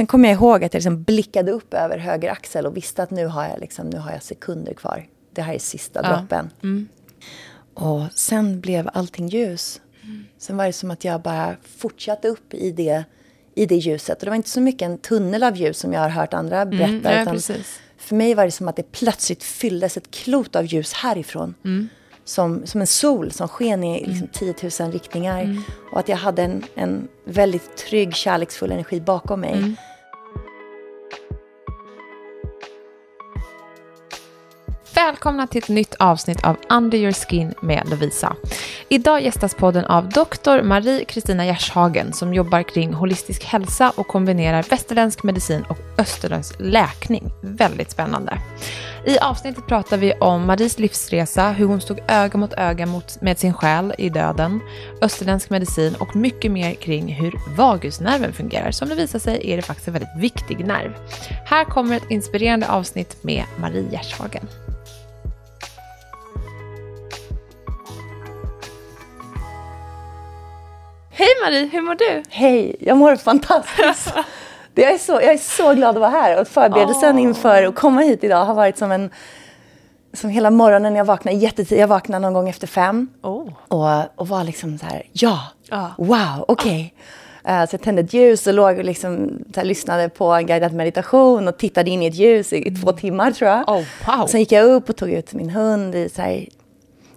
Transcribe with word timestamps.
Sen 0.00 0.06
kommer 0.06 0.28
jag 0.28 0.36
ihåg 0.36 0.64
att 0.64 0.74
jag 0.74 0.78
liksom 0.78 1.02
blickade 1.02 1.52
upp 1.52 1.74
över 1.74 1.98
höger 1.98 2.30
axel 2.30 2.66
och 2.66 2.76
visste 2.76 3.02
att 3.02 3.10
nu 3.10 3.26
har 3.26 3.44
jag, 3.44 3.60
liksom, 3.60 3.90
nu 3.90 3.98
har 3.98 4.12
jag 4.12 4.22
sekunder 4.22 4.74
kvar. 4.74 5.06
Det 5.34 5.42
här 5.42 5.54
är 5.54 5.58
sista 5.58 6.00
ja. 6.02 6.16
droppen. 6.16 6.50
Mm. 6.62 6.88
Och 7.74 8.02
sen 8.14 8.60
blev 8.60 8.90
allting 8.92 9.28
ljus. 9.28 9.80
Mm. 10.02 10.24
Sen 10.38 10.56
var 10.56 10.66
det 10.66 10.72
som 10.72 10.90
att 10.90 11.04
jag 11.04 11.22
bara 11.22 11.56
fortsatte 11.78 12.28
upp 12.28 12.54
i 12.54 12.70
det, 12.70 13.04
i 13.54 13.66
det 13.66 13.76
ljuset. 13.76 14.18
Och 14.18 14.24
det 14.24 14.30
var 14.30 14.36
inte 14.36 14.50
så 14.50 14.60
mycket 14.60 14.82
en 14.82 14.98
tunnel 14.98 15.42
av 15.42 15.56
ljus 15.56 15.78
som 15.78 15.92
jag 15.92 16.00
har 16.00 16.08
hört 16.08 16.34
andra 16.34 16.62
mm, 16.62 16.78
berätta. 16.78 17.10
Mm, 17.10 17.40
ja, 17.48 17.54
för 17.98 18.14
mig 18.14 18.34
var 18.34 18.44
det 18.44 18.50
som 18.50 18.68
att 18.68 18.76
det 18.76 18.92
plötsligt 18.92 19.42
fylldes 19.42 19.96
ett 19.96 20.10
klot 20.10 20.56
av 20.56 20.66
ljus 20.66 20.92
härifrån. 20.92 21.54
Mm. 21.64 21.88
Som, 22.24 22.66
som 22.66 22.80
en 22.80 22.86
sol 22.86 23.32
som 23.32 23.48
sken 23.48 23.84
i 23.84 24.06
liksom, 24.06 24.28
10 24.32 24.54
mm. 24.60 24.70
000 24.80 24.92
riktningar. 24.92 25.42
Mm. 25.42 25.62
Och 25.92 25.98
att 25.98 26.08
jag 26.08 26.16
hade 26.16 26.42
en, 26.42 26.64
en 26.74 27.08
väldigt 27.24 27.76
trygg, 27.76 28.14
kärleksfull 28.14 28.72
energi 28.72 29.00
bakom 29.00 29.40
mig. 29.40 29.76
Välkomna 35.06 35.46
till 35.46 35.62
ett 35.62 35.68
nytt 35.68 35.94
avsnitt 35.98 36.44
av 36.44 36.56
Under 36.70 36.98
your 36.98 37.12
skin 37.12 37.54
med 37.62 37.88
Lovisa. 37.90 38.36
Idag 38.88 39.22
gästas 39.22 39.54
podden 39.54 39.84
av 39.84 40.08
doktor 40.08 40.62
Marie 40.62 41.04
Kristina 41.04 41.46
Gershagen 41.46 42.12
som 42.12 42.34
jobbar 42.34 42.62
kring 42.62 42.92
holistisk 42.92 43.44
hälsa 43.44 43.92
och 43.96 44.06
kombinerar 44.06 44.62
västerländsk 44.62 45.22
medicin 45.22 45.64
och 45.68 45.78
österländsk 45.98 46.54
läkning. 46.58 47.32
Väldigt 47.42 47.90
spännande. 47.90 48.38
I 49.06 49.18
avsnittet 49.18 49.66
pratar 49.66 49.96
vi 49.96 50.12
om 50.12 50.46
Maries 50.46 50.78
livsresa, 50.78 51.50
hur 51.50 51.66
hon 51.66 51.80
stod 51.80 52.00
öga 52.08 52.38
mot 52.38 52.52
öga 52.52 52.86
mot, 52.86 53.20
med 53.20 53.38
sin 53.38 53.54
själ 53.54 53.94
i 53.98 54.08
döden, 54.08 54.60
österländsk 55.02 55.50
medicin 55.50 55.94
och 55.94 56.16
mycket 56.16 56.52
mer 56.52 56.74
kring 56.74 57.14
hur 57.14 57.34
vagusnerven 57.56 58.32
fungerar. 58.32 58.70
Som 58.70 58.88
det 58.88 58.94
visar 58.94 59.18
sig 59.18 59.52
är 59.52 59.56
det 59.56 59.62
faktiskt 59.62 59.88
en 59.88 59.94
väldigt 59.94 60.16
viktig 60.16 60.66
nerv. 60.66 60.94
Här 61.46 61.64
kommer 61.64 61.96
ett 61.96 62.10
inspirerande 62.10 62.68
avsnitt 62.68 63.24
med 63.24 63.44
Marie 63.60 63.90
Gershagen. 63.90 64.48
Hej 71.20 71.28
Marie, 71.44 71.68
hur 71.72 71.80
mår 71.80 71.94
du? 71.94 72.22
Hej, 72.28 72.76
jag 72.80 72.96
mår 72.96 73.16
fantastiskt. 73.16 74.14
jag, 74.74 74.92
är 74.94 74.98
så, 74.98 75.12
jag 75.12 75.32
är 75.32 75.38
så 75.38 75.74
glad 75.74 75.96
att 75.96 76.00
vara 76.00 76.10
här 76.10 76.40
och 76.40 76.48
förberedelsen 76.48 77.16
oh. 77.16 77.22
inför 77.22 77.62
att 77.62 77.74
komma 77.74 78.00
hit 78.00 78.24
idag 78.24 78.44
har 78.44 78.54
varit 78.54 78.78
som 78.78 78.92
en 78.92 79.10
som 80.12 80.30
hela 80.30 80.50
morgonen 80.50 80.96
jag 80.96 81.04
vaknade 81.04 81.36
jättetidigt, 81.36 81.80
jag 81.80 81.88
vaknade 81.88 82.22
någon 82.22 82.32
gång 82.32 82.48
efter 82.48 82.66
fem. 82.66 83.08
Oh. 83.22 83.48
Och, 83.68 84.20
och 84.20 84.28
var 84.28 84.44
liksom 84.44 84.78
så 84.78 84.86
här, 84.86 85.02
ja, 85.12 85.40
oh. 85.70 85.90
wow, 85.96 86.44
okej. 86.48 86.94
Okay. 87.44 87.60
Uh, 87.62 87.66
så 87.66 87.74
jag 87.74 87.82
tände 87.82 88.02
ett 88.02 88.14
ljus 88.14 88.46
och 88.46 88.54
låg 88.54 88.78
och 88.78 88.84
liksom, 88.84 89.44
här, 89.56 89.64
lyssnade 89.64 90.08
på 90.08 90.24
en 90.32 90.46
guidad 90.46 90.72
meditation 90.72 91.48
och 91.48 91.58
tittade 91.58 91.90
in 91.90 92.02
i 92.02 92.06
ett 92.06 92.14
ljus 92.14 92.52
i, 92.52 92.68
i 92.68 92.70
två 92.76 92.92
timmar 92.92 93.30
tror 93.30 93.50
jag. 93.50 93.68
Oh, 93.68 93.84
wow. 94.06 94.26
Sen 94.26 94.40
gick 94.40 94.52
jag 94.52 94.64
upp 94.64 94.88
och 94.88 94.96
tog 94.96 95.10
ut 95.10 95.32
min 95.32 95.50
hund 95.50 95.94
i 95.94 96.08
så 96.08 96.22
här, 96.22 96.46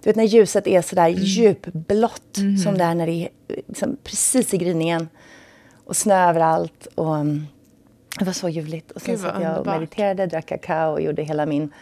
du 0.04 0.10
vet 0.10 0.16
när 0.16 0.24
ljuset 0.24 0.66
är 0.66 0.82
sådär 0.82 1.08
mm. 1.08 1.22
djupblått 1.22 2.36
mm. 2.36 2.56
som 2.56 2.78
det 2.78 2.84
är 2.84 2.94
när 2.94 3.06
det 3.06 3.12
är 3.12 3.28
liksom, 3.68 3.96
precis 4.04 4.54
i 4.54 4.58
gryningen. 4.58 5.08
Och 5.84 5.96
snö 5.96 6.28
överallt. 6.28 6.86
Och, 6.94 7.14
um, 7.14 7.46
det 8.18 8.24
var 8.24 8.32
så 8.32 8.48
ljuvligt. 8.48 8.90
Och 8.90 9.02
sen 9.02 9.18
satt 9.18 9.42
jag 9.42 9.58
och 9.58 9.66
mediterade, 9.66 10.26
drack 10.26 10.46
kakao 10.46 10.92
och 10.92 11.00
gjorde 11.00 11.22
hela 11.22 11.46
min 11.46 11.72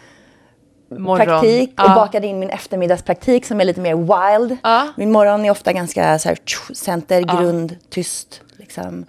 Morgon. 0.89 1.27
praktik. 1.27 1.83
Och 1.83 1.91
bakade 1.91 2.27
in 2.27 2.39
min 2.39 2.51
eftermiddagspraktik 2.51 3.47
som 3.47 3.61
är 3.61 3.65
lite 3.65 3.81
mer 3.81 3.95
wild. 3.95 4.57
Ja. 4.63 4.89
Min 4.97 5.13
morgon 5.13 5.45
är 5.45 5.51
ofta 5.51 5.73
ganska 5.73 6.19
så 6.19 6.29
här, 6.29 6.39
center, 6.75 7.23
grund, 7.23 7.77
tyst. 7.89 8.41
Liksom. 8.57 9.05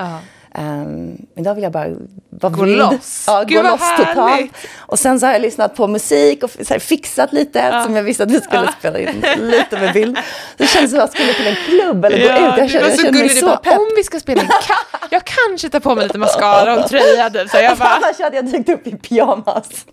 Um, 0.57 1.25
idag 1.35 1.55
vill 1.55 1.63
jag 1.63 1.71
bara 1.71 1.87
vara 2.29 2.53
gå 2.53 2.63
vild. 2.63 2.77
Loss. 2.77 3.23
Ja, 3.27 3.43
Gud, 3.47 3.57
gå 3.57 3.69
loss 3.69 3.81
härligt. 3.81 4.07
totalt. 4.07 4.51
Och 4.77 4.99
sen 4.99 5.19
så 5.19 5.25
har 5.25 5.33
jag 5.33 5.41
lyssnat 5.41 5.75
på 5.75 5.87
musik 5.87 6.43
och 6.43 6.51
här, 6.69 6.79
fixat 6.79 7.33
lite 7.33 7.59
ja. 7.59 7.83
som 7.83 7.95
jag 7.95 8.03
visste 8.03 8.23
att 8.23 8.31
vi 8.31 8.41
skulle 8.41 8.65
ja. 8.65 8.71
spela 8.79 8.99
in 8.99 9.25
lite 9.37 9.79
med 9.79 9.94
bild. 9.94 10.17
Det 10.57 10.67
känns 10.67 10.91
som 10.91 11.00
att 11.00 11.03
jag 11.03 11.09
skulle 11.09 11.33
till 11.33 11.47
en 11.47 11.55
klubb 11.55 12.05
eller 12.05 12.17
ja, 12.17 12.39
gå 12.39 12.47
ut. 12.47 12.57
Jag 12.57 12.69
känner, 12.69 12.89
jag 12.89 13.00
känner 13.00 13.19
mig 13.19 13.29
så 13.29 13.45
bara, 13.45 13.57
pepp. 13.57 13.78
Om 13.78 13.88
vi 13.95 14.03
ska 14.03 14.19
spela 14.19 14.41
in, 14.41 14.47
kan, 14.47 15.07
jag 15.09 15.22
kanske 15.25 15.69
tar 15.69 15.79
på 15.79 15.95
mig 15.95 16.03
lite 16.03 16.17
mascara 16.17 16.83
och 16.83 16.89
tröja. 16.89 17.29
Så 17.29 17.57
jag 17.57 17.78
bara... 17.78 17.89
Annars 17.89 18.19
hade 18.19 18.35
jag 18.35 18.45
dykt 18.45 18.69
upp 18.69 18.88
i 18.88 18.91
pyjamas. 18.91 19.85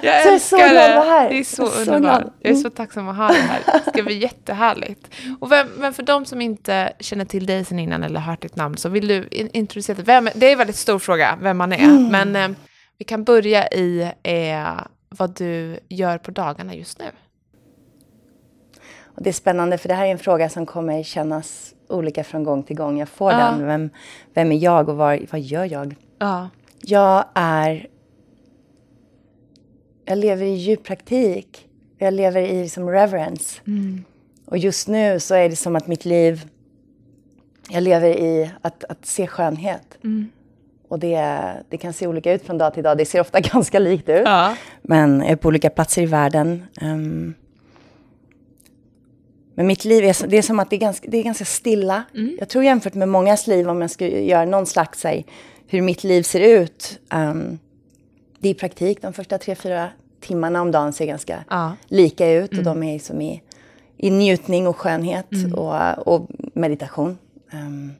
jag 0.00 0.22
så 0.22 0.28
älskar 0.28 0.58
jag 0.58 0.66
är 0.66 0.68
så 0.68 0.74
glad 0.74 0.90
att 0.90 0.96
vara 0.96 1.18
här. 1.18 1.28
Det 1.28 1.38
är 1.38 1.44
så, 1.44 1.66
så 1.66 1.80
underbart. 1.80 2.24
Jag 2.40 2.52
är 2.52 2.56
så 2.56 2.70
tacksam 2.70 3.08
att 3.08 3.16
ha 3.16 3.28
dig 3.28 3.40
här. 3.40 3.60
Det 3.84 3.90
ska 3.90 4.02
bli 4.02 4.18
jättehärligt. 4.18 5.10
Och 5.40 5.52
vem, 5.52 5.68
men 5.76 5.92
för 5.92 6.02
de 6.02 6.24
som 6.24 6.40
inte 6.40 6.92
känner 7.00 7.24
till 7.24 7.46
dig 7.46 7.64
sen 7.64 7.78
innan 7.78 8.02
eller 8.02 8.20
hört 8.20 8.42
ditt 8.42 8.56
namn 8.56 8.76
så 8.76 8.88
vill 8.88 9.07
du 9.08 9.28
introducera? 9.30 10.02
Vem, 10.02 10.28
det 10.34 10.46
är 10.46 10.52
en 10.52 10.58
väldigt 10.58 10.76
stor 10.76 10.98
fråga, 10.98 11.38
vem 11.42 11.56
man 11.56 11.72
är. 11.72 11.84
Mm. 11.84 12.08
Men 12.08 12.36
eh, 12.36 12.56
vi 12.98 13.04
kan 13.04 13.24
börja 13.24 13.68
i 13.68 14.12
eh, 14.22 14.80
vad 15.08 15.36
du 15.36 15.78
gör 15.88 16.18
på 16.18 16.30
dagarna 16.30 16.74
just 16.74 16.98
nu. 16.98 17.04
Och 19.04 19.22
det 19.22 19.30
är 19.30 19.34
spännande, 19.34 19.78
för 19.78 19.88
det 19.88 19.94
här 19.94 20.06
är 20.06 20.10
en 20.10 20.18
fråga 20.18 20.48
som 20.48 20.66
kommer 20.66 21.02
kännas 21.02 21.74
olika 21.88 22.24
från 22.24 22.44
gång 22.44 22.62
till 22.62 22.76
gång. 22.76 22.98
Jag 22.98 23.08
får 23.08 23.32
ja. 23.32 23.38
den. 23.38 23.66
Vem, 23.66 23.90
vem 24.34 24.52
är 24.52 24.56
jag 24.56 24.88
och 24.88 24.96
var, 24.96 25.20
vad 25.30 25.40
gör 25.40 25.64
jag? 25.64 25.94
Ja. 26.18 26.48
Jag 26.82 27.24
är... 27.34 27.86
Jag 30.04 30.18
lever 30.18 30.46
i 30.46 30.54
djup 30.54 30.84
praktik. 30.84 31.68
Jag 31.98 32.14
lever 32.14 32.40
i 32.40 32.62
liksom 32.62 32.90
reverence. 32.90 33.60
Mm. 33.66 34.04
Och 34.44 34.58
just 34.58 34.88
nu 34.88 35.20
så 35.20 35.34
är 35.34 35.48
det 35.48 35.56
som 35.56 35.76
att 35.76 35.86
mitt 35.86 36.04
liv 36.04 36.48
jag 37.68 37.82
lever 37.82 38.08
i 38.08 38.50
att, 38.62 38.84
att 38.84 39.06
se 39.06 39.26
skönhet. 39.26 39.98
Mm. 40.04 40.28
Och 40.88 40.98
det, 40.98 41.52
det 41.68 41.76
kan 41.76 41.92
se 41.92 42.06
olika 42.06 42.32
ut 42.32 42.46
från 42.46 42.58
dag 42.58 42.74
till 42.74 42.82
dag. 42.82 42.98
Det 42.98 43.04
ser 43.04 43.20
ofta 43.20 43.40
ganska 43.52 43.78
likt 43.78 44.08
ut. 44.08 44.22
Ja. 44.24 44.56
Men 44.82 45.20
jag 45.20 45.30
är 45.30 45.36
på 45.36 45.48
olika 45.48 45.70
platser 45.70 46.02
i 46.02 46.06
världen. 46.06 46.64
Um, 46.82 47.34
men 49.54 49.66
mitt 49.66 49.84
liv 49.84 50.04
är, 50.04 50.26
det 50.26 50.38
är 50.38 50.42
som 50.42 50.58
att 50.58 50.70
det 50.70 50.76
är 50.76 50.80
ganska, 50.80 51.10
det 51.10 51.18
är 51.18 51.22
ganska 51.22 51.44
stilla. 51.44 52.02
Mm. 52.14 52.36
Jag 52.38 52.48
tror 52.48 52.64
jämfört 52.64 52.94
med 52.94 53.08
mångas 53.08 53.46
liv, 53.46 53.68
om 53.68 53.80
jag 53.80 53.90
skulle 53.90 54.20
göra 54.20 54.44
någon 54.44 54.66
slags, 54.66 55.04
här, 55.04 55.24
hur 55.66 55.82
mitt 55.82 56.04
liv 56.04 56.22
ser 56.22 56.40
ut. 56.40 57.00
Um, 57.14 57.58
det 58.38 58.48
är 58.48 58.50
i 58.50 58.54
praktik, 58.54 59.02
de 59.02 59.12
första 59.12 59.38
tre, 59.38 59.54
fyra 59.54 59.88
timmarna 60.20 60.62
om 60.62 60.70
dagen 60.70 60.92
ser 60.92 61.06
ganska 61.06 61.44
ja. 61.50 61.76
lika 61.86 62.30
ut. 62.30 62.52
Mm. 62.52 62.58
Och 62.58 62.64
de 62.64 62.82
är 62.82 62.98
som 62.98 63.20
i, 63.20 63.42
i 63.96 64.10
njutning 64.10 64.66
och 64.66 64.76
skönhet 64.76 65.32
mm. 65.32 65.54
och, 65.54 66.08
och 66.08 66.28
meditation. 66.54 67.18
Um, 67.52 67.92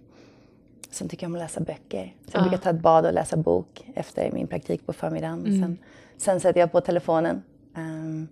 sen 0.90 1.08
tycker 1.08 1.24
jag 1.24 1.30
om 1.30 1.34
att 1.34 1.42
läsa 1.42 1.60
böcker. 1.60 2.14
Så 2.26 2.36
jag 2.36 2.42
brukar 2.42 2.58
ta 2.58 2.70
ett 2.70 2.80
bad 2.80 3.06
och 3.06 3.12
läsa 3.12 3.36
bok 3.36 3.84
efter 3.94 4.32
min 4.32 4.46
praktik 4.46 4.86
på 4.86 4.92
förmiddagen. 4.92 5.46
Mm. 5.46 5.60
Sen, 5.60 5.78
sen 6.16 6.40
sätter 6.40 6.60
jag 6.60 6.72
på 6.72 6.80
telefonen 6.80 7.42
um, 7.76 8.28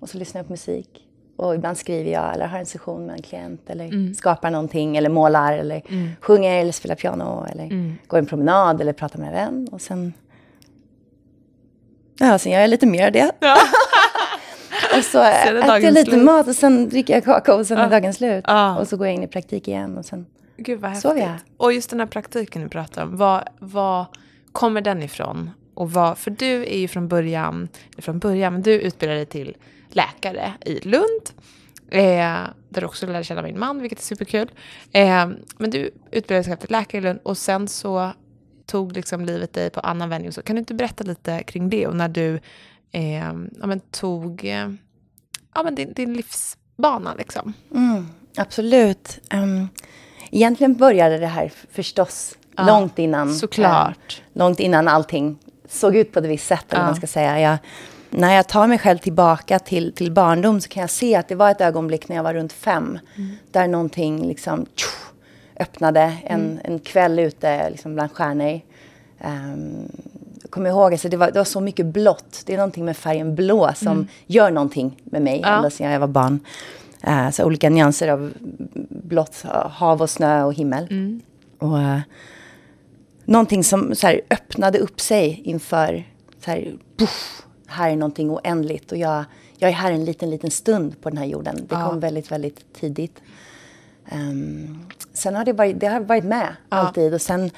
och 0.00 0.08
så 0.10 0.18
lyssnar 0.18 0.38
jag 0.38 0.46
på 0.46 0.52
musik. 0.52 1.06
Och 1.36 1.54
ibland 1.54 1.76
skriver 1.76 2.10
jag 2.10 2.34
eller 2.34 2.46
har 2.46 2.58
en 2.58 2.66
session 2.66 3.06
med 3.06 3.16
en 3.16 3.22
klient 3.22 3.70
eller 3.70 3.84
mm. 3.84 4.14
skapar 4.14 4.50
någonting 4.50 4.96
eller 4.96 5.10
målar 5.10 5.52
eller 5.52 5.82
mm. 5.88 6.10
sjunger 6.20 6.60
eller 6.60 6.72
spelar 6.72 6.94
piano 6.94 7.46
eller 7.52 7.64
mm. 7.64 7.94
går 8.06 8.18
en 8.18 8.26
promenad 8.26 8.80
eller 8.80 8.92
pratar 8.92 9.18
med 9.18 9.28
en 9.28 9.34
vän. 9.34 9.68
Och 9.72 9.80
sen, 9.80 10.12
ja, 12.18 12.38
sen 12.38 12.52
gör 12.52 12.60
jag 12.60 12.70
lite 12.70 12.86
mer 12.86 13.06
av 13.06 13.12
det. 13.12 13.32
Ja. 13.40 13.56
och 14.98 15.04
så 15.04 15.22
äter 15.22 15.64
jag 15.66 15.82
lite 15.94 16.10
slut. 16.10 16.24
mat 16.24 16.48
och 16.48 16.54
sen 16.54 16.88
dricker 16.88 17.14
jag 17.14 17.24
kakao 17.24 17.58
och 17.58 17.66
sen 17.66 17.78
är 17.78 17.90
dagen 17.90 18.14
slut. 18.14 18.44
Ja. 18.46 18.78
Och 18.78 18.88
så 18.88 18.96
går 18.96 19.06
jag 19.06 19.14
in 19.14 19.22
i 19.22 19.28
praktik 19.28 19.68
igen 19.68 19.98
och 19.98 20.04
sen 20.04 20.26
Gud 20.56 20.80
vad 20.80 20.90
häftigt. 20.90 21.16
Jag. 21.16 21.36
Och 21.56 21.72
just 21.72 21.90
den 21.90 22.00
här 22.00 22.06
praktiken 22.06 22.62
du 22.62 22.68
pratar 22.68 23.02
om, 23.02 23.16
vad, 23.16 23.48
vad 23.58 24.06
kommer 24.52 24.80
den 24.80 25.02
ifrån? 25.02 25.50
Och 25.74 25.92
vad, 25.92 26.18
för 26.18 26.30
du 26.30 26.62
är 26.62 26.78
ju 26.78 26.88
från 26.88 27.08
början, 27.08 27.68
från 27.98 28.18
början, 28.18 28.52
men 28.52 28.62
du 28.62 28.72
utbildade 28.72 29.18
dig 29.18 29.26
till 29.26 29.56
läkare 29.88 30.52
i 30.60 30.80
Lund. 30.88 31.30
Eh, 31.90 32.00
där 32.68 32.80
du 32.80 32.84
också 32.84 33.06
lärde 33.06 33.24
känna 33.24 33.42
min 33.42 33.58
man, 33.58 33.80
vilket 33.80 33.98
är 33.98 34.02
superkul. 34.02 34.50
Eh, 34.92 35.28
men 35.58 35.70
du 35.70 35.90
utbildade 36.10 36.48
dig 36.48 36.56
till 36.56 36.70
läkare 36.70 37.00
i 37.00 37.04
Lund 37.04 37.20
och 37.22 37.38
sen 37.38 37.68
så 37.68 38.12
tog 38.66 38.96
liksom 38.96 39.24
livet 39.24 39.52
dig 39.52 39.70
på 39.70 39.80
annan 39.80 40.08
vändning. 40.08 40.32
Så 40.32 40.42
kan 40.42 40.56
du 40.56 40.60
inte 40.60 40.74
berätta 40.74 41.04
lite 41.04 41.42
kring 41.42 41.70
det 41.70 41.86
och 41.86 41.96
när 41.96 42.08
du 42.08 42.40
eh, 42.92 43.32
ja, 43.60 43.66
men 43.66 43.80
tog 43.80 44.44
eh, 44.44 44.70
ja, 45.54 45.62
men 45.62 45.74
din, 45.74 45.92
din 45.92 46.12
livsbana 46.12 47.14
liksom? 47.14 47.52
Mm, 47.74 48.08
absolut. 48.36 49.18
Um, 49.34 49.68
egentligen 50.30 50.74
började 50.74 51.18
det 51.18 51.26
här 51.26 51.52
förstås 51.70 52.38
ja, 52.56 52.66
långt 52.66 52.98
innan. 52.98 53.34
Såklart. 53.34 54.22
Eh, 54.22 54.38
långt 54.38 54.60
innan 54.60 54.88
allting 54.88 55.38
såg 55.68 55.96
ut 55.96 56.12
på 56.12 56.18
ett 56.18 56.24
visst 56.24 56.46
sätt. 56.46 56.72
Eller 56.72 56.84
man 56.84 56.96
ska 56.96 57.06
säga. 57.06 57.40
Jag, 57.40 57.58
när 58.10 58.34
jag 58.34 58.48
tar 58.48 58.66
mig 58.66 58.78
själv 58.78 58.98
tillbaka 58.98 59.58
till, 59.58 59.92
till 59.92 60.12
barndom 60.12 60.60
så 60.60 60.68
kan 60.68 60.80
jag 60.80 60.90
se 60.90 61.14
att 61.14 61.28
det 61.28 61.34
var 61.34 61.50
ett 61.50 61.60
ögonblick 61.60 62.08
när 62.08 62.16
jag 62.16 62.22
var 62.22 62.34
runt 62.34 62.52
fem. 62.52 62.98
Mm. 63.16 63.36
Där 63.50 63.68
någonting 63.68 64.28
liksom 64.28 64.66
tjuh, 64.74 65.12
öppnade 65.60 66.16
en, 66.24 66.40
mm. 66.40 66.58
en 66.64 66.78
kväll 66.78 67.18
ute 67.18 67.70
liksom 67.70 67.94
bland 67.94 68.12
stjärnor. 68.12 68.60
Um, 69.24 69.88
kommer 70.50 70.70
ihåg, 70.70 70.92
alltså 70.92 71.08
det, 71.08 71.16
var, 71.16 71.30
det 71.30 71.38
var 71.38 71.44
så 71.44 71.60
mycket 71.60 71.86
blått. 71.86 72.42
Det 72.46 72.52
är 72.52 72.56
någonting 72.56 72.84
med 72.84 72.96
färgen 72.96 73.34
blå 73.34 73.70
som 73.74 73.92
mm. 73.92 74.08
gör 74.26 74.50
någonting 74.50 75.02
med 75.04 75.22
mig 75.22 75.40
ja. 75.42 75.56
ända 75.56 75.70
sedan 75.70 75.92
jag 75.92 76.00
var 76.00 76.06
barn. 76.06 76.40
Uh, 77.08 77.30
så 77.30 77.44
olika 77.44 77.70
nyanser 77.70 78.08
av 78.08 78.32
blått, 78.88 79.44
hav 79.70 80.02
och 80.02 80.10
snö 80.10 80.44
och 80.44 80.54
himmel. 80.54 80.86
Mm. 80.90 81.20
Och, 81.58 81.76
uh, 81.76 81.98
någonting 83.24 83.64
som 83.64 83.94
så 83.94 84.06
här, 84.06 84.20
öppnade 84.30 84.78
upp 84.78 85.00
sig 85.00 85.40
inför, 85.44 86.04
så 86.44 86.50
här, 86.50 86.72
puff, 86.96 87.42
här 87.66 87.90
är 87.90 87.96
någonting 87.96 88.30
oändligt 88.30 88.92
och 88.92 88.98
jag, 88.98 89.24
jag 89.58 89.70
är 89.70 89.74
här 89.74 89.92
en 89.92 90.04
liten, 90.04 90.30
liten 90.30 90.50
stund 90.50 91.00
på 91.00 91.08
den 91.08 91.18
här 91.18 91.26
jorden. 91.26 91.56
Det 91.56 91.74
ja. 91.74 91.88
kom 91.88 92.00
väldigt, 92.00 92.32
väldigt 92.32 92.72
tidigt. 92.72 93.22
Um, 94.12 94.86
sen 95.12 95.34
har 95.34 95.44
det 95.44 95.52
varit, 95.52 95.80
det 95.80 95.86
har 95.86 96.00
varit 96.00 96.24
med 96.24 96.56
ja. 96.68 96.76
alltid 96.76 97.14
och 97.14 97.20
sen 97.20 97.50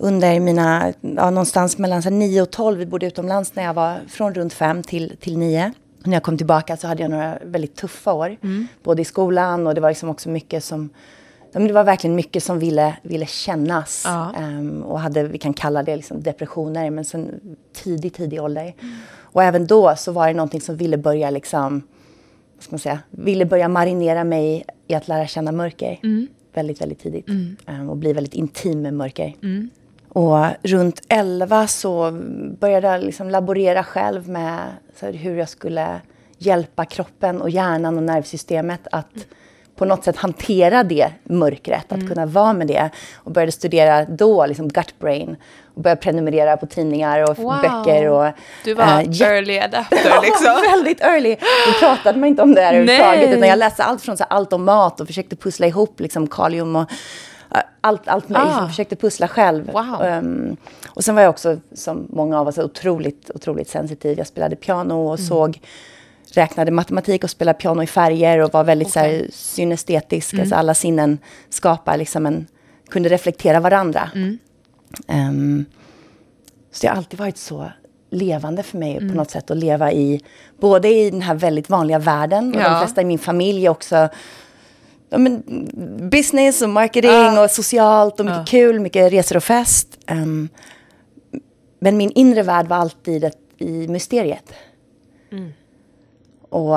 under 0.00 0.40
mina, 0.40 0.92
ja, 1.00 1.30
någonstans 1.30 1.78
mellan 1.78 2.02
så 2.02 2.10
9 2.10 2.42
och 2.42 2.50
12, 2.50 2.78
vi 2.78 2.86
bodde 2.86 3.06
utomlands 3.06 3.54
när 3.54 3.62
jag 3.62 3.74
var 3.74 3.98
från 4.08 4.34
runt 4.34 4.52
5 4.52 4.82
till, 4.82 5.16
till 5.20 5.38
9. 5.38 5.72
När 6.04 6.12
jag 6.12 6.22
kom 6.22 6.38
tillbaka 6.38 6.76
så 6.76 6.86
hade 6.86 7.02
jag 7.02 7.10
några 7.10 7.38
väldigt 7.44 7.76
tuffa 7.76 8.12
år. 8.12 8.36
Mm. 8.42 8.66
Både 8.82 9.02
i 9.02 9.04
skolan 9.04 9.66
och 9.66 9.74
det 9.74 9.80
var 9.80 9.88
liksom 9.88 10.08
också 10.08 10.28
mycket 10.28 10.64
som 10.64 10.90
det 11.52 11.72
var 11.72 11.84
verkligen 11.84 12.16
mycket 12.16 12.42
som 12.42 12.58
ville, 12.58 12.96
ville 13.02 13.26
kännas. 13.26 14.02
Ja. 14.06 14.34
Um, 14.38 14.82
och 14.82 15.00
hade, 15.00 15.22
vi 15.22 15.38
kan 15.38 15.54
kalla 15.54 15.82
det 15.82 15.96
liksom 15.96 16.22
depressioner, 16.22 16.90
men 16.90 17.04
sen 17.04 17.40
tidig, 17.72 18.14
tidig 18.14 18.42
ålder. 18.42 18.62
Mm. 18.62 18.94
Och 19.12 19.42
även 19.42 19.66
då 19.66 19.94
så 19.96 20.12
var 20.12 20.28
det 20.28 20.34
någonting 20.34 20.60
som 20.60 20.76
ville 20.76 20.96
börja 20.96 21.30
liksom, 21.30 21.82
vad 22.54 22.62
ska 22.64 22.72
man 22.72 22.78
säga, 22.78 22.98
ville 23.10 23.44
börja 23.44 23.68
marinera 23.68 24.24
mig 24.24 24.64
i 24.86 24.94
att 24.94 25.08
lära 25.08 25.26
känna 25.26 25.52
mörker. 25.52 25.98
Mm. 26.02 26.26
Väldigt, 26.52 26.80
väldigt 26.80 27.00
tidigt. 27.00 27.28
Mm. 27.28 27.56
Um, 27.66 27.90
och 27.90 27.96
bli 27.96 28.12
väldigt 28.12 28.34
intim 28.34 28.82
med 28.82 28.94
mörker. 28.94 29.34
Mm. 30.14 30.28
Och 30.28 30.46
runt 30.62 31.02
11 31.08 31.66
så 31.66 32.10
började 32.60 32.88
jag 32.88 33.02
liksom 33.02 33.30
laborera 33.30 33.84
själv 33.84 34.28
med 34.28 34.58
här, 35.00 35.12
hur 35.12 35.38
jag 35.38 35.48
skulle 35.48 36.00
hjälpa 36.38 36.84
kroppen 36.84 37.42
och 37.42 37.50
hjärnan 37.50 37.96
och 37.96 38.02
nervsystemet 38.02 38.80
att 38.92 39.26
på 39.80 39.84
något 39.84 40.04
sätt 40.04 40.16
hantera 40.16 40.82
det 40.82 41.10
mörkret, 41.24 41.84
att 41.84 41.92
mm. 41.92 42.08
kunna 42.08 42.26
vara 42.26 42.52
med 42.52 42.66
det. 42.66 42.90
Och 43.14 43.32
började 43.32 43.52
studera 43.52 44.04
då, 44.04 44.46
liksom 44.46 44.68
gut 44.68 44.98
brain. 44.98 45.36
Och 45.74 45.82
började 45.82 46.00
prenumerera 46.00 46.56
på 46.56 46.66
tidningar 46.66 47.30
och 47.30 47.38
wow. 47.38 47.60
böcker. 47.62 48.08
Och, 48.08 48.32
du 48.64 48.74
var 48.74 48.84
äh, 48.84 49.22
early 49.22 49.58
adapter 49.58 50.22
liksom. 50.22 50.62
väldigt 50.70 51.00
early. 51.00 51.36
Då 51.66 51.72
pratade 51.86 52.18
man 52.18 52.28
inte 52.28 52.42
om 52.42 52.54
det 52.54 52.60
här 52.60 52.74
överhuvudtaget. 52.74 53.36
Utan 53.36 53.48
jag 53.48 53.58
läste 53.58 53.82
allt 53.82 54.02
från 54.02 54.16
så 54.16 54.24
allt 54.24 54.52
om 54.52 54.64
mat 54.64 55.00
och 55.00 55.06
försökte 55.06 55.36
pussla 55.36 55.66
ihop 55.66 56.00
liksom 56.00 56.26
kalium 56.26 56.76
och 56.76 56.90
allt, 57.80 58.08
allt 58.08 58.28
möjligt. 58.28 58.46
Ah. 58.46 58.54
Liksom, 58.54 58.68
försökte 58.68 58.96
pussla 58.96 59.28
själv. 59.28 59.72
Wow. 59.72 60.02
Um, 60.02 60.56
och 60.88 61.04
sen 61.04 61.14
var 61.14 61.22
jag 61.22 61.30
också, 61.30 61.58
som 61.72 62.06
många 62.08 62.40
av 62.40 62.48
oss, 62.48 62.58
otroligt, 62.58 63.30
otroligt 63.34 63.68
sensitiv. 63.68 64.18
Jag 64.18 64.26
spelade 64.26 64.56
piano 64.56 64.94
och 64.94 65.18
mm. 65.18 65.26
såg 65.26 65.60
räknade 66.32 66.70
matematik 66.70 67.24
och 67.24 67.30
spelade 67.30 67.58
piano 67.58 67.82
i 67.82 67.86
färger 67.86 68.38
och 68.38 68.52
var 68.52 68.64
väldigt 68.64 68.88
okay. 68.88 69.18
så 69.18 69.24
här, 69.24 69.28
synestetisk. 69.32 70.32
Mm. 70.32 70.42
Alltså 70.42 70.54
alla 70.54 70.74
sinnen 70.74 71.18
skapar 71.48 71.96
liksom 71.96 72.26
en, 72.26 72.46
kunde 72.88 73.08
reflektera 73.08 73.60
varandra. 73.60 74.10
Mm. 74.14 74.38
Um, 75.06 75.64
så 76.72 76.82
det 76.82 76.88
har 76.88 76.96
alltid 76.96 77.18
varit 77.18 77.38
så 77.38 77.70
levande 78.10 78.62
för 78.62 78.78
mig 78.78 78.96
mm. 78.96 79.08
på 79.08 79.16
något 79.16 79.30
sätt 79.30 79.50
att 79.50 79.56
leva 79.56 79.92
i, 79.92 80.20
både 80.60 80.88
i 80.88 81.10
den 81.10 81.22
här 81.22 81.34
väldigt 81.34 81.68
vanliga 81.68 81.98
världen 81.98 82.54
och 82.54 82.60
ja. 82.60 82.68
de 82.68 82.78
flesta 82.80 83.02
i 83.02 83.04
min 83.04 83.18
familj 83.18 83.68
också 83.68 84.08
ja, 85.10 85.18
men, 85.18 85.42
business 86.10 86.62
och 86.62 86.68
marketing 86.68 87.10
uh. 87.10 87.42
och 87.42 87.50
socialt 87.50 88.20
och 88.20 88.26
mycket 88.26 88.38
uh. 88.38 88.44
kul, 88.44 88.80
mycket 88.80 89.12
resor 89.12 89.36
och 89.36 89.44
fest. 89.44 89.98
Um, 90.10 90.48
men 91.78 91.96
min 91.96 92.10
inre 92.10 92.42
värld 92.42 92.66
var 92.66 92.76
alltid 92.76 93.24
ett, 93.24 93.38
i 93.58 93.88
mysteriet. 93.88 94.52
Mm. 95.32 95.52
Och 96.48 96.76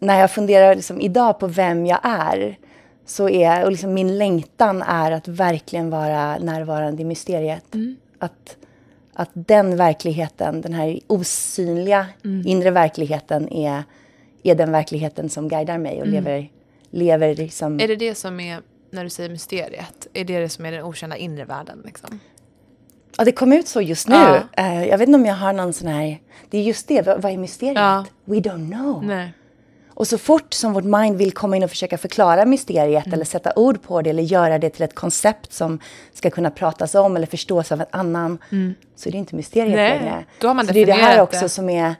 när 0.00 0.20
jag 0.20 0.30
funderar 0.30 0.74
liksom 0.74 1.00
idag 1.00 1.38
på 1.38 1.46
vem 1.46 1.86
jag 1.86 2.00
är 2.02 2.58
så 3.06 3.28
är 3.28 3.64
och 3.64 3.70
liksom 3.70 3.94
min 3.94 4.18
längtan 4.18 4.82
är 4.82 5.12
att 5.12 5.28
verkligen 5.28 5.90
vara 5.90 6.38
närvarande 6.38 7.02
i 7.02 7.04
mysteriet. 7.04 7.74
Mm. 7.74 7.96
Att, 8.18 8.56
att 9.14 9.30
den 9.32 9.76
verkligheten, 9.76 10.60
den 10.60 10.72
här 10.72 11.00
osynliga 11.06 12.06
mm. 12.24 12.46
inre 12.46 12.70
verkligheten 12.70 13.52
är, 13.52 13.82
är 14.42 14.54
den 14.54 14.72
verkligheten 14.72 15.28
som 15.28 15.48
guidar 15.48 15.78
mig 15.78 16.00
och 16.00 16.06
mm. 16.06 16.14
lever, 16.14 16.50
lever 16.90 17.34
liksom... 17.34 17.80
Är 17.80 17.88
det 17.88 17.96
det 17.96 18.14
som 18.14 18.40
är, 18.40 18.60
när 18.90 19.04
du 19.04 19.10
säger 19.10 19.30
mysteriet, 19.30 20.06
är 20.14 20.24
det 20.24 20.40
det 20.40 20.48
som 20.48 20.64
är 20.64 20.72
den 20.72 20.84
okända 20.84 21.16
inre 21.16 21.44
världen? 21.44 21.82
Liksom? 21.84 22.20
Ja, 23.16 23.24
det 23.24 23.32
kom 23.32 23.52
ut 23.52 23.68
så 23.68 23.80
just 23.80 24.08
nu. 24.08 24.14
Ja. 24.14 24.42
Uh, 24.58 24.88
jag 24.88 24.98
vet 24.98 25.08
inte 25.08 25.18
om 25.18 25.26
jag 25.26 25.34
har 25.34 25.52
någon 25.52 25.72
sån 25.72 25.88
här... 25.88 26.20
Det 26.50 26.58
är 26.58 26.62
just 26.62 26.88
det, 26.88 27.06
vad, 27.06 27.22
vad 27.22 27.32
är 27.32 27.36
mysteriet? 27.36 27.76
Ja. 27.76 28.04
We 28.24 28.36
don't 28.36 28.72
know. 28.72 29.04
Nej. 29.04 29.32
Och 30.00 30.08
så 30.08 30.18
fort 30.18 30.54
som 30.54 30.72
vårt 30.72 30.84
mind 30.84 31.16
vill 31.16 31.32
komma 31.32 31.56
in 31.56 31.62
och 31.62 31.70
försöka 31.70 31.98
förklara 31.98 32.44
mysteriet 32.44 33.06
mm. 33.06 33.14
eller 33.14 33.24
sätta 33.24 33.52
ord 33.56 33.82
på 33.82 34.02
det 34.02 34.10
eller 34.10 34.22
göra 34.22 34.58
det 34.58 34.70
till 34.70 34.82
ett 34.82 34.94
koncept 34.94 35.52
som 35.52 35.80
ska 36.12 36.30
kunna 36.30 36.50
pratas 36.50 36.94
om 36.94 37.16
eller 37.16 37.26
förstås 37.26 37.72
av 37.72 37.80
en 37.80 37.86
annan 37.90 38.38
mm. 38.52 38.74
så 38.96 39.08
är 39.08 39.12
det 39.12 39.18
inte 39.18 39.36
mysteriet 39.36 39.76
Nej. 39.76 39.98
längre. 39.98 40.24
Då 40.40 40.46
har 40.46 40.54
man 40.54 40.66
så 40.66 40.72
det 40.72 40.80
är 40.80 40.86
det 40.86 40.92
här 40.92 41.20
också 41.20 41.40
det. 41.40 41.48
som 41.48 41.70
är... 41.70 41.94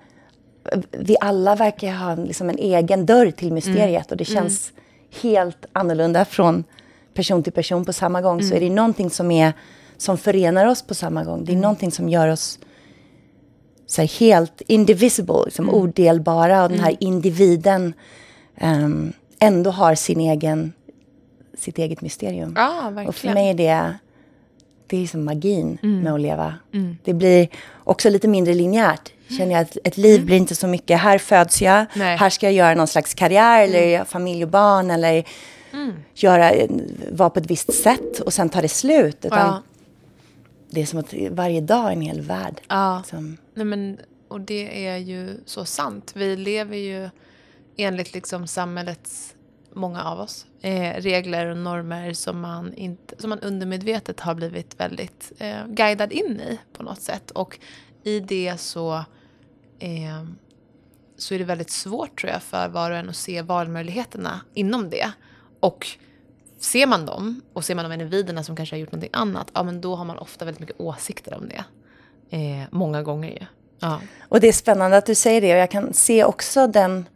Vi 0.90 1.16
alla 1.20 1.54
verkar 1.54 1.93
ha 1.93 2.14
liksom 2.14 2.50
en 2.50 2.58
egen 2.58 3.06
dörr 3.06 3.31
till 3.31 3.52
mysteriet 3.52 4.06
mm. 4.06 4.10
och 4.10 4.16
det 4.16 4.25
känns 4.25 4.70
mm. 4.70 4.80
Helt 5.22 5.66
annorlunda 5.72 6.24
från 6.24 6.64
person 7.14 7.42
till 7.42 7.52
person 7.52 7.84
på 7.84 7.92
samma 7.92 8.20
gång. 8.20 8.42
Så 8.42 8.46
mm. 8.46 8.56
är 8.56 8.60
det 8.60 8.74
någonting 8.74 9.10
som 9.10 9.30
är 9.30 9.52
som 9.96 10.18
förenar 10.18 10.66
oss 10.66 10.82
på 10.82 10.94
samma 10.94 11.24
gång. 11.24 11.44
Det 11.44 11.52
är 11.52 11.54
mm. 11.54 11.62
någonting 11.62 11.92
som 11.92 12.08
gör 12.08 12.28
oss 12.28 12.58
så 13.86 14.02
helt 14.02 14.62
indivisible, 14.66 15.42
liksom 15.44 15.68
mm. 15.68 15.80
odelbara. 15.80 16.62
Och 16.62 16.70
den 16.70 16.80
här 16.80 16.90
mm. 16.90 16.98
individen 17.00 17.94
um, 18.60 19.12
ändå 19.38 19.70
har 19.70 19.94
sin 19.94 20.20
egen, 20.20 20.72
sitt 21.58 21.78
eget 21.78 22.00
mysterium. 22.00 22.54
Ah, 22.58 23.04
och 23.06 23.14
för 23.14 23.34
mig 23.34 23.50
är 23.50 23.54
det, 23.54 23.94
det 24.90 25.02
är 25.02 25.06
som 25.06 25.25
magin 25.25 25.78
mm. 25.82 26.00
med 26.00 26.12
att 26.12 26.20
leva. 26.20 26.54
Mm. 26.72 26.96
Det 27.04 27.14
blir 27.14 27.48
också 27.84 28.10
lite 28.10 28.28
mindre 28.28 28.54
linjärt. 28.54 29.12
Känner 29.38 29.52
jag 29.52 29.60
att 29.60 29.78
ett 29.84 29.96
liv 29.96 30.14
mm. 30.14 30.26
blir 30.26 30.37
inte 30.37 30.54
så 30.54 30.66
mycket, 30.66 31.00
här 31.00 31.19
föds 31.19 31.62
jag, 31.62 31.87
Nej. 31.94 32.16
här 32.16 32.31
ska 32.31 32.46
jag 32.46 32.52
göra 32.52 32.75
någon 32.75 32.87
slags 32.87 33.14
karriär 33.14 33.64
eller 33.64 34.04
familj 34.04 34.44
och 34.44 34.50
barn 34.50 34.90
eller 34.90 35.25
göra, 36.14 36.52
vara 37.12 37.31
på 37.31 37.40
ett 37.40 37.50
visst 37.50 37.75
sätt 37.75 38.20
och 38.20 38.32
sen 38.32 38.48
tar 38.48 38.62
det 38.62 38.69
slut. 38.69 39.25
Utan 39.25 39.38
ja 39.38 39.62
det 40.70 40.82
är 40.82 40.87
som 40.87 40.98
att 40.98 41.14
varje 41.31 41.60
dag 41.60 41.86
är 41.88 41.93
en 41.93 42.00
hel 42.00 42.20
värld. 42.20 42.60
Ja. 42.69 42.98
Liksom. 42.98 43.36
Nej, 43.54 43.64
men, 43.64 43.98
och 44.28 44.40
det 44.40 44.86
är 44.86 44.96
ju 44.96 45.40
så 45.44 45.64
sant. 45.64 46.12
Vi 46.14 46.36
lever 46.36 46.76
ju 46.76 47.08
enligt 47.76 48.14
liksom 48.14 48.46
samhällets, 48.46 49.34
många 49.72 50.05
av 50.05 50.20
oss, 50.20 50.46
eh, 50.61 50.94
regler 51.00 51.46
och 51.46 51.56
normer 51.56 52.12
som 52.12 52.40
man, 52.40 52.75
inte, 52.75 53.14
som 53.19 53.31
man 53.31 53.40
undermedvetet 53.40 54.20
har 54.20 54.34
blivit 54.34 54.81
väldigt 54.81 55.32
eh, 55.38 55.67
guidad 55.67 56.12
in 56.12 56.40
i 56.40 56.58
på 56.72 56.82
något 56.82 57.02
sätt. 57.02 57.31
Och 57.31 57.58
i 58.03 58.20
det 58.20 58.60
så, 58.60 58.94
eh, 59.79 60.24
så 61.17 61.34
är 61.34 61.39
det 61.39 61.44
väldigt 61.44 61.70
svårt 61.70 62.20
tror 62.20 62.32
jag 62.32 62.43
för 62.43 62.69
var 62.69 62.91
och 62.91 62.96
en 62.96 63.08
att 63.08 63.17
se 63.17 63.43
valmöjligheterna 63.43 64.41
inom 64.55 64.91
det. 64.91 65.12
Och 65.60 65.86
ser 66.58 66.86
man 66.86 67.06
dem 67.06 67.41
och 67.53 67.65
ser 67.65 67.74
man 67.74 67.91
de 67.91 67.93
individerna 67.93 68.43
som 68.43 68.56
kanske 68.56 68.77
har 68.77 68.81
gjort 68.81 68.93
någonting 68.93 69.10
annat, 69.12 69.50
ja 69.55 69.62
men 69.62 69.81
då 69.81 69.96
har 69.96 70.05
man 70.05 70.19
ofta 70.19 70.44
väldigt 70.44 70.60
mycket 70.60 70.81
åsikter 70.81 71.34
om 71.34 71.48
det. 71.48 71.65
Eh, 72.36 72.69
många 72.70 73.03
gånger 73.03 73.31
ju. 73.31 73.46
Ja. 73.81 74.00
Och 74.29 74.41
det 74.41 74.48
är 74.48 74.53
spännande 74.53 74.96
att 74.96 75.06
du 75.06 75.15
säger 75.15 75.41
det 75.41 75.53
och 75.53 75.58
jag 75.58 75.70
kan 75.70 75.93
se 75.94 76.24
också 76.24 76.67
den 76.67 77.06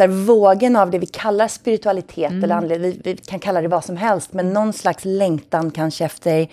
så 0.00 0.04
här, 0.04 0.24
vågen 0.24 0.76
av 0.76 0.90
det 0.90 0.98
vi 0.98 1.06
kallar 1.06 1.48
spiritualitet 1.48 2.30
mm. 2.30 2.44
eller 2.44 2.54
andlighet. 2.54 2.82
Vi, 2.82 3.00
vi, 3.04 3.16
kan 3.16 3.38
kalla 3.38 3.60
det 3.60 3.68
vad 3.68 3.84
som 3.84 3.96
helst, 3.96 4.32
men 4.32 4.52
någon 4.52 4.72
slags 4.72 5.04
längtan 5.04 5.70
kanske 5.70 6.04
efter 6.04 6.48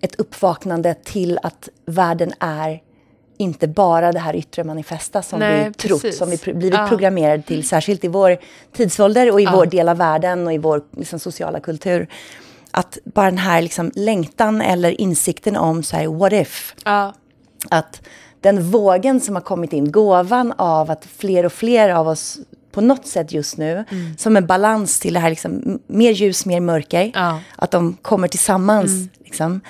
ett 0.00 0.14
uppvaknande 0.20 0.94
till 0.94 1.38
att 1.42 1.68
världen 1.86 2.32
är 2.40 2.82
inte 3.36 3.68
bara 3.68 4.12
det 4.12 4.18
här 4.18 4.36
yttre 4.36 4.64
manifesta 4.64 5.22
som 5.22 5.38
Nej, 5.38 5.68
vi 5.68 5.74
trott, 5.74 6.14
som 6.14 6.30
vi 6.30 6.36
blivit 6.36 6.74
ja. 6.74 6.86
programmerade 6.88 7.42
till, 7.42 7.68
särskilt 7.68 8.04
i 8.04 8.08
vår 8.08 8.38
tidsålder 8.72 9.32
och 9.32 9.40
i 9.40 9.44
ja. 9.44 9.52
vår 9.54 9.66
del 9.66 9.88
av 9.88 9.96
världen 9.96 10.46
och 10.46 10.52
i 10.52 10.58
vår 10.58 10.82
liksom, 10.96 11.18
sociala 11.18 11.60
kultur. 11.60 12.08
Att 12.70 12.98
bara 13.04 13.26
den 13.26 13.38
här 13.38 13.62
liksom, 13.62 13.90
längtan 13.94 14.60
eller 14.60 15.00
insikten 15.00 15.56
om 15.56 15.82
så 15.82 15.96
här, 15.96 16.06
what 16.06 16.32
if? 16.32 16.74
Ja. 16.84 17.14
Att 17.70 18.02
den 18.40 18.70
vågen 18.70 19.20
som 19.20 19.34
har 19.34 19.42
kommit 19.42 19.72
in, 19.72 19.92
gåvan 19.92 20.52
av 20.56 20.90
att 20.90 21.04
fler 21.04 21.46
och 21.46 21.52
fler 21.52 21.88
av 21.88 22.08
oss 22.08 22.38
på 22.72 22.80
något 22.80 23.06
sätt 23.06 23.32
just 23.32 23.56
nu, 23.56 23.84
mm. 23.90 24.16
som 24.16 24.36
en 24.36 24.46
balans 24.46 25.00
till 25.00 25.14
det 25.14 25.20
här 25.20 25.30
liksom, 25.30 25.80
mer 25.86 26.10
ljus, 26.10 26.46
mer 26.46 26.60
mörker. 26.60 27.10
Ja. 27.14 27.40
Att 27.56 27.70
de 27.70 27.96
kommer 28.02 28.28
tillsammans. 28.28 28.90
Mm. 28.90 29.08
Liksom 29.24 29.60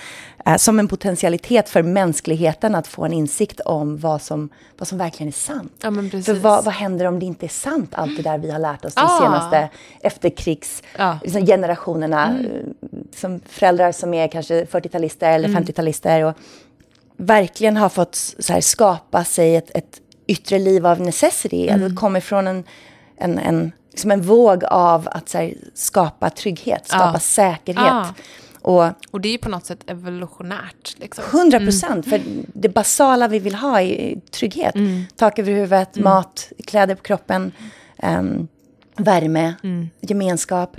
eh, 0.46 0.56
som 0.56 0.78
en 0.78 0.88
potentialitet 0.88 1.68
för 1.68 1.82
mänskligheten 1.82 2.74
att 2.74 2.86
få 2.86 3.04
en 3.04 3.12
insikt 3.12 3.60
om 3.60 3.98
vad 3.98 4.22
som, 4.22 4.48
vad 4.78 4.88
som 4.88 4.98
verkligen 4.98 5.28
är 5.28 5.32
sant. 5.32 5.72
Ja, 5.82 5.90
för 6.24 6.34
vad, 6.34 6.64
vad 6.64 6.74
händer 6.74 7.06
om 7.06 7.18
det 7.18 7.26
inte 7.26 7.46
är 7.46 7.50
sant, 7.50 7.90
allt 7.92 8.16
det 8.16 8.22
där 8.22 8.38
vi 8.38 8.50
har 8.50 8.58
lärt 8.58 8.84
oss 8.84 8.94
de 8.94 9.04
ah. 9.04 9.20
senaste 9.20 9.68
efterkrigsgenerationerna? 10.00 12.36
Ja. 12.36 12.42
Liksom, 12.42 12.74
mm. 12.92 13.04
Som 13.14 13.40
föräldrar 13.48 13.92
som 13.92 14.14
är 14.14 14.28
kanske 14.28 14.64
40-talister 14.64 15.32
eller 15.32 15.48
mm. 15.48 15.64
50-talister 15.64 16.22
och 16.22 16.34
verkligen 17.16 17.76
har 17.76 17.88
fått 17.88 18.18
här, 18.48 18.60
skapa 18.60 19.24
sig 19.24 19.56
ett, 19.56 19.70
ett 19.74 20.00
yttre 20.26 20.58
liv 20.58 20.86
av 20.86 21.00
necessity. 21.00 21.68
Mm. 21.68 21.88
Det 21.88 21.96
kommer 21.96 22.20
från 22.20 22.46
en, 22.46 22.64
en, 23.20 23.38
en, 23.38 23.72
liksom 23.90 24.10
en 24.10 24.22
våg 24.22 24.64
av 24.64 25.08
att 25.12 25.32
här, 25.32 25.54
skapa 25.74 26.30
trygghet, 26.30 26.88
skapa 26.88 27.16
ah. 27.16 27.18
säkerhet. 27.18 27.92
Ah 27.92 28.14
Och 28.62 28.84
Och 29.10 29.20
det 29.20 29.28
är 29.28 29.32
ju 29.32 29.38
på 29.38 29.48
något 29.48 29.66
sätt 29.66 29.80
evolutionärt. 29.86 30.94
Liksom. 30.98 31.24
100 31.32 31.58
procent, 31.58 32.08
för 32.08 32.20
det 32.46 32.68
basala 32.68 33.28
vi 33.28 33.38
vill 33.38 33.54
ha 33.54 33.80
är 33.80 34.20
trygghet. 34.30 34.74
Tak 35.16 35.38
över 35.38 35.52
huvudet, 35.52 35.96
mat, 35.96 36.52
kläder 36.66 36.94
på 36.94 37.02
kroppen, 37.02 37.52
ehm, 37.98 38.48
värme, 38.96 39.54
gemenskap. 40.00 40.76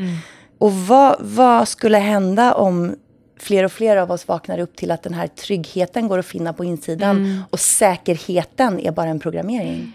Och 0.57 0.73
vad, 0.73 1.15
vad 1.19 1.67
skulle 1.67 1.97
hända 1.97 2.53
om 2.53 2.95
fler 3.39 3.63
och 3.63 3.71
fler 3.71 3.97
av 3.97 4.11
oss 4.11 4.27
vaknar 4.27 4.59
upp 4.59 4.75
till 4.75 4.91
att 4.91 5.03
den 5.03 5.13
här 5.13 5.27
tryggheten 5.27 6.07
går 6.07 6.19
att 6.19 6.25
finna 6.25 6.53
på 6.53 6.63
insidan 6.63 7.43
och 7.49 7.59
säkerheten 7.59 8.79
är 8.79 8.91
bara 8.91 9.09
en 9.09 9.19
programmering? 9.19 9.93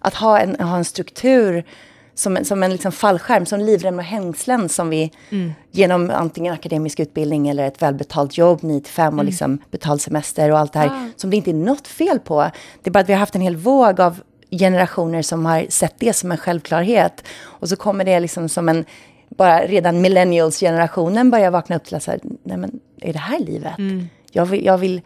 Att 0.00 0.14
ha 0.14 0.38
en, 0.38 0.60
ha 0.60 0.76
en 0.76 0.84
struktur 0.84 1.64
som 2.14 2.38
som 2.44 2.62
en 2.62 2.72
liksom 2.72 2.92
fallskärm, 2.92 3.46
som 3.46 3.60
livrem 3.60 3.98
och 3.98 4.04
hängslen 4.04 4.68
som 4.68 4.90
vi 4.90 5.10
genom 5.70 6.10
antingen 6.10 6.54
akademisk 6.54 7.00
utbildning 7.00 7.48
eller 7.48 7.66
ett 7.66 7.82
välbetalt 7.82 8.38
jobb, 8.38 8.58
9 8.62 8.80
till 8.80 8.92
5 8.92 9.18
och 9.18 9.24
liksom 9.24 9.58
betald 9.70 10.00
semester 10.00 10.52
och 10.52 10.58
allt 10.58 10.72
det 10.72 10.78
här, 10.78 10.86
Ah. 10.88 11.08
som 11.16 11.30
det 11.30 11.36
inte 11.36 11.50
är 11.50 11.54
något 11.54 11.86
fel 11.86 12.18
på. 12.18 12.50
Det 12.82 12.90
är 12.90 12.92
bara 12.92 13.00
att 13.00 13.08
vi 13.08 13.12
har 13.12 13.20
haft 13.20 13.34
en 13.34 13.40
hel 13.40 13.56
våg 13.56 14.00
av 14.00 14.20
generationer 14.50 15.22
som 15.22 15.46
har 15.46 15.66
sett 15.68 15.94
det 15.98 16.12
som 16.12 16.32
en 16.32 16.38
självklarhet. 16.38 17.24
Och 17.42 17.68
så 17.68 17.76
kommer 17.76 18.04
det 18.04 18.20
liksom 18.20 18.48
som 18.48 18.68
en, 18.68 18.84
bara 19.28 19.60
redan 19.66 20.00
millennials-generationen 20.00 21.30
börjar 21.30 21.50
vakna 21.50 21.76
upp 21.76 21.84
till 21.84 21.94
att 21.96 22.02
säga, 22.02 22.18
nej 22.42 22.56
men 22.56 22.80
är 23.00 23.12
det 23.12 23.18
här 23.18 23.38
livet? 23.38 23.72
Jag, 24.32 24.46
vill, 24.46 24.64
jag 24.64 24.78
vill 24.78 25.00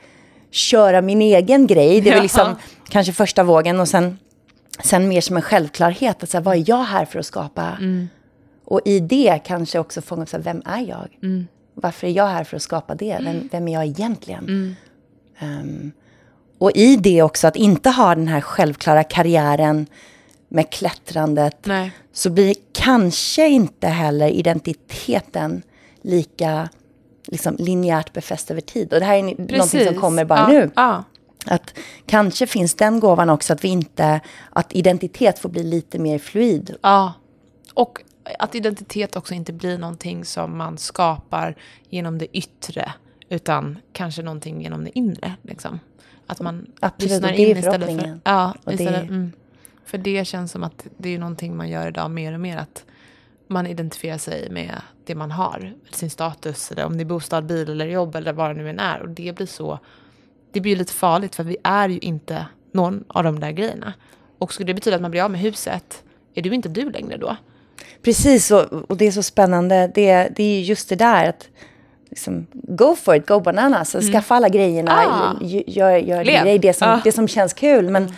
köra 0.51 1.01
min 1.01 1.23
egen 1.23 1.67
grej, 1.67 2.01
det 2.01 2.11
väl 2.11 2.23
liksom 2.23 2.57
kanske 2.89 3.13
första 3.13 3.43
vågen 3.45 3.81
och 3.81 3.89
sen 3.89 4.19
sen 4.85 5.09
mer 5.09 5.21
som 5.21 5.37
en 5.37 5.43
självklarhet. 5.43 6.23
Att 6.23 6.31
säga, 6.31 6.41
vad 6.41 6.57
är 6.57 6.65
jag 6.67 6.83
här 6.83 7.05
för 7.05 7.19
att 7.19 7.27
skapa? 7.27 7.79
Och 8.65 8.81
i 8.85 9.01
det 9.01 9.41
kanske 9.45 9.79
också 9.79 10.03
fånga 10.03 10.23
upp, 10.23 10.29
så 10.29 10.37
här, 10.37 10.45
vem 10.45 10.63
är 10.65 10.81
jag? 10.81 11.09
Varför 11.75 12.07
är 12.07 12.11
jag 12.11 12.27
här 12.27 12.45
för 12.45 12.57
att 12.57 12.63
skapa 12.63 12.95
det? 12.95 13.19
Vem, 13.25 13.49
vem 13.53 13.69
är 13.69 13.73
jag 13.73 13.87
egentligen? 13.87 14.77
Ehm, 15.39 15.93
och 16.59 16.71
i 16.75 16.97
det 16.97 17.23
också 17.23 17.47
att 17.47 17.57
inte 17.57 17.91
ha 17.91 18.15
den 18.15 18.29
här 18.29 18.41
självklara 18.41 19.05
karriären 19.05 19.87
med 20.49 20.71
klättrandet. 20.71 21.67
Nej. 21.67 21.93
Så 22.13 22.31
blir 22.31 22.55
kanske 22.73 23.49
inte 23.49 23.89
heller 23.89 24.29
identiteten 24.29 25.63
lika 26.03 26.69
liksom, 27.27 27.57
linjärt 27.59 28.13
befäst 28.13 28.51
över 28.51 28.61
tid. 28.61 28.93
Och 28.93 29.01
det 29.01 29.07
här 29.07 29.17
är 29.17 29.23
någonting 29.23 29.87
som 29.87 29.95
kommer 29.95 30.25
bara 30.25 30.39
ja. 30.39 30.49
nu. 30.49 30.71
Ja. 30.77 31.05
Att 31.47 31.75
kanske 32.07 32.47
finns 32.47 32.75
den 32.75 33.01
gåvan 33.01 33.31
också, 33.31 33.53
att 33.53 33.65
vi 33.65 33.69
inte, 33.69 34.21
att 34.51 34.73
identitet 34.73 35.39
får 35.39 35.49
bli 35.49 35.63
lite 35.65 35.99
mer 35.99 36.19
fluid. 36.19 36.77
ja. 36.83 37.13
Och 37.75 38.03
att 38.39 38.55
identitet 38.55 39.17
också 39.17 39.35
inte 39.35 39.53
blir 39.53 39.79
någonting 39.79 40.25
som 40.25 40.59
man 40.59 40.79
skapar 40.79 41.57
genom 41.89 42.19
det 42.19 42.37
yttre, 42.37 42.93
utan 43.29 43.79
kanske 43.93 44.23
någonting 44.23 44.63
genom 44.63 44.85
det 44.85 44.99
inre. 44.99 45.33
Liksom. 45.43 45.81
Att 46.27 46.41
man 46.41 46.67
Absolut, 46.81 47.13
lyssnar 47.13 47.33
in 47.33 47.57
istället 47.57 48.01
för... 48.01 48.21
Ja, 48.25 48.55
Och 48.65 48.73
det- 48.73 48.73
istället, 48.73 49.03
mm. 49.03 49.33
För 49.85 49.99
det 49.99 50.25
känns 50.25 50.53
som 50.53 50.63
att 50.63 50.87
det 50.97 51.09
är 51.15 51.19
någonting 51.19 51.57
man 51.57 51.69
gör 51.69 51.89
idag 51.89 52.11
mer 52.11 52.33
och 52.35 52.41
mer, 52.41 52.57
att 52.57 52.85
man 53.47 53.67
identifierar 53.67 54.19
sig 54.19 54.51
med 54.51 54.75
det 55.05 55.15
man 55.15 55.31
har, 55.31 55.75
sin 55.91 56.11
status, 56.11 56.71
eller 56.73 56.85
om 56.85 56.97
det 56.97 57.03
är 57.03 57.07
bostad, 57.07 57.47
bil 57.47 57.69
eller 57.71 57.87
jobb 57.87 58.17
eller 58.17 58.33
vad 58.33 58.51
det 58.51 58.55
nu 58.63 58.71
än 58.71 58.79
är. 58.81 59.01
Och 59.01 59.09
det 59.09 59.37
blir 59.37 59.47
så, 59.47 59.79
det 60.53 60.61
blir 60.61 60.77
lite 60.77 60.93
farligt 60.93 61.35
för 61.35 61.45
vi 61.45 61.57
är 61.65 61.89
ju 61.89 61.99
inte 61.99 62.47
någon 62.73 63.05
av 63.09 63.25
de 63.25 63.41
där 63.41 63.51
grejerna. 63.51 63.93
Och 64.39 64.53
skulle 64.53 64.67
det 64.67 64.75
betyda 64.75 64.97
att 64.97 65.03
man 65.03 65.11
blir 65.11 65.23
av 65.23 65.31
med 65.31 65.41
huset, 65.41 66.03
är 66.35 66.43
du 66.43 66.55
inte 66.55 66.69
du 66.69 66.91
längre 66.91 67.17
då? 67.17 67.37
Precis, 68.03 68.51
och, 68.51 68.97
det 68.97 69.07
är 69.07 69.11
så 69.13 69.23
spännande. 69.23 69.91
Det, 69.95 70.29
det 70.37 70.43
är 70.45 70.61
just 70.61 70.89
det 70.89 70.97
där 70.97 71.29
att 71.29 71.49
liksom, 72.11 72.47
go 72.53 72.95
for 72.97 73.15
it, 73.17 73.27
go 73.27 73.41
bananas. 73.41 73.97
Skaffa 74.13 74.35
alla 74.35 74.49
grejerna, 74.49 75.03
Mm. 75.03 75.13
Ah. 75.15 75.37
gör, 75.67 75.97
gör 75.97 76.25
grej, 76.25 76.59
det, 76.59 76.73
som, 76.73 76.89
Ah. 76.89 77.01
det 77.05 77.13
som 77.13 77.29
känns 77.29 77.53
kul. 77.53 77.91
Men 77.91 78.13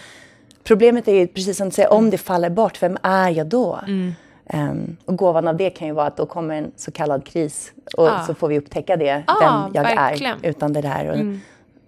problemet 0.64 1.08
är 1.08 1.12
ju 1.14 1.26
precis 1.26 1.56
som 1.56 1.68
du 1.68 1.74
säger, 1.74 1.92
om 1.92 2.10
det 2.10 2.18
faller 2.18 2.50
bort, 2.50 2.82
vem 2.82 2.96
är 3.02 3.30
jag 3.30 3.46
då? 3.46 3.80
Mm. 3.86 4.14
Ehm, 4.46 4.96
och 5.04 5.16
gåvan 5.16 5.48
av 5.48 5.56
det 5.56 5.70
kan 5.70 5.88
ju 5.88 5.94
vara 5.94 6.06
att 6.06 6.16
då 6.16 6.26
kommer 6.26 6.54
en 6.54 6.72
så 6.76 6.90
kallad 6.90 7.26
kris 7.26 7.72
och 7.96 8.08
Ah. 8.08 8.26
så 8.26 8.34
får 8.34 8.48
vi 8.48 8.58
upptäcka 8.58 8.96
det, 8.96 9.22
Ah, 9.26 9.34
vem 9.40 9.74
jag 9.74 9.82
verkligen. 9.96 10.32
Mm. 10.32 10.44
är 10.44 10.48
utan 10.50 10.72
det 10.72 10.80
där. 10.80 11.08
Och, 11.08 11.16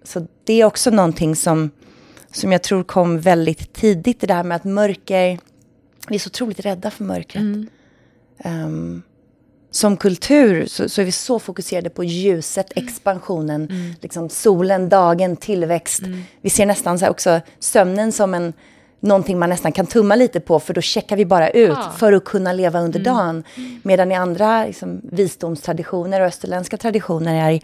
Så 0.07 0.27
det 0.43 0.61
är 0.61 0.65
också 0.65 0.89
någonting 0.89 1.35
som, 1.35 1.71
som 2.31 2.51
jag 2.51 2.63
tror 2.63 2.83
kom 2.83 3.19
väldigt 3.19 3.73
tidigt, 3.73 4.19
det 4.21 4.27
där 4.27 4.43
med 4.43 4.55
att 4.55 4.63
mörker, 4.63 5.39
vi 6.09 6.15
är 6.15 6.19
så 6.19 6.27
otroligt 6.27 6.59
rädda 6.59 6.91
för 6.91 7.03
mörkret. 7.03 7.41
Mm. 7.41 7.67
Ehm, 8.39 9.01
som 9.71 9.97
kultur 9.97 10.65
så, 10.65 10.89
så 10.89 11.01
är 11.01 11.05
vi 11.05 11.11
så 11.11 11.39
fokuserade 11.39 11.89
på 11.89 12.03
ljuset, 12.03 12.71
Mm. 12.77 12.87
expansionen, 12.87 13.95
liksom 14.01 14.29
solen, 14.29 14.89
dagen, 14.89 15.35
tillväxt. 15.35 16.01
Vi 16.41 16.49
ser 16.49 16.65
nästan 16.65 16.99
så 16.99 17.07
också 17.07 17.41
sömnen 17.59 18.11
som 18.11 18.33
en, 18.33 18.53
någonting 18.99 19.39
man 19.39 19.49
nästan 19.49 19.71
kan 19.71 19.85
tumma 19.85 20.15
lite 20.15 20.39
på 20.39 20.59
för 20.59 20.73
då 20.73 20.81
checkar 20.81 21.15
vi 21.17 21.25
bara 21.25 21.49
ut 21.49 21.69
Ja. 21.69 21.93
för 21.97 22.13
att 22.13 22.25
kunna 22.25 22.53
leva 22.53 22.79
under 22.81 22.99
Mm. 22.99 23.13
dagen. 23.15 23.43
Medan 23.83 24.11
i 24.11 24.15
andra 24.15 24.65
liksom, 24.65 25.01
visdomstraditioner 25.03 26.21
och 26.21 26.27
österländska 26.27 26.77
traditioner 26.77 27.51
är, 27.53 27.59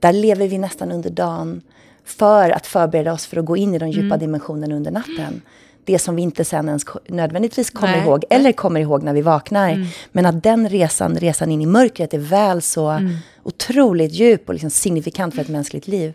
där 0.00 0.12
lever 0.12 0.48
vi 0.48 0.58
nästan 0.58 0.92
under 0.92 1.10
dagen 1.10 1.62
för 2.04 2.50
att 2.50 2.66
förbereda 2.66 3.12
oss 3.12 3.26
för 3.26 3.36
att 3.36 3.44
gå 3.44 3.56
in 3.56 3.74
i 3.74 3.78
de 3.78 3.90
djupa 3.90 4.06
Mm. 4.06 4.18
dimensionerna 4.18 4.74
under 4.74 4.90
natten. 4.90 5.42
Det 5.84 5.98
som 5.98 6.16
vi 6.16 6.22
inte 6.22 6.44
sen 6.44 6.68
ens 6.68 6.82
nödvändigtvis 7.08 7.70
kommer 7.70 7.92
Nej. 7.96 8.02
ihåg, 8.06 8.24
eller 8.30 8.52
kommer 8.52 8.80
ihåg 8.80 9.02
när 9.02 9.12
vi 9.12 9.22
vaknar. 9.22 9.86
Men 10.12 10.26
att 10.26 10.42
den 10.42 10.68
resan, 10.68 11.16
resan 11.16 11.50
in 11.50 11.62
i 11.62 11.66
mörkret 11.66 12.14
är 12.14 12.18
väl 12.18 12.62
så 12.62 13.00
otroligt 13.42 14.12
djup 14.12 14.48
och 14.48 14.54
liksom 14.54 14.70
signifikant 14.70 15.34
för 15.34 15.42
ett 15.42 15.48
mänskligt 15.48 15.88
liv. 15.88 16.14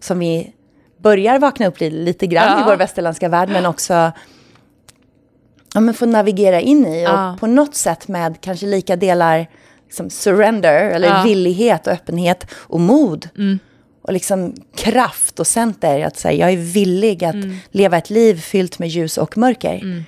Som 0.00 0.18
vi 0.18 0.52
börjar 0.98 1.38
vakna 1.38 1.66
upp 1.66 1.80
lite, 1.80 2.26
grann 2.26 2.58
Ja. 2.58 2.60
i 2.60 2.64
vår 2.70 2.76
västerländska 2.76 3.28
värld, 3.28 3.48
men 3.48 3.66
också 3.66 4.12
ja, 5.74 5.80
men 5.80 5.94
få 5.94 6.06
navigera 6.06 6.60
in 6.60 6.86
i. 6.86 7.06
Och 7.06 7.10
Ja. 7.10 7.36
på 7.40 7.46
något 7.46 7.74
sätt 7.74 8.08
med 8.08 8.40
kanske 8.40 8.66
lika 8.66 8.96
delar 8.96 9.46
liksom 9.86 10.10
surrender, 10.10 10.90
eller 10.90 11.08
Ja. 11.08 11.22
villighet 11.22 11.86
och 11.86 11.92
öppenhet 11.92 12.46
och 12.54 12.80
mod. 12.80 13.28
Och 14.06 14.12
liksom 14.12 14.54
kraft 14.74 15.40
och 15.40 15.46
center. 15.46 16.04
Att 16.04 16.16
säga, 16.16 16.48
jag 16.48 16.52
är 16.52 16.72
villig 16.72 17.24
att 17.24 17.36
leva 17.70 17.98
ett 17.98 18.10
liv 18.10 18.40
fyllt 18.40 18.78
med 18.78 18.88
ljus 18.88 19.18
och 19.18 19.38
mörker. 19.38 20.04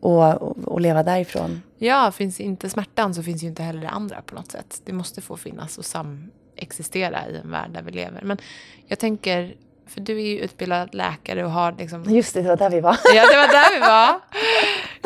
Och, 0.00 0.42
och, 0.42 0.58
och 0.64 0.80
leva 0.80 1.02
därifrån. 1.02 1.62
Ja, 1.78 2.12
finns 2.12 2.40
inte 2.40 2.70
smärtan 2.70 3.14
så 3.14 3.22
finns 3.22 3.42
ju 3.42 3.46
inte 3.46 3.62
heller 3.62 3.80
det 3.80 3.88
andra 3.88 4.22
på 4.22 4.34
något 4.34 4.52
sätt. 4.52 4.80
Det 4.84 4.92
måste 4.92 5.20
få 5.20 5.36
finnas 5.36 5.78
och 5.78 5.84
samexistera 5.84 7.28
i 7.28 7.36
en 7.36 7.50
värld 7.50 7.70
där 7.72 7.82
vi 7.82 7.90
lever. 7.90 8.22
Men 8.22 8.38
jag 8.86 8.98
tänker, 8.98 9.54
för 9.86 10.00
du 10.00 10.16
är 10.16 10.26
ju 10.26 10.38
utbildad 10.38 10.94
läkare 10.94 11.44
och 11.44 11.50
har 11.50 11.74
liksom... 11.78 12.04
Just 12.04 12.34
det, 12.34 12.42
det 12.42 12.48
var 12.48 12.56
där 12.56 12.70
vi 12.70 12.80
var. 12.80 12.98
Ja, 13.14 13.22
det 13.32 13.36
var 13.36 13.48
där 13.48 13.74
vi 13.74 13.80
var. 13.80 14.20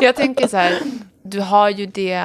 Jag 0.05 0.15
tänker 0.15 0.47
så 0.47 0.57
här, 0.57 0.79
du 1.21 1.39
har 1.39 1.69
ju 1.69 1.85
det... 1.85 2.23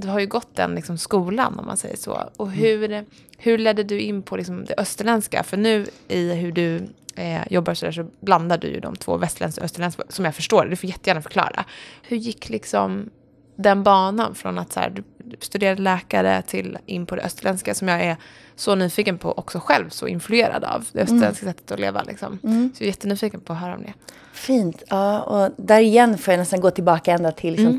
Du 0.00 0.08
har 0.08 0.20
ju 0.20 0.26
gått 0.26 0.56
den 0.56 0.74
liksom 0.74 0.98
skolan 0.98 1.58
om 1.58 1.66
man 1.66 1.76
säger 1.76 1.96
så. 1.96 2.30
Och 2.36 2.50
hur, 2.50 3.04
hur 3.38 3.58
ledde 3.58 3.84
du 3.84 4.00
in 4.00 4.22
på 4.22 4.36
liksom 4.36 4.64
det 4.64 4.74
österländska? 4.78 5.42
För 5.42 5.56
nu 5.56 5.86
i 6.08 6.32
hur 6.34 6.52
du 6.52 6.82
eh, 7.14 7.42
jobbar 7.50 7.74
så 7.74 7.86
där 7.86 7.92
så 7.92 8.06
blandar 8.20 8.58
du 8.58 8.68
ju 8.68 8.80
de 8.80 8.96
två 8.96 9.16
västerländska 9.16 9.60
och 9.60 9.64
österländska 9.64 10.02
som 10.08 10.24
jag 10.24 10.34
förstår. 10.34 10.64
Du 10.64 10.76
får 10.76 10.90
jättegärna 10.90 11.22
förklara. 11.22 11.64
Hur 12.02 12.16
gick 12.16 12.48
liksom 12.48 13.10
den 13.56 13.82
banan 13.82 14.34
från 14.34 14.58
att 14.58 14.72
så 14.72 14.80
här, 14.80 14.90
du 14.90 15.36
studerade 15.40 15.82
läkare 15.82 16.42
till 16.42 16.78
in 16.86 17.06
på 17.06 17.16
det 17.16 17.22
österländska 17.22 17.74
som 17.74 17.88
jag 17.88 18.00
är 18.00 18.16
så 18.56 18.74
nyfiken 18.74 19.18
på 19.18 19.32
också 19.32 19.60
själv, 19.60 19.88
så 19.88 20.06
influerad 20.06 20.64
av 20.64 20.86
det 20.92 21.00
österländska 21.00 21.46
sättet 21.46 21.72
att 21.72 21.80
leva. 21.80 22.02
Liksom. 22.02 22.38
Så 22.42 22.82
jag 22.82 22.86
är 22.86 22.86
jättenyfiken 22.86 23.40
på 23.40 23.52
att 23.52 23.58
höra 23.58 23.74
om 23.74 23.82
det. 23.82 23.92
Fint. 24.32 24.82
Ja, 24.88 25.20
och 25.20 25.52
där 25.56 25.80
igen 25.80 26.18
får 26.18 26.32
jag 26.32 26.38
nästan 26.38 26.60
gå 26.60 26.70
tillbaka 26.70 27.12
ända 27.12 27.32
till 27.32 27.52
liksom, 27.52 27.78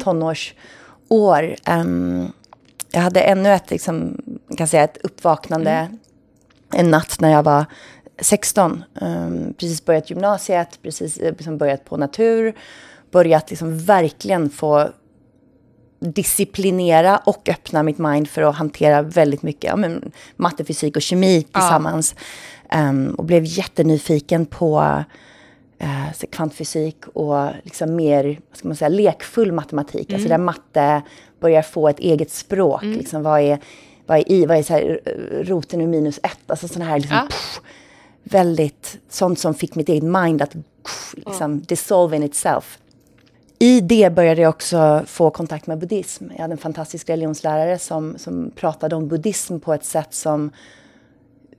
tonårsår. 1.11 1.55
Ehm, 1.65 2.31
jag 2.91 3.01
hade 3.01 3.21
ännu 3.21 3.49
ett, 3.49 3.71
liksom, 3.71 4.17
kan 4.57 4.67
säga 4.67 4.83
ett 4.83 4.97
uppvaknande 5.03 5.89
en 6.73 6.91
natt 6.91 7.19
när 7.19 7.31
jag 7.31 7.43
var 7.43 7.65
16. 8.21 8.83
Ehm, 9.01 9.53
precis 9.53 9.85
börjat 9.85 10.09
gymnasiet, 10.09 10.79
precis 10.81 11.17
eh, 11.17 11.31
liksom 11.31 11.57
börjat 11.57 11.85
på 11.85 11.97
natur. 11.97 12.53
Börjat 13.11 13.49
liksom 13.49 13.79
verkligen 13.79 14.49
få 14.49 14.89
disciplinera 15.99 17.17
och 17.17 17.49
öppna 17.49 17.83
mitt 17.83 17.97
mind 17.97 18.29
för 18.29 18.41
att 18.41 18.55
hantera 18.55 19.01
väldigt 19.01 19.43
mycket 19.43 19.63
ja, 19.63 19.75
men, 19.75 20.11
matte, 20.35 20.65
fysik 20.65 20.95
och 20.95 21.01
kemi 21.01 21.43
tillsammans. 21.43 22.15
Ehm, 22.69 23.15
och 23.17 23.25
blev 23.25 23.43
jättenyfiken 23.45 24.45
på 24.45 25.03
eh, 25.81 26.27
kvantfysik 26.29 27.07
och 27.13 27.47
liksom 27.63 27.95
mer 27.95 28.23
vad 28.49 28.57
ska 28.57 28.67
man 28.67 28.77
säga, 28.77 28.89
lekfull 28.89 29.51
matematik. 29.51 30.13
Alltså 30.13 30.29
där 30.29 30.37
matte 30.37 31.01
börjar 31.39 31.61
få 31.61 31.87
ett 31.89 31.99
eget 31.99 32.31
språk. 32.31 32.83
Liksom, 32.83 33.23
vad 33.23 33.41
är, 33.41 33.59
vad 34.05 34.17
är 34.17 34.31
i? 34.31 34.45
Vad 34.45 34.57
är 34.57 34.63
så 34.63 34.73
här, 34.73 34.99
eh, 35.05 35.43
roten 35.43 35.81
ur 35.81 35.87
minus 35.87 36.19
ett? 36.23 36.39
Alltså 36.47 36.67
sådana 36.67 36.85
här 36.91 36.99
liksom, 36.99 37.17
Ja. 37.17 37.27
pff, 37.29 37.61
väldigt, 38.23 38.97
sånt 39.09 39.39
som 39.39 39.53
fick 39.53 39.75
mitt 39.75 39.89
eget 39.89 40.03
mind 40.03 40.41
att 40.41 40.53
pff, 40.83 41.13
liksom, 41.17 41.61
dissolve 41.61 42.15
in 42.15 42.23
itself. 42.23 42.77
i 43.59 43.81
det 43.81 44.09
började 44.15 44.41
jag 44.41 44.49
också 44.49 45.03
få 45.07 45.29
kontakt 45.29 45.67
med 45.67 45.77
buddhism. 45.77 46.25
Jag 46.35 46.41
hade 46.41 46.51
en 46.51 46.57
fantastisk 46.57 47.09
religionslärare 47.09 47.79
som, 47.79 48.17
som 48.17 48.51
pratade 48.55 48.95
om 48.95 49.07
buddhism 49.07 49.59
på 49.59 49.73
ett 49.73 49.85
sätt 49.85 50.13
som 50.13 50.51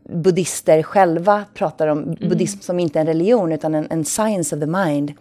buddhister 0.08 0.82
själva 0.82 1.44
pratar 1.54 1.86
om 1.86 1.98
mm. 2.02 2.28
buddhism 2.28 2.60
som 2.60 2.80
inte 2.80 3.00
en 3.00 3.06
religion 3.06 3.52
utan 3.52 3.74
en, 3.74 3.86
en, 3.90 4.04
science 4.04 4.56
of 4.56 4.60
the 4.60 4.66
mind. 4.66 5.12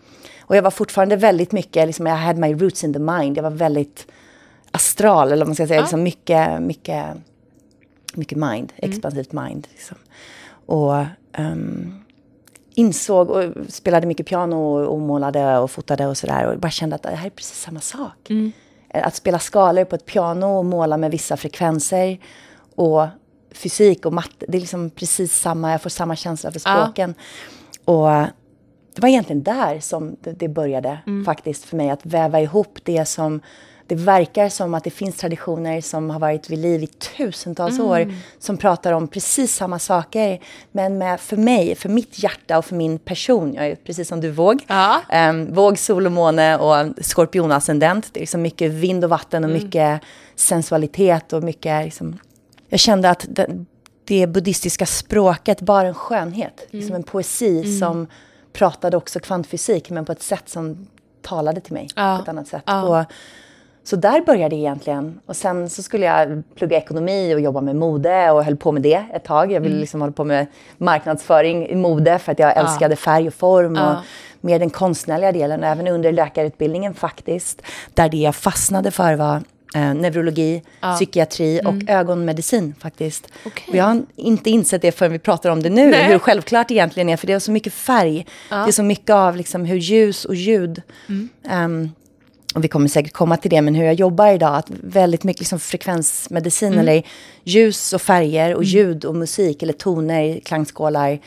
Och 0.42 0.56
jag 0.56 0.62
var 0.62 0.72
fortfarande 0.72 1.16
väldigt 1.16 1.52
mycket, 1.52 1.88
liksom, 1.88 2.08
I 2.08 2.10
had 2.10 2.38
my 2.38 2.54
roots 2.54 2.84
in 2.84 2.94
the 2.94 3.00
mind. 3.00 3.38
Jag 3.38 3.44
var 3.44 3.50
väldigt 3.50 4.08
astral, 4.72 5.28
eller 5.28 5.38
vad 5.38 5.48
man 5.48 5.56
ska 5.56 5.68
säga, 5.68 5.78
ja. 5.78 5.82
liksom 5.82 6.04
mycket, 6.04 6.62
mycket, 6.62 7.06
mycket 8.14 8.38
mind, 8.38 8.74
mm. 8.76 8.92
expansivt 8.92 9.32
mind. 9.32 9.68
Liksom. 9.72 9.98
Och 10.66 11.06
um, 11.38 12.04
insåg 12.76 13.30
och 13.30 13.44
spelade 13.68 14.08
mycket 14.08 14.26
piano 14.26 14.56
och, 14.56 14.94
och 14.94 15.00
målade 15.00 15.58
och 15.58 15.72
fotade 15.72 16.08
och 16.08 16.18
sådär. 16.18 16.48
Och 16.48 16.60
bara 16.60 16.72
kände 16.72 16.96
att 16.96 17.04
det 17.04 17.10
här 17.10 17.26
är 17.26 17.30
precis 17.30 17.62
samma 17.62 17.80
sak. 17.80 18.30
Mm. 18.30 18.52
Att 18.94 19.16
spela 19.16 19.40
skalor 19.40 19.84
på 19.84 19.96
ett 19.96 20.06
piano 20.06 20.46
och 20.46 20.66
måla 20.66 20.98
med 20.98 21.12
vissa 21.12 21.38
frekvenser 21.38 22.20
och 22.76 23.08
fysik 23.52 24.06
och 24.06 24.14
matte, 24.14 24.46
det 24.48 24.58
är 24.58 24.62
liksom 24.62 24.90
precis 24.90 25.40
samma, 25.40 25.72
jag 25.72 25.82
får 25.82 25.90
samma 25.90 26.16
känsla 26.16 26.52
för 26.52 26.60
språken. 26.60 27.16
Ja. 27.86 27.94
Och 27.94 28.28
det 28.96 29.02
var 29.02 29.10
egentligen 29.10 29.44
där 29.44 29.80
som 29.80 30.16
det, 30.22 30.32
det 30.32 30.48
började 30.48 31.00
mm. 31.08 31.26
faktiskt 31.26 31.66
för 31.66 31.78
mig, 31.78 31.90
att 31.90 32.06
väva 32.06 32.42
ihop 32.42 32.80
det 32.84 33.06
som 33.06 33.42
det 33.92 33.96
verkar 33.96 34.50
som 34.50 34.74
att 34.74 34.84
det 34.84 34.90
finns 34.90 35.16
traditioner 35.18 35.82
som 35.82 36.10
har 36.10 36.20
varit 36.20 36.50
vid 36.50 36.60
liv 36.60 36.84
i 36.84 36.88
tusentals 36.88 37.80
mm. 37.80 37.88
år 37.88 38.14
som 38.40 38.58
pratar 38.58 38.94
om 38.94 39.08
precis 39.08 39.56
samma 39.56 39.80
saker. 39.80 40.40
Men 40.72 40.98
med, 40.98 41.20
för 41.20 41.38
mig, 41.38 41.76
för 41.76 41.90
mitt 41.90 42.24
hjärta 42.24 42.58
och 42.58 42.66
för 42.66 42.76
min 42.76 43.00
person, 43.00 43.54
jag 43.54 43.68
är 43.68 43.76
precis 43.76 44.08
som 44.08 44.22
du 44.22 44.32
våg, 44.32 44.64
ja. 44.68 45.02
um, 45.30 45.54
våg, 45.54 45.78
sol 45.78 46.06
och 46.06 46.12
måne 46.12 46.58
och 46.58 46.88
skorpionascendent. 47.02 48.10
Det 48.14 48.20
är 48.20 48.22
liksom 48.22 48.42
mycket 48.42 48.72
vind 48.72 49.04
och 49.04 49.10
vatten 49.10 49.44
och 49.44 49.50
mm. 49.50 49.64
mycket 49.64 50.02
sensualitet 50.36 51.34
och 51.34 51.44
mycket 51.44 51.86
liksom, 51.86 52.20
jag 52.72 52.80
kände 52.80 53.10
att 53.10 53.26
det, 53.30 53.66
det 54.06 54.28
buddhistiska 54.28 54.86
språket 54.86 55.62
var 55.62 55.86
en 55.86 55.94
skönhet, 55.94 56.60
mm. 56.60 56.68
liksom 56.72 56.96
en 56.96 57.04
poesi 57.04 57.60
mm. 57.60 57.80
som 57.80 58.08
pratade 58.54 58.98
också 58.98 59.20
kvantfysik 59.20 59.90
men 59.90 60.06
på 60.06 60.12
ett 60.12 60.22
sätt 60.22 60.50
som 60.50 60.88
talade 61.22 61.62
till 61.62 61.74
mig 61.74 61.88
ja. 61.96 62.16
på 62.18 62.24
ett 62.24 62.30
annat 62.30 62.48
sätt. 62.48 62.64
Ja. 62.66 63.00
Och, 63.00 63.06
så 63.84 63.96
där 63.96 64.22
började 64.22 64.56
det 64.56 64.60
egentligen. 64.60 65.20
Och 65.26 65.36
sen 65.36 65.70
så 65.70 65.84
skulle 65.84 66.06
jag 66.06 66.44
plugga 66.56 66.78
ekonomi 66.78 67.36
och 67.36 67.40
jobba 67.40 67.62
med 67.62 67.76
mode 67.76 68.32
och 68.32 68.44
höll 68.44 68.58
på 68.58 68.72
med 68.72 68.82
det 68.82 69.06
ett 69.14 69.24
tag. 69.24 69.52
Jag 69.52 69.62
ville 69.62 69.74
mm. 69.74 69.82
liksom 69.82 70.02
hålla 70.02 70.14
på 70.14 70.24
med 70.24 70.48
marknadsföring 70.78 71.68
i 71.68 71.76
mode 71.76 72.20
för 72.20 72.32
att 72.32 72.40
jag 72.40 72.58
älskade 72.58 72.96
färg 72.96 73.28
och 73.28 73.34
form 73.34 73.78
och 73.78 73.96
mer 74.42 74.60
den 74.60 74.70
konstnärliga 74.70 75.32
delen. 75.32 75.64
Även 75.64 75.88
under 75.88 76.12
läkarutbildningen 76.12 76.94
faktiskt. 76.94 77.62
Där 77.94 78.10
det 78.10 78.18
jag 78.18 78.36
fastnade 78.36 78.92
för 78.92 79.16
var 79.16 79.42
eh, 79.76 79.94
neurologi, 79.94 80.64
ja. 80.82 80.96
psykiatri 80.96 81.60
och 81.66 81.74
mm. 81.74 81.88
ögonmedicin 81.88 82.76
faktiskt. 82.80 83.28
Okay. 83.46 83.66
Och 83.68 83.76
jag 83.76 83.84
har 83.84 84.04
inte 84.16 84.50
insett 84.50 84.82
det 84.82 84.92
förrän 84.92 85.12
vi 85.12 85.20
pratar 85.20 85.50
om 85.50 85.64
det 85.64 85.70
nu, 85.70 85.92
Nej. 85.92 86.04
hur 86.04 86.20
självklart 86.20 86.68
det 86.68 86.74
egentligen 86.74 87.10
är. 87.10 87.18
För 87.18 87.28
det 87.28 87.34
är 87.34 87.40
så 87.40 87.52
mycket 87.52 87.74
färg. 87.74 88.26
Ja. 88.50 88.56
Det 88.56 88.70
är 88.70 88.72
så 88.72 88.84
mycket 88.84 89.10
av 89.10 89.36
liksom, 89.36 89.66
hur 89.66 89.78
ljus 89.78 90.26
och 90.26 90.36
ljud 90.36 90.82
mm. 91.08 91.30
um, 91.52 91.92
och 92.56 92.64
vi 92.64 92.68
kommer 92.68 92.88
säkert 92.88 93.14
komma 93.14 93.38
till 93.38 93.50
det, 93.50 93.62
men 93.62 93.76
hur 93.76 93.86
jag 93.86 93.94
jobbar 93.94 94.28
idag, 94.28 94.56
att 94.56 94.70
väldigt 94.70 95.24
mycket 95.24 95.40
liksom 95.40 95.60
frekvensmedicin, 95.60 96.68
mm. 96.68 96.80
eller 96.80 97.04
ljus 97.44 97.94
och 97.94 98.02
färger 98.02 98.56
och 98.56 98.64
mm. 98.64 98.70
ljud 98.70 99.06
och 99.06 99.16
musik, 99.16 99.64
eller 99.64 99.74
toner, 99.74 100.40
klangskålar, 100.40 101.20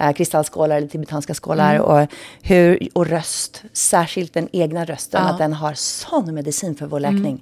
eh, 0.00 0.12
kristallskålar 0.12 0.76
eller 0.76 0.88
tibetanska 0.88 1.34
skålar, 1.34 1.74
mm. 1.74 1.82
och, 1.82 2.08
hur, 2.42 2.88
och 2.92 3.06
röst, 3.06 3.62
särskilt 3.72 4.34
den 4.34 4.48
egna 4.52 4.84
rösten, 4.84 5.20
ja. 5.24 5.30
att 5.30 5.38
den 5.38 5.52
har 5.52 5.74
sån 5.74 6.34
medicin 6.34 6.74
för 6.74 6.86
vår 6.86 7.00
läkning. 7.00 7.26
Mm. 7.26 7.40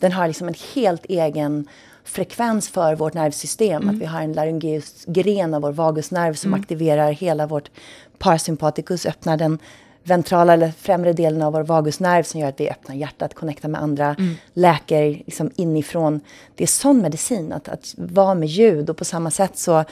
Den 0.00 0.12
har 0.12 0.26
liksom 0.26 0.48
en 0.48 0.54
helt 0.74 1.04
egen 1.04 1.68
frekvens 2.04 2.68
för 2.68 2.94
vårt 2.94 3.14
nervsystem. 3.14 3.82
Mm. 3.82 3.94
Att 3.94 4.00
vi 4.00 4.06
har 4.06 4.22
en 4.22 4.32
laryngeus 4.32 5.04
gren 5.06 5.54
av 5.54 5.62
vår 5.62 5.72
vagusnerv 5.72 6.34
som 6.34 6.50
mm. 6.50 6.60
aktiverar 6.60 7.12
hela 7.12 7.46
vårt 7.46 7.70
parasympaticus, 8.18 9.06
öppnar 9.06 9.36
den 9.36 9.58
ventrala 10.02 10.52
eller 10.52 10.72
främre 10.78 11.12
delen 11.12 11.42
av 11.42 11.52
vår 11.52 11.62
vagusnerv 11.62 12.22
som 12.22 12.40
gör 12.40 12.48
att 12.48 12.60
vi 12.60 12.70
öppnar 12.70 12.94
hjärtat, 12.94 13.34
connectar 13.34 13.68
med 13.68 13.82
andra, 13.82 14.14
mm. 14.18 14.34
läker 14.54 15.10
liksom 15.10 15.50
inifrån. 15.56 16.20
Det 16.54 16.64
är 16.64 16.68
sån 16.68 16.98
medicin, 16.98 17.52
att, 17.52 17.68
att 17.68 17.94
vara 17.96 18.34
med 18.34 18.48
ljud. 18.48 18.90
Och 18.90 18.96
på 18.96 19.04
samma 19.04 19.30
sätt 19.30 19.58
så, 19.58 19.84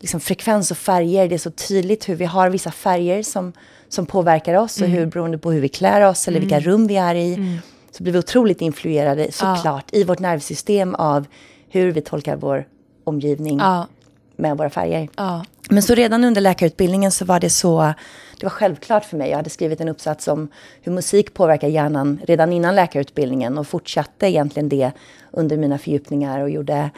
liksom 0.00 0.20
frekvens 0.20 0.70
och 0.70 0.76
färger, 0.76 1.28
det 1.28 1.34
är 1.34 1.38
så 1.38 1.50
tydligt 1.50 2.08
hur 2.08 2.14
vi 2.14 2.24
har 2.24 2.50
vissa 2.50 2.70
färger 2.70 3.22
som, 3.22 3.52
som 3.88 4.06
påverkar 4.06 4.54
oss. 4.54 4.78
Mm. 4.78 4.90
Och 4.90 4.98
hur, 4.98 5.06
beroende 5.06 5.38
på 5.38 5.52
hur 5.52 5.60
vi 5.60 5.68
klär 5.68 6.00
oss 6.00 6.28
eller 6.28 6.40
vilka 6.40 6.56
mm. 6.56 6.70
rum 6.70 6.86
vi 6.86 6.96
är 6.96 7.14
i. 7.14 7.58
Så 7.92 8.02
blir 8.02 8.12
vi 8.12 8.18
otroligt 8.18 8.60
influerade, 8.60 9.32
såklart, 9.32 9.84
ja. 9.92 9.98
i 9.98 10.04
vårt 10.04 10.18
nervsystem 10.18 10.94
av 10.94 11.26
hur 11.68 11.92
vi 11.92 12.00
tolkar 12.00 12.36
vår 12.36 12.64
omgivning 13.04 13.58
ja. 13.58 13.86
med 14.36 14.56
våra 14.56 14.70
färger. 14.70 15.08
Ja. 15.16 15.44
Men 15.72 15.82
så 15.82 15.94
redan 15.94 16.24
under 16.24 16.40
läkarutbildningen 16.40 17.10
så 17.10 17.24
var 17.24 17.40
det 17.40 17.50
så 17.50 17.94
det 18.42 18.46
var 18.46 18.50
självklart 18.50 19.04
för 19.04 19.16
mig. 19.16 19.30
Jag 19.30 19.36
hade 19.36 19.50
skrivit 19.50 19.80
en 19.80 19.88
uppsats 19.88 20.28
om 20.28 20.48
hur 20.82 20.92
musik 20.92 21.34
påverkar 21.34 21.68
hjärnan 21.68 22.20
redan 22.26 22.52
innan 22.52 22.74
läkarutbildningen 22.74 23.58
och 23.58 23.66
fortsatte 23.66 24.26
egentligen 24.26 24.68
det 24.68 24.92
under 25.30 25.56
mina 25.56 25.78
fördjupningar 25.78 26.40
och 26.40 26.50
gjorde, 26.50 26.90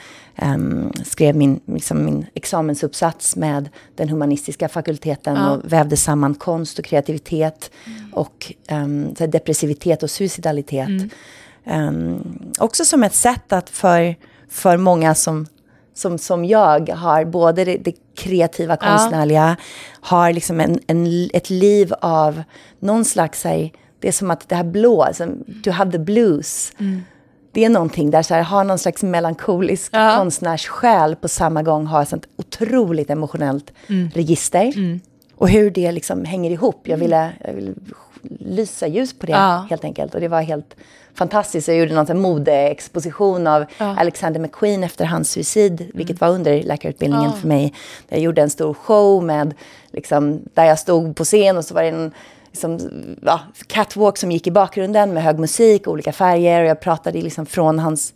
um, 0.43 0.93
skrev 1.05 1.37
min, 1.37 1.61
liksom 1.67 2.05
min 2.05 2.27
examensuppsats 2.35 3.37
med 3.37 3.69
den 3.95 4.09
humanistiska 4.09 4.69
fakulteten 4.69 5.37
ja. 5.37 5.51
och 5.51 5.73
vävde 5.73 5.97
samman 5.97 6.35
konst 6.35 6.79
och 6.79 6.85
kreativitet 6.85 7.71
mm. 7.87 8.15
och 8.15 8.53
um, 8.71 9.15
depressivitet 9.15 10.03
och 10.03 10.11
suicidalitet. 10.11 10.89
Mm. 10.89 11.11
Um, 11.89 12.53
också 12.59 12.85
som 12.85 13.05
ett 13.05 13.15
sätt 13.15 13.53
att 13.53 13.71
för, 13.71 14.15
för 14.49 14.77
många 14.77 15.15
som 15.15 15.47
som, 15.95 16.19
som 16.19 16.45
jag 16.45 16.91
har 16.91 17.25
både 17.25 17.65
det, 17.65 17.77
det 17.77 17.95
kreativa, 18.17 18.77
konstnärliga, 18.77 19.57
ja. 19.59 19.65
har 20.01 20.33
liksom 20.33 20.61
en, 20.61 20.79
en, 20.87 21.31
ett 21.33 21.51
liv 21.51 21.93
av 22.01 22.43
någon 22.79 23.05
slags, 23.05 23.45
här, 23.45 23.71
det 24.01 24.09
är 24.09 24.13
som 24.13 24.31
att 24.31 24.49
det 24.49 24.55
här 24.55 24.65
blå, 24.65 25.03
alltså, 25.03 25.29
to 25.65 25.71
have 25.71 25.93
the 25.93 25.99
blues. 25.99 26.73
Mm. 26.79 27.03
Det 27.53 27.65
är 27.65 27.69
någonting 27.69 28.11
där, 28.11 28.23
så 28.23 28.35
här, 28.35 28.43
har 28.43 28.65
någon 28.65 28.79
slags 28.79 29.03
melankolisk 29.03 29.91
ja. 29.95 30.17
konstnärssjäl 30.17 31.17
på 31.17 31.29
samma 31.29 31.63
gång, 31.63 31.87
har 31.87 32.03
ett 32.03 32.09
sånt 32.09 32.27
otroligt 32.37 33.11
emotionellt 33.11 33.73
mm. 33.87 34.11
register. 34.15 34.73
Mm. 34.77 35.01
Och 35.37 35.49
hur 35.49 35.71
det 35.71 35.93
liksom 35.93 36.25
hänger 36.25 36.51
ihop. 36.51 36.89
Jag 36.89 36.97
ville, 36.97 37.33
jag 37.45 37.53
ville 37.53 37.75
lysa 38.41 38.87
ljus 38.87 39.19
på 39.19 39.27
det 39.27 39.33
ja. 39.33 39.67
helt 39.71 39.85
enkelt. 39.85 40.15
Och 40.15 40.21
det 40.21 40.29
var 40.29 40.43
helt 40.43 40.77
fantastiskt. 41.15 41.69
Jag 41.69 41.77
gjorde 41.77 41.95
någon 41.95 42.21
modeexposition 42.21 43.47
av 43.47 43.65
ja. 43.79 43.97
Alexander 43.99 44.41
McQueen 44.41 44.85
efter 44.85 45.05
hans 45.05 45.31
suicid, 45.31 45.81
mm. 45.81 45.93
vilket 45.95 46.21
var 46.21 46.29
under 46.29 46.63
läkarutbildningen 46.63 47.31
ja. 47.31 47.37
för 47.41 47.49
mig. 47.49 47.75
Jag 48.09 48.21
gjorde 48.21 48.43
en 48.43 48.51
stor 48.51 48.75
show 48.75 49.25
med, 49.25 49.55
liksom, 49.91 50.41
där 50.55 50.65
jag 50.65 50.79
stod 50.79 51.17
på 51.17 51.25
scen 51.25 51.57
och 51.57 51.65
så 51.65 51.75
var 51.75 51.83
det 51.83 51.89
en 51.89 52.13
liksom, 52.51 52.79
ja, 53.23 53.41
catwalk 53.67 54.19
som 54.19 54.33
gick 54.33 54.47
i 54.47 54.51
bakgrunden 54.51 55.15
med 55.15 55.23
hög 55.23 55.39
musik 55.39 55.87
och 55.87 55.93
olika 55.93 56.13
färger. 56.13 56.61
Och 56.61 56.67
jag 56.67 56.81
pratade 56.81 57.21
liksom 57.21 57.47
från 57.47 57.79
hans 57.79 58.15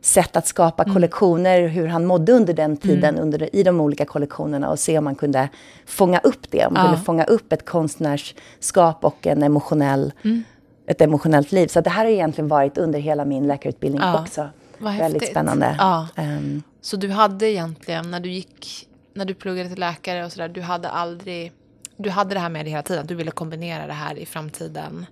sätt 0.00 0.36
att 0.36 0.46
skapa 0.46 0.82
mm. 0.82 0.94
kollektioner, 0.94 1.68
hur 1.68 1.86
han 1.86 2.06
mådde 2.06 2.32
under 2.32 2.54
den 2.54 2.76
tiden 2.76 3.14
mm. 3.14 3.22
under, 3.22 3.56
i 3.56 3.62
de 3.62 3.80
olika 3.80 4.04
kollektionerna 4.04 4.70
och 4.70 4.78
se 4.78 4.98
om 4.98 5.04
man 5.04 5.14
kunde 5.14 5.48
fånga 5.86 6.18
upp 6.18 6.50
det. 6.50 6.66
Om 6.66 6.74
man 6.74 6.82
ja. 6.82 6.88
kunde 6.88 7.04
fånga 7.04 7.24
upp 7.24 7.52
ett 7.52 7.64
konstnärskap 7.64 9.04
och 9.04 9.26
en 9.26 9.42
emotionell, 9.42 10.12
mm. 10.24 10.44
Ett 10.90 11.00
emotionellt 11.00 11.52
liv. 11.52 11.66
Så 11.66 11.80
det 11.80 11.90
här 11.90 12.04
har 12.04 12.12
egentligen 12.12 12.48
varit 12.48 12.78
under 12.78 12.98
hela 12.98 13.24
min 13.24 13.46
läkarutbildning 13.46 14.02
ja. 14.02 14.22
också. 14.22 14.48
Vad 14.78 14.96
Väldigt 14.96 15.12
häftigt. 15.12 15.30
spännande. 15.30 15.76
Ja. 15.78 16.08
Um, 16.16 16.62
så 16.80 16.96
du 16.96 17.08
hade 17.10 17.50
egentligen, 17.50 18.10
när 18.10 18.20
du 18.20 18.30
gick, 18.30 18.88
när 19.14 19.24
du 19.24 19.34
pluggade 19.34 19.68
till 19.68 19.80
läkare 19.80 20.24
och 20.24 20.32
sådär, 20.32 20.48
du 20.48 20.60
hade 20.60 20.88
aldrig, 20.88 21.52
du 21.96 22.10
hade 22.10 22.34
det 22.34 22.40
här 22.40 22.48
med 22.48 22.64
dig 22.64 22.70
hela 22.70 22.82
tiden, 22.82 23.02
att 23.02 23.08
du 23.08 23.14
ville 23.14 23.30
kombinera 23.30 23.86
det 23.86 23.92
här 23.92 24.18
i 24.18 24.26
framtiden. 24.26 25.06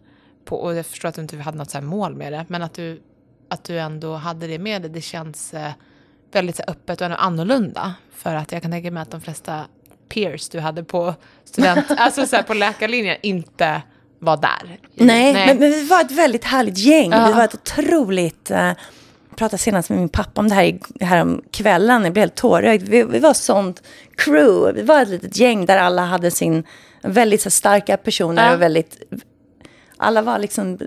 På, 0.45 0.57
och 0.57 0.75
jag 0.75 0.87
förstår 0.87 1.09
att 1.09 1.15
du 1.15 1.23
inte 1.23 1.37
hade 1.37 1.59
något 1.59 1.71
så 1.71 1.81
mål 1.81 2.15
med 2.15 2.33
det, 2.33 2.45
men 2.49 2.63
att 2.63 2.75
du 2.75 3.03
att 3.49 3.65
du 3.65 3.79
ändå 3.79 4.15
hade 4.15 4.47
det 4.47 4.59
med 4.59 4.83
dig. 4.83 4.91
Det 4.91 5.01
känns 5.01 5.55
eh, 5.55 5.73
väldigt 6.33 6.61
öppet 6.69 7.01
och 7.01 7.25
annorlunda. 7.25 7.95
För 8.13 8.35
att 8.35 8.53
jag 8.53 8.63
kan 8.63 8.71
tänka 8.71 8.91
mig 8.91 9.03
att 9.03 9.11
de 9.11 9.21
flesta 9.21 9.67
peers 10.09 10.49
du 10.49 10.61
hade 10.61 10.85
på 10.85 11.15
student, 11.45 11.87
alltså 11.97 12.27
så 12.27 12.37
här, 12.37 12.43
på 12.43 12.55
läkarlinjen 12.55 13.17
inte 13.23 13.83
var 14.19 14.37
där. 14.37 14.79
Nej, 14.95 15.33
Nej. 15.33 15.47
Men, 15.47 15.59
men, 15.59 15.71
vi 15.71 15.87
var 15.87 16.01
ett 16.01 16.11
väldigt 16.11 16.45
härligt 16.45 16.79
gäng. 16.79 17.11
Ja. 17.11 17.27
Vi 17.27 17.33
var 17.33 17.45
ett 17.45 17.55
otroligt... 17.55 18.51
Uh, 18.51 18.57
jag 19.29 19.37
pratade 19.37 19.59
senast 19.59 19.91
med 19.91 19.99
min 19.99 20.09
pappa 20.09 20.41
om 20.41 20.49
det 20.49 20.55
här, 20.55 20.79
här 21.01 21.23
om 21.23 21.43
kvällen. 21.51 22.05
Jag 22.05 22.13
blev 22.13 22.23
helt 22.23 22.35
tårögd. 22.35 22.89
Vi, 22.89 23.03
vi 23.03 23.19
var 23.19 23.35
sånt 23.35 23.83
crew. 24.17 24.73
Vi 24.81 24.87
var 24.87 25.03
ett 25.03 25.09
litet 25.09 25.37
gäng 25.37 25.67
där 25.67 25.79
alla 25.79 26.05
hade 26.05 26.31
sin 26.31 26.65
väldigt 27.03 27.41
så, 27.41 27.51
starka 27.51 27.97
personer 27.97 28.47
ja. 28.47 28.55
och 28.55 28.63
väldigt... 28.63 29.03
Alla 29.97 30.23
var 30.23 30.39
liksom 30.39 30.79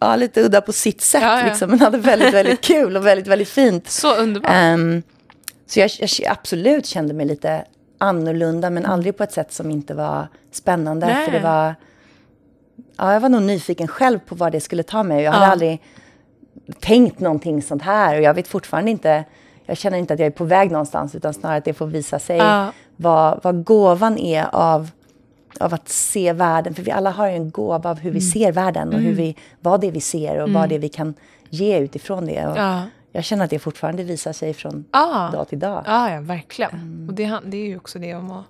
ja, 0.00 0.16
lite 0.16 0.42
udda 0.42 0.60
på 0.60 0.72
sitt 0.72 1.00
sätt, 1.00 1.22
ja, 1.22 1.40
ja. 1.40 1.46
Liksom, 1.46 1.70
men 1.70 1.80
hade 1.80 1.98
väldigt, 1.98 2.34
väldigt 2.34 2.60
kul 2.60 2.96
och 2.96 3.06
väldigt, 3.06 3.26
väldigt 3.26 3.48
fint. 3.48 3.88
Så 3.90 4.16
underbart. 4.16 4.74
Um, 4.74 5.02
så 5.66 5.80
jag, 5.80 5.90
jag, 6.00 6.10
absolut 6.26 6.86
kände 6.86 7.14
mig 7.14 7.26
lite 7.26 7.64
annorlunda, 8.04 8.70
men 8.70 8.86
aldrig 8.86 9.16
på 9.16 9.22
ett 9.24 9.32
sätt 9.32 9.52
som 9.52 9.70
inte 9.70 9.94
var 9.94 10.28
spännande. 10.52 11.06
Nej. 11.06 11.24
För 11.24 11.32
det 11.32 11.40
var 11.40 11.74
ja, 12.96 13.12
jag 13.12 13.20
var 13.20 13.28
nog 13.28 13.42
nyfiken 13.42 13.88
själv 13.88 14.18
på 14.18 14.34
vad 14.34 14.52
det 14.52 14.60
skulle 14.60 14.82
ta 14.82 15.02
mig. 15.02 15.22
Jag 15.22 15.32
hade 15.32 15.44
Ja. 15.46 15.52
aldrig 15.52 15.82
tänkt 16.80 17.20
någonting 17.20 17.62
sånt 17.62 17.82
här 17.82 18.16
och 18.16 18.22
jag 18.22 18.34
vet 18.34 18.48
fortfarande 18.48 18.90
inte, 18.90 19.24
jag 19.66 19.76
känner 19.76 19.98
inte 19.98 20.14
att 20.14 20.20
jag 20.20 20.26
är 20.26 20.30
på 20.30 20.44
väg 20.44 20.70
någonstans 20.70 21.14
utan 21.14 21.34
snarare 21.34 21.58
att 21.58 21.64
det 21.64 21.74
får 21.74 21.86
visa 21.86 22.18
sig 22.18 22.36
Ja. 22.36 22.72
vad, 22.96 23.40
vad 23.42 23.64
gåvan 23.64 24.18
är 24.18 24.46
av, 24.54 24.90
av 25.60 25.74
att 25.74 25.88
se 25.88 26.32
världen. 26.32 26.74
För 26.74 26.82
vi 26.82 26.90
alla 26.90 27.10
har 27.10 27.28
ju 27.28 27.34
en 27.34 27.50
gåva 27.50 27.90
av 27.90 27.98
hur 27.98 28.10
Mm. 28.10 28.14
vi 28.14 28.20
ser 28.20 28.52
världen 28.52 28.88
och 28.94 29.00
hur 29.00 29.14
vi, 29.14 29.36
vad 29.60 29.80
det 29.80 29.86
är 29.86 29.92
vi 29.92 30.00
ser 30.00 30.42
och 30.42 30.50
vad 30.50 30.68
det 30.68 30.74
är 30.74 30.78
vi 30.78 30.88
kan 30.88 31.14
ge 31.50 31.78
utifrån 31.78 32.26
det. 32.26 32.46
Och 32.46 32.58
Ja. 32.58 32.82
Jag 33.16 33.24
känner 33.24 33.44
att 33.44 33.50
det 33.50 33.58
fortfarande 33.58 34.02
visar 34.04 34.32
sig 34.32 34.54
från 34.54 34.84
Ja. 34.92 35.30
dag 35.32 35.48
till 35.48 35.58
dag. 35.58 35.82
Ja, 35.86 36.10
ja 36.10 36.20
verkligen. 36.20 37.06
Och 37.08 37.14
det, 37.14 37.40
det 37.44 37.56
är 37.56 37.66
ju 37.66 37.76
också 37.76 37.98
det 37.98 38.14
om 38.14 38.30
att, 38.30 38.44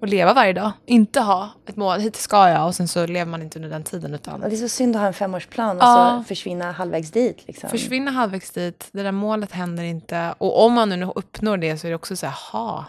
att 0.00 0.08
leva 0.08 0.34
varje 0.34 0.52
dag. 0.52 0.72
Inte 0.86 1.20
ha 1.20 1.50
ett 1.68 1.76
mål, 1.76 2.00
hit 2.00 2.16
ska 2.16 2.48
jag 2.48 2.66
och 2.66 2.74
sen 2.74 2.88
så 2.88 3.06
lever 3.06 3.30
man 3.30 3.42
inte 3.42 3.58
under 3.58 3.70
den 3.70 3.82
tiden 3.82 4.14
utan 4.14 4.42
Och 4.42 4.48
det 4.50 4.56
är 4.56 4.58
så 4.58 4.68
synd 4.68 4.96
att 4.96 5.00
ha 5.02 5.06
en 5.06 5.14
femårsplan 5.14 5.76
och 5.76 5.82
Ja. 5.82 6.18
så 6.24 6.28
försvinna 6.28 6.72
halvvägs 6.72 7.10
dit. 7.10 7.42
Liksom. 7.46 7.70
försvinna 7.70 8.10
halvvägs 8.10 8.50
dit, 8.50 8.88
det 8.92 9.02
där 9.02 9.12
målet 9.12 9.52
händer 9.52 9.84
inte. 9.84 10.34
Och 10.38 10.64
om 10.64 10.72
man 10.72 10.88
nu 10.88 11.10
uppnår 11.14 11.56
det 11.56 11.78
så 11.78 11.86
är 11.86 11.88
det 11.90 11.94
också 11.96 12.16
så 12.16 12.26
här, 12.26 12.34
ha, 12.52 12.84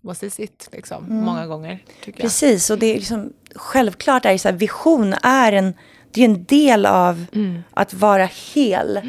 was 0.00 0.18
this 0.18 0.40
it? 0.40 0.68
Liksom, 0.72 1.04
många 1.24 1.46
gånger. 1.46 1.78
Precis, 2.16 2.70
och 2.70 2.78
det 2.78 2.86
är 2.86 2.94
liksom, 2.94 3.32
självklart 3.54 4.24
är 4.24 4.32
det 4.32 4.38
så 4.38 4.48
här, 4.48 4.56
vision 4.56 5.14
är 5.22 5.52
en, 5.52 5.74
det 6.10 6.20
är 6.20 6.24
en 6.24 6.44
del 6.44 6.86
av 6.86 7.24
Mm. 7.32 7.62
att 7.74 7.94
vara 7.94 8.28
hel. 8.54 9.00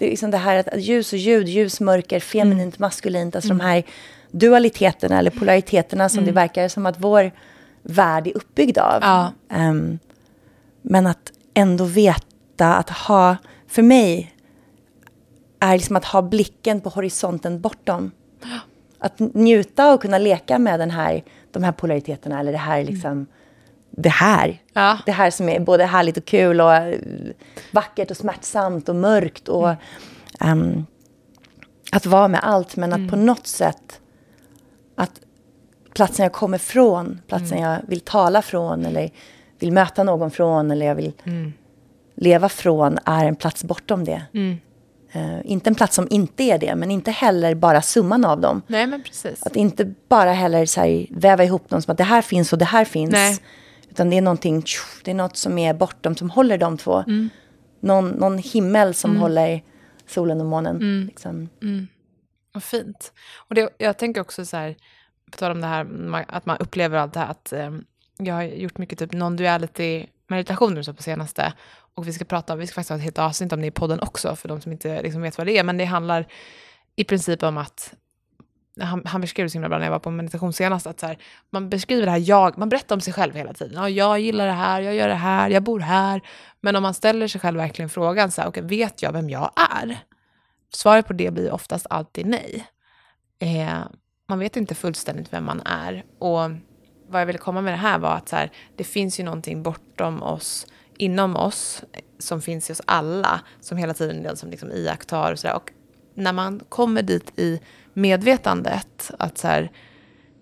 Det 0.00 0.06
är 0.06 0.10
liksom 0.10 0.30
det 0.30 0.36
här 0.36 0.56
att 0.56 0.80
ljus 0.80 1.12
och 1.12 1.18
ljud, 1.18 1.48
ljus, 1.48 1.80
mörker, 1.80 2.20
feminint, 2.20 2.78
maskulint, 2.78 3.36
alltså 3.36 3.48
de 3.48 3.60
här 3.60 3.82
dualiteterna 4.30 5.18
eller 5.18 5.30
polariteterna 5.30 6.08
som 6.08 6.24
det 6.24 6.32
verkar 6.32 6.68
som 6.68 6.86
att 6.86 6.94
vår 6.98 7.32
värld 7.82 8.26
är 8.26 8.36
uppbyggd 8.36 8.78
av. 8.78 8.98
Ja. 9.02 9.32
Ehm, 9.48 9.98
men 10.82 11.06
att 11.06 11.32
ändå 11.54 11.84
veta 11.84 12.74
att 12.74 12.90
ha, 12.90 13.36
för 13.66 13.82
mig, 13.82 14.34
är 15.58 15.72
liksom 15.72 15.96
att 15.96 16.04
ha 16.04 16.22
blicken 16.22 16.80
på 16.80 16.88
horisonten 16.88 17.60
bortom. 17.60 18.10
Att 18.98 19.18
njuta 19.18 19.94
och 19.94 20.02
kunna 20.02 20.18
leka 20.18 20.58
med 20.58 20.80
den 20.80 20.90
här, 20.90 21.24
de 21.50 21.64
här 21.64 21.72
polariteterna 21.72 22.40
eller 22.40 22.52
det 22.52 22.58
här 22.58 22.84
liksom, 22.84 23.26
det 23.90 24.08
här. 24.08 24.62
Ja. 24.72 24.98
Det 25.06 25.12
här 25.12 25.30
som 25.30 25.48
är 25.48 25.60
både 25.60 25.84
härligt 25.84 26.16
och 26.16 26.24
kul 26.24 26.60
och 26.60 26.74
eh, 26.74 26.98
vackert 27.70 28.10
och 28.10 28.16
smärtsamt 28.16 28.88
och 28.88 28.96
mörkt 28.96 29.48
och 29.48 29.74
ehm, 30.40 30.86
att 31.92 32.06
vara 32.06 32.28
med 32.28 32.40
allt 32.42 32.76
men 32.76 32.92
att 32.92 33.10
på 33.10 33.16
något 33.16 33.46
sätt 33.46 34.00
att 34.94 35.20
platsen 35.94 36.22
jag 36.22 36.32
kommer 36.32 36.58
från, 36.58 37.20
platsen 37.26 37.58
jag 37.60 37.78
vill 37.88 38.00
tala 38.00 38.42
från 38.42 38.86
eller 38.86 39.10
vill 39.58 39.72
möta 39.72 40.04
någon 40.04 40.30
från 40.30 40.70
eller 40.70 40.86
jag 40.86 40.94
vill 40.94 41.12
leva 42.14 42.48
från 42.48 42.98
är 43.04 43.24
en 43.24 43.36
plats 43.36 43.64
bortom 43.64 44.04
det. 44.04 44.22
Eh, 45.12 45.38
inte 45.44 45.70
en 45.70 45.74
plats 45.74 45.96
som 45.96 46.06
inte 46.10 46.42
är 46.42 46.58
det, 46.58 46.74
men 46.74 46.90
inte 46.90 47.10
heller 47.10 47.54
bara 47.54 47.82
summan 47.82 48.24
av 48.24 48.40
dem. 48.40 48.62
Nej, 48.66 48.86
men 48.86 49.02
precis. 49.02 49.42
Att 49.42 49.56
inte 49.56 49.94
bara 50.08 50.32
heller 50.32 50.66
så 50.66 50.80
här, 50.80 51.06
väva 51.10 51.44
ihop 51.44 51.68
dem 51.68 51.82
som 51.82 51.92
att 51.92 51.98
det 51.98 52.04
här 52.04 52.22
finns 52.22 52.52
och 52.52 52.58
det 52.58 52.64
här 52.64 52.84
finns. 52.84 53.12
Nej. 53.12 53.38
Utan 53.90 54.10
det 54.10 54.16
är 54.16 54.22
någonting, 54.22 54.64
det 55.04 55.10
är 55.10 55.14
något 55.14 55.36
som 55.36 55.58
är 55.58 55.74
bortom, 55.74 56.16
som 56.16 56.30
håller 56.30 56.58
de 56.58 56.76
två. 56.78 57.04
Någon, 57.80 58.08
någon 58.08 58.38
himmel 58.38 58.94
som 58.94 59.10
håller 59.16 59.62
solen 60.06 60.40
och 60.40 60.46
månen. 60.46 61.06
Liksom. 61.06 61.48
Vad 62.52 62.62
fint. 62.62 63.12
Och 63.48 63.54
det, 63.54 63.70
jag 63.78 63.98
tänker 63.98 64.20
också 64.20 64.44
så 64.44 64.56
här, 64.56 64.76
på 65.30 65.38
tal 65.38 65.50
om 65.52 65.60
det 65.60 65.66
här 65.66 65.86
att 66.28 66.46
man 66.46 66.56
upplever 66.56 66.98
allt 66.98 67.12
det 67.12 67.20
här, 67.20 67.30
att 67.30 67.52
eh, 67.52 67.70
jag 68.18 68.34
har 68.34 68.42
gjort 68.42 68.78
mycket 68.78 68.98
typ 68.98 69.12
non-duality 69.12 70.06
meditationer 70.28 70.82
så 70.82 70.94
på 70.94 71.02
senaste. 71.02 71.52
Och 71.94 72.08
vi 72.08 72.12
ska 72.12 72.24
prata 72.24 72.52
om, 72.52 72.58
vi 72.58 72.66
ska 72.66 72.74
faktiskt 72.74 72.90
ha 72.90 72.96
ett 72.96 73.02
helt 73.02 73.18
avsnitt 73.18 73.52
om 73.52 73.60
det 73.60 73.66
i 73.66 73.70
podden 73.70 74.00
också, 74.00 74.36
för 74.36 74.48
de 74.48 74.60
som 74.60 74.72
inte 74.72 75.02
liksom 75.02 75.22
vet 75.22 75.38
vad 75.38 75.46
det 75.46 75.58
är. 75.58 75.64
Men 75.64 75.76
det 75.76 75.84
handlar 75.84 76.26
i 76.96 77.04
princip 77.04 77.42
om 77.42 77.58
att, 77.58 77.94
han, 78.80 79.02
han 79.06 79.20
beskrev 79.20 79.46
det 79.46 79.50
så 79.50 79.54
himla 79.54 79.68
bra 79.68 79.78
när 79.78 79.86
jag 79.86 79.92
var 79.92 79.98
på 79.98 80.10
meditation 80.10 80.52
senast, 80.52 80.86
att 80.86 81.00
så 81.00 81.06
här, 81.06 81.18
man 81.50 81.68
beskriver 81.68 82.06
det 82.06 82.10
här 82.10 82.22
jag, 82.28 82.58
man 82.58 82.68
berättar 82.68 82.96
om 82.96 83.00
sig 83.00 83.12
själv 83.12 83.34
hela 83.34 83.54
tiden. 83.54 83.74
Ja, 83.74 83.88
jag 83.88 84.20
gillar 84.20 84.46
det 84.46 84.52
här, 84.52 84.80
jag 84.80 84.94
gör 84.94 85.08
det 85.08 85.14
här, 85.14 85.50
jag 85.50 85.62
bor 85.62 85.80
här. 85.80 86.20
Men 86.60 86.76
om 86.76 86.82
man 86.82 86.94
ställer 86.94 87.28
sig 87.28 87.40
själv 87.40 87.56
verkligen 87.56 87.88
frågan, 87.88 88.30
så 88.30 88.40
här, 88.40 88.48
okay, 88.48 88.62
vet 88.62 89.02
jag 89.02 89.12
vem 89.12 89.30
jag 89.30 89.50
är? 89.56 89.98
Svaret 90.72 91.06
på 91.06 91.12
det 91.12 91.30
blir 91.30 91.52
oftast 91.52 91.86
alltid 91.90 92.26
nej. 92.26 92.66
Eh, 93.38 93.78
man 94.28 94.38
vet 94.38 94.56
inte 94.56 94.74
fullständigt 94.74 95.32
vem 95.32 95.44
man 95.44 95.60
är. 95.60 96.04
Och 96.18 96.50
vad 97.08 97.20
jag 97.20 97.26
ville 97.26 97.38
komma 97.38 97.60
med 97.60 97.72
det 97.72 97.78
här 97.78 97.98
var 97.98 98.14
att 98.14 98.28
så 98.28 98.36
här, 98.36 98.50
det 98.76 98.84
finns 98.84 99.20
ju 99.20 99.24
någonting 99.24 99.62
bortom 99.62 100.22
oss, 100.22 100.66
inom 100.96 101.36
oss, 101.36 101.82
som 102.18 102.42
finns 102.42 102.70
i 102.70 102.72
oss 102.72 102.82
alla, 102.84 103.40
som 103.60 103.78
hela 103.78 103.94
tiden 103.94 104.18
är 104.18 104.22
den 104.22 104.36
som 104.36 104.50
liksom 104.50 104.72
iakttar 104.72 105.32
och 105.32 105.38
sådär. 105.38 105.56
Och 105.56 105.72
när 106.14 106.32
man 106.32 106.60
kommer 106.68 107.02
dit 107.02 107.38
i 107.38 107.60
medvetandet, 107.94 109.10
att 109.18 109.38
så 109.38 109.48
här, 109.48 109.72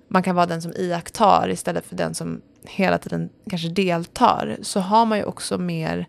man 0.09 0.23
kan 0.23 0.37
vara 0.37 0.47
den 0.47 0.63
som 0.63 0.73
iakttar 0.73 1.51
istället 1.51 1.87
för 1.87 1.97
den 1.97 2.15
som 2.15 2.41
hela 2.65 2.99
tiden 2.99 3.31
kanske 3.51 3.69
deltar, 3.69 4.59
så 4.63 4.81
har 4.81 5.07
man 5.07 5.19
ju 5.19 5.25
också 5.25 5.59
mer 5.59 6.07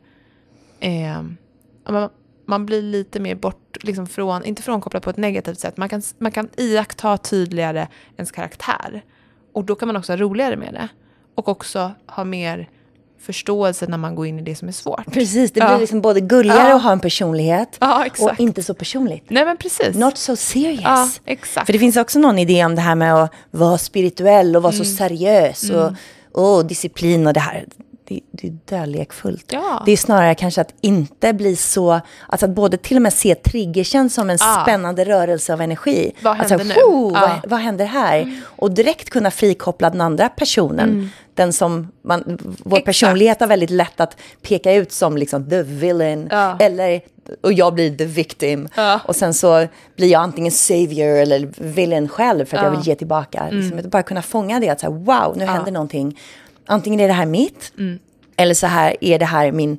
eh, 0.79 1.23
man, 1.89 2.09
man 2.45 2.65
blir 2.65 2.81
lite 2.81 3.19
mer 3.19 3.35
bort, 3.35 3.77
liksom 3.83 4.07
från, 4.07 4.45
inte 4.45 4.61
frånkopplad 4.61 5.03
på 5.03 5.09
ett 5.09 5.17
negativt 5.17 5.59
sätt. 5.59 5.77
Man 5.77 5.89
kan, 5.89 6.01
man 6.17 6.31
kan 6.31 6.49
iaktta 6.57 7.17
tydligare 7.17 7.87
ens 8.17 8.31
karaktär. 8.31 9.03
Och 9.53 9.65
då 9.65 9.75
kan 9.75 9.87
man 9.87 9.95
också 9.95 10.11
ha 10.11 10.17
roligare 10.17 10.57
med 10.57 10.73
det. 10.73 10.87
Och 11.35 11.47
också 11.47 11.91
ha 12.05 12.23
mer 12.23 12.69
förståelse 13.21 13.85
när 13.87 13.97
man 13.97 14.15
går 14.15 14.27
in 14.27 14.39
i 14.39 14.41
det 14.41 14.55
som 14.55 14.67
är 14.67 14.71
svårt. 14.71 15.11
Precis, 15.13 15.51
det 15.51 15.59
Ja. 15.59 15.67
blir 15.69 15.79
liksom 15.79 16.01
både 16.01 16.19
gulligare 16.21 16.69
Ja. 16.69 16.75
att 16.75 16.83
ha 16.83 16.91
en 16.91 16.99
personlighet 16.99 17.77
Ja, 17.79 18.05
och 18.19 18.39
inte 18.39 18.63
så 18.63 18.73
personligt. 18.73 19.23
Nej 19.27 19.45
men 19.45 19.57
precis. 19.57 19.95
Not 19.95 20.17
so 20.17 20.35
serious. 20.35 20.81
Ja, 20.83 21.09
exakt. 21.25 21.65
För 21.65 21.73
det 21.73 21.79
finns 21.79 21.97
också 21.97 22.19
någon 22.19 22.39
idé 22.39 22.65
om 22.65 22.75
det 22.75 22.81
här 22.81 22.95
med 22.95 23.15
att 23.15 23.33
vara 23.51 23.77
spirituell 23.77 24.55
och 24.55 24.63
vara 24.63 24.73
Mm. 24.73 24.85
så 24.85 24.91
seriös 24.95 25.69
och, 25.69 25.91
och 26.57 26.65
disciplin 26.65 27.27
och 27.27 27.33
det 27.33 27.39
här. 27.39 27.65
Det, 28.09 28.19
det 28.31 28.47
är 28.47 28.57
dödlekfullt. 28.65 29.45
Ja. 29.53 29.83
Det 29.85 29.91
är 29.91 29.97
snarare 29.97 30.35
kanske 30.35 30.61
att 30.61 30.73
inte 30.81 31.33
bli 31.33 31.55
så, 31.55 31.99
alltså 32.27 32.45
att 32.45 32.51
både 32.51 32.77
till 32.77 32.95
och 32.97 33.01
med 33.01 33.13
se 33.13 33.35
triggersen 33.35 34.09
som 34.09 34.29
en 34.29 34.37
Ja. 34.39 34.61
spännande 34.63 35.05
rörelse 35.05 35.53
av 35.53 35.61
energi. 35.61 36.11
Vad 36.21 36.39
alltså, 36.39 36.57
händer 36.57 36.75
nu? 36.75 36.81
"Ho, 36.81 37.11
Ja. 37.13 37.19
vad, 37.41 37.51
vad 37.51 37.59
händer 37.59 37.85
här? 37.85 38.41
Och 38.45 38.71
direkt 38.71 39.09
kunna 39.09 39.31
frikoppla 39.31 39.89
den 39.89 40.01
andra 40.01 40.29
personen. 40.29 41.09
Den 41.33 41.53
som 41.53 41.87
man, 42.01 42.23
vår 42.25 42.33
Mm. 42.33 42.57
Exakt. 42.71 42.85
personlighet 42.85 43.39
har 43.39 43.47
väldigt 43.47 43.69
lätt 43.69 43.99
att 43.99 44.17
peka 44.41 44.73
ut 44.73 44.91
som 44.91 45.17
liksom 45.17 45.49
the 45.49 45.63
villain. 45.63 46.29
Eller, 46.59 47.01
och 47.41 47.53
jag 47.53 47.73
blir 47.73 47.97
the 47.97 48.05
victim. 48.05 48.67
Och 49.05 49.15
sen 49.15 49.33
så 49.33 49.67
blir 49.95 50.07
jag 50.11 50.21
antingen 50.21 50.51
savior 50.51 51.07
eller 51.17 51.49
villain 51.57 52.07
själv 52.07 52.45
för 52.45 52.57
att 52.57 52.63
jag 52.63 52.71
vill 52.71 52.87
ge 52.87 52.95
tillbaka. 52.95 53.39
Mm. 53.39 53.59
Liksom, 53.71 53.89
bara 53.89 54.03
kunna 54.03 54.21
fånga 54.21 54.59
det, 54.59 54.69
att 54.69 54.79
så 54.79 54.85
här, 54.85 54.93
wow, 54.93 55.37
nu 55.37 55.45
händer 55.45 55.71
någonting. 55.71 56.19
Antingen 56.69 56.99
är 56.99 57.07
det 57.07 57.13
här 57.13 57.25
mitt, 57.25 57.71
Mm. 57.77 57.99
eller 58.37 58.53
så 58.53 58.67
här 58.67 58.95
är 59.01 59.19
det 59.19 59.25
här 59.25 59.51
min 59.51 59.77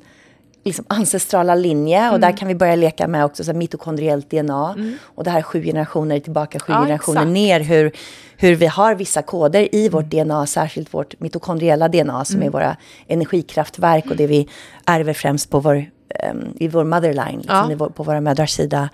liksom, 0.63 0.85
ancestrala 0.87 1.55
linje. 1.55 1.99
Och 2.01 2.07
Mm. 2.15 2.21
där 2.21 2.37
kan 2.37 2.47
vi 2.47 2.55
börja 2.55 2.75
leka 2.75 3.07
med 3.07 3.25
också 3.25 3.43
så 3.43 3.51
här, 3.51 3.57
mitokondriellt 3.57 4.29
DNA. 4.29 4.75
Och 5.03 5.23
det 5.23 5.29
här 5.29 5.37
är 5.39 5.43
sju 5.43 5.63
generationer 5.63 6.19
tillbaka, 6.19 6.59
sju 6.59 6.73
Ja, 6.73 6.81
generationer 6.83 7.21
exakt. 7.21 7.33
ner. 7.33 7.59
Hur, 7.59 7.91
hur 8.37 8.55
vi 8.55 8.65
har 8.65 8.95
vissa 8.95 9.21
koder 9.21 9.75
i 9.75 9.89
vårt 9.89 10.05
DNA, 10.05 10.45
särskilt 10.47 10.93
vårt 10.93 11.19
mitokondriella 11.19 11.87
DNA 11.87 12.25
som 12.25 12.37
är 12.37 12.41
Mm. 12.41 12.51
våra 12.51 12.77
energikraftverk 13.07 14.05
och 14.09 14.15
det 14.15 14.27
vi 14.27 14.47
ärver 14.85 15.13
främst 15.13 15.49
på 15.49 15.59
vår, 15.59 15.85
ehm, 16.19 16.53
i 16.59 16.67
vår 16.67 16.83
motherline, 16.83 17.37
liksom, 17.39 17.67
Ja. 17.69 17.75
vår, 17.77 17.89
på 17.89 18.03
våra 18.03 18.21
mödrars 18.21 18.51
sida. 18.51 18.89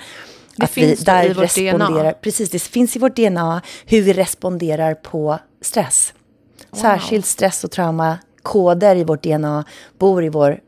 Det 0.55 0.67
finns 0.67 0.99
då 0.99 1.12
i 1.12 1.33
vårt 1.33 1.55
DNA. 1.55 2.13
Precis, 2.21 2.49
det 2.49 2.60
finns 2.62 2.95
i 2.95 2.99
vårt 2.99 3.15
DNA 3.15 3.62
hur 3.86 4.01
vi 4.01 4.13
responderar 4.13 4.93
på 4.93 5.39
stress. 5.62 6.13
Särskilt 6.81 7.25
stress 7.25 7.63
och 7.63 7.71
traumakoder 7.71 8.95
i 8.95 9.03
vårt 9.03 9.23
DNA 9.23 9.63
bor 9.99 10.23
i 10.23 10.29
vår 10.29 10.59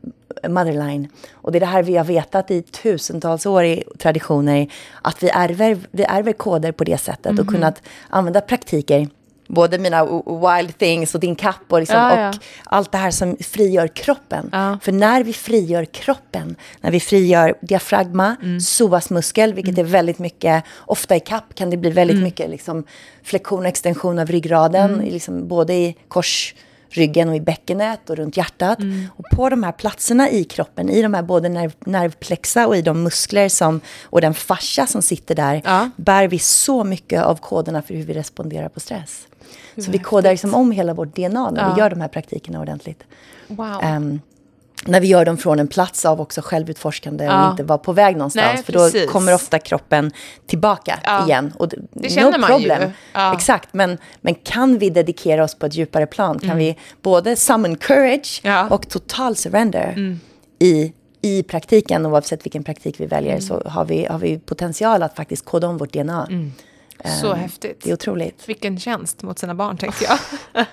motherline. 0.47 1.07
Och 1.31 1.51
det 1.51 1.57
är 1.57 1.59
det 1.59 1.65
här 1.65 1.83
vi 1.83 1.97
har 1.97 2.03
vetat 2.05 2.51
i 2.51 2.61
tusentals 2.61 3.45
år 3.45 3.63
i 3.63 3.83
traditioner, 3.97 4.67
att 5.01 5.23
vi 5.23 5.29
ärver, 5.29 5.77
vi 5.91 6.03
ärver 6.03 6.33
koder 6.33 6.71
på 6.71 6.83
det 6.83 6.97
sättet 6.97 7.31
Mhm. 7.31 7.39
och 7.39 7.47
kunnat 7.47 7.81
använda 8.09 8.41
praktiker 8.41 9.07
Både 9.51 9.77
mina 9.77 10.05
wild 10.25 10.77
things 10.77 11.15
och 11.15 11.21
din 11.21 11.35
kapp 11.35 11.62
och, 11.69 11.79
liksom, 11.79 11.97
Ja, 11.97 12.19
ja. 12.21 12.29
och 12.29 12.35
allt 12.65 12.91
det 12.91 12.97
här 12.97 13.12
som 13.12 13.38
frigör 13.38 13.88
kroppen. 13.88 14.49
Ja. 14.51 14.77
För 14.81 14.91
när 14.91 15.23
vi 15.23 15.33
frigör 15.33 15.85
kroppen, 15.85 16.55
när 16.81 16.91
vi 16.91 16.99
frigör 16.99 17.55
diafragma, 17.62 18.35
Mm. 18.43 18.59
psoasmuskel, 18.59 19.53
vilket 19.53 19.77
är 19.77 19.83
väldigt 19.83 20.19
mycket, 20.19 20.63
ofta 20.79 21.15
i 21.15 21.19
kapp 21.19 21.55
kan 21.55 21.69
det 21.69 21.77
bli 21.77 21.89
väldigt 21.89 22.15
Mm. 22.15 22.23
mycket 22.23 22.49
liksom, 22.49 22.83
flexion 23.23 23.59
och 23.59 23.65
extension 23.65 24.19
av 24.19 24.27
ryggraden, 24.27 25.01
i 25.03 25.12
liksom, 25.12 25.47
både 25.47 25.73
i 25.73 25.95
korsryggen 26.89 27.30
och 27.30 27.36
i 27.36 27.39
bäckenet 27.41 28.10
och 28.10 28.15
runt 28.15 28.38
hjärtat. 28.38 28.80
Mm. 28.80 29.08
Och 29.17 29.25
på 29.32 29.49
de 29.49 29.63
här 29.63 29.71
platserna 29.71 30.30
i 30.30 30.43
kroppen, 30.43 30.89
i 30.89 31.02
de 31.02 31.13
här 31.13 31.21
både 31.23 31.49
nerv, 31.49 31.71
nervplexa 31.86 32.67
och 32.67 32.78
i 32.78 32.82
de 32.82 33.04
muskler 33.04 33.49
som, 33.49 33.82
och 34.04 34.21
den 34.21 34.34
fascia 34.34 34.88
som 34.88 35.02
sitter 35.02 35.36
där, 35.36 35.62
Ja. 35.65 35.89
bär 35.97 36.28
vi 36.28 36.39
så 36.39 36.84
mycket 36.84 37.23
av 37.23 37.36
koderna 37.36 37.82
för 37.82 37.93
hur 37.93 38.04
vi 38.04 38.13
responderar 38.13 38.69
på 38.69 38.80
stress. 38.80 39.28
Så 39.78 39.91
vi 39.91 39.97
kodar 39.97 40.32
liksom 40.32 40.54
om 40.56 40.71
hela 40.71 40.93
vårt 40.93 41.15
DNA 41.15 41.49
när 41.52 41.62
Ja. 41.62 41.73
vi 41.73 41.80
gör 41.82 41.89
de 41.89 42.02
här 42.02 42.08
praktikerna 42.08 42.60
ordentligt. 42.62 43.04
Wow. 43.47 43.80
Ehm, 43.84 44.19
när 44.85 45.01
vi 45.01 45.07
gör 45.07 45.25
dem 45.25 45.37
från 45.37 45.59
en 45.59 45.67
plats 45.67 46.05
av 46.05 46.21
också 46.21 46.41
självutforskande 46.41 47.23
Ja. 47.25 47.45
och 47.45 47.51
inte 47.51 47.63
vara 47.63 47.77
på 47.77 47.91
väg 47.93 48.17
någonstans. 48.17 48.45
Nej, 48.53 48.63
för 48.63 48.73
då 48.73 48.79
precis. 48.79 49.11
kommer 49.11 49.33
ofta 49.35 49.59
kroppen 49.59 50.11
tillbaka 50.47 50.99
Ja. 51.03 51.25
igen. 51.25 51.53
Och 51.57 51.67
det, 51.69 51.77
Det 51.91 52.09
känner 52.09 52.31
no 52.31 52.37
man 52.37 52.49
problem. 52.49 52.81
ju. 52.81 52.89
Ja. 53.13 53.33
Exakt, 53.33 53.69
men, 53.71 53.97
men 54.21 54.35
kan 54.35 54.77
vi 54.77 54.89
dedikera 54.89 55.43
oss 55.43 55.55
på 55.55 55.65
ett 55.65 55.73
djupare 55.75 56.05
plan? 56.07 56.39
Kan 56.39 56.57
vi 56.57 56.77
både 57.01 57.35
summon 57.35 57.75
courage 57.75 58.41
Mm. 58.43 58.57
Mm. 58.57 58.71
och 58.71 58.89
total 58.89 59.35
surrender 59.35 60.17
i, 60.59 60.93
i 61.21 61.43
praktiken, 61.43 62.05
oavsett 62.05 62.45
vilken 62.45 62.63
praktik 62.63 62.99
vi 62.99 63.05
väljer, 63.05 63.31
Mm. 63.31 63.41
så 63.41 63.61
har 63.65 63.85
vi, 63.85 64.05
har 64.05 64.19
vi 64.19 64.39
potential 64.39 65.03
att 65.03 65.15
faktiskt 65.15 65.45
koda 65.45 65.67
om 65.67 65.77
vårt 65.77 65.93
DNA. 65.93 66.27
Så 67.21 67.33
häftigt. 67.33 67.71
Ehm, 67.71 67.77
Det 67.83 67.89
är 67.89 67.93
otroligt. 67.93 68.49
Vilken 68.49 68.79
tjänst 68.79 69.23
mot 69.23 69.39
sina 69.39 69.55
barn, 69.55 69.77
tänkte 69.77 70.03
jag. 70.03 70.19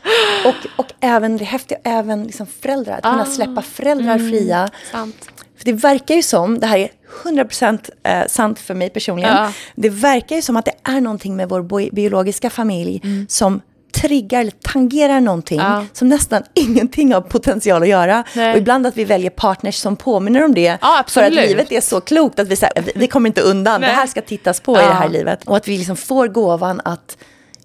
Och, 0.46 0.66
och 0.76 0.92
även 1.00 1.36
det 1.36 1.44
häftiga, 1.44 1.78
även 1.84 2.24
liksom 2.24 2.46
föräldrar. 2.46 2.94
Att 2.96 3.02
kunna 3.02 3.22
Ah. 3.22 3.26
släppa 3.26 3.62
föräldrar 3.62 4.18
fria. 4.18 4.68
Sant. 4.92 5.28
För 5.58 5.64
det 5.64 5.72
verkar 5.72 6.14
ju 6.14 6.22
som, 6.22 6.58
det 6.58 6.66
här 6.66 6.78
är 6.78 6.88
100% 7.24 7.90
eh, 8.02 8.26
sant 8.28 8.58
för 8.58 8.74
mig 8.74 8.90
personligen. 8.90 9.34
Ja. 9.36 9.52
Det 9.74 9.88
verkar 9.88 10.36
ju 10.36 10.42
som 10.42 10.56
att 10.56 10.64
det 10.64 10.74
är 10.82 11.00
någonting 11.00 11.36
med 11.36 11.48
vår 11.48 11.90
biologiska 11.92 12.50
familj 12.50 13.26
som 13.28 13.60
triggar 14.00 14.40
eller 14.40 14.50
tangerar 14.50 15.20
någonting 15.20 15.60
Mm. 15.60 15.72
Ja. 15.72 15.84
som 15.92 16.08
nästan 16.08 16.42
ingenting 16.54 17.12
har 17.12 17.20
potential 17.20 17.82
att 17.82 17.88
göra. 17.88 18.24
Nej. 18.34 18.52
Och 18.52 18.58
ibland 18.58 18.86
att 18.86 18.96
vi 18.96 19.04
väljer 19.04 19.30
partners 19.30 19.74
som 19.76 19.96
påminner 19.96 20.44
om 20.44 20.54
det. 20.54 20.78
Ja, 20.80 21.04
för 21.08 21.22
att 21.22 21.32
livet 21.32 21.72
är 21.72 21.80
så 21.80 22.00
klokt 22.00 22.38
att 22.38 22.48
vi, 22.48 22.56
säger, 22.56 22.82
vi, 22.82 22.92
vi 22.94 23.06
kommer 23.06 23.26
inte 23.30 23.40
undan. 23.40 23.80
Nej. 23.80 23.90
Det 23.90 23.96
här 23.96 24.06
ska 24.06 24.20
tittas 24.20 24.60
på 24.60 24.72
i 24.76 24.80
Ja. 24.80 24.88
det 24.88 24.94
här 24.94 25.08
livet. 25.08 25.44
Och 25.44 25.56
att 25.56 25.68
vi 25.68 25.78
liksom 25.78 25.96
får 25.96 26.28
gåvan 26.28 26.80
att 26.84 27.16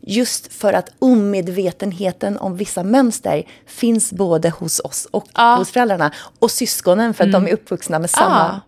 Just 0.03 0.53
för 0.53 0.73
att 0.73 0.89
omedvetenheten 0.99 2.37
om 2.37 2.57
vissa 2.57 2.83
mönster 2.83 3.43
finns 3.67 4.11
både 4.11 4.49
hos 4.49 4.79
oss 4.79 5.07
och. 5.11 5.39
Mm. 5.39 5.57
hos 5.57 5.71
föräldrarna. 5.71 6.11
Och 6.39 6.51
syskonen 6.51 7.13
för 7.13 7.23
att 7.23 7.31
de 7.31 7.47
är 7.47 7.53
uppvuxna 7.53 7.99
med 7.99 8.09
samma. 8.09 8.61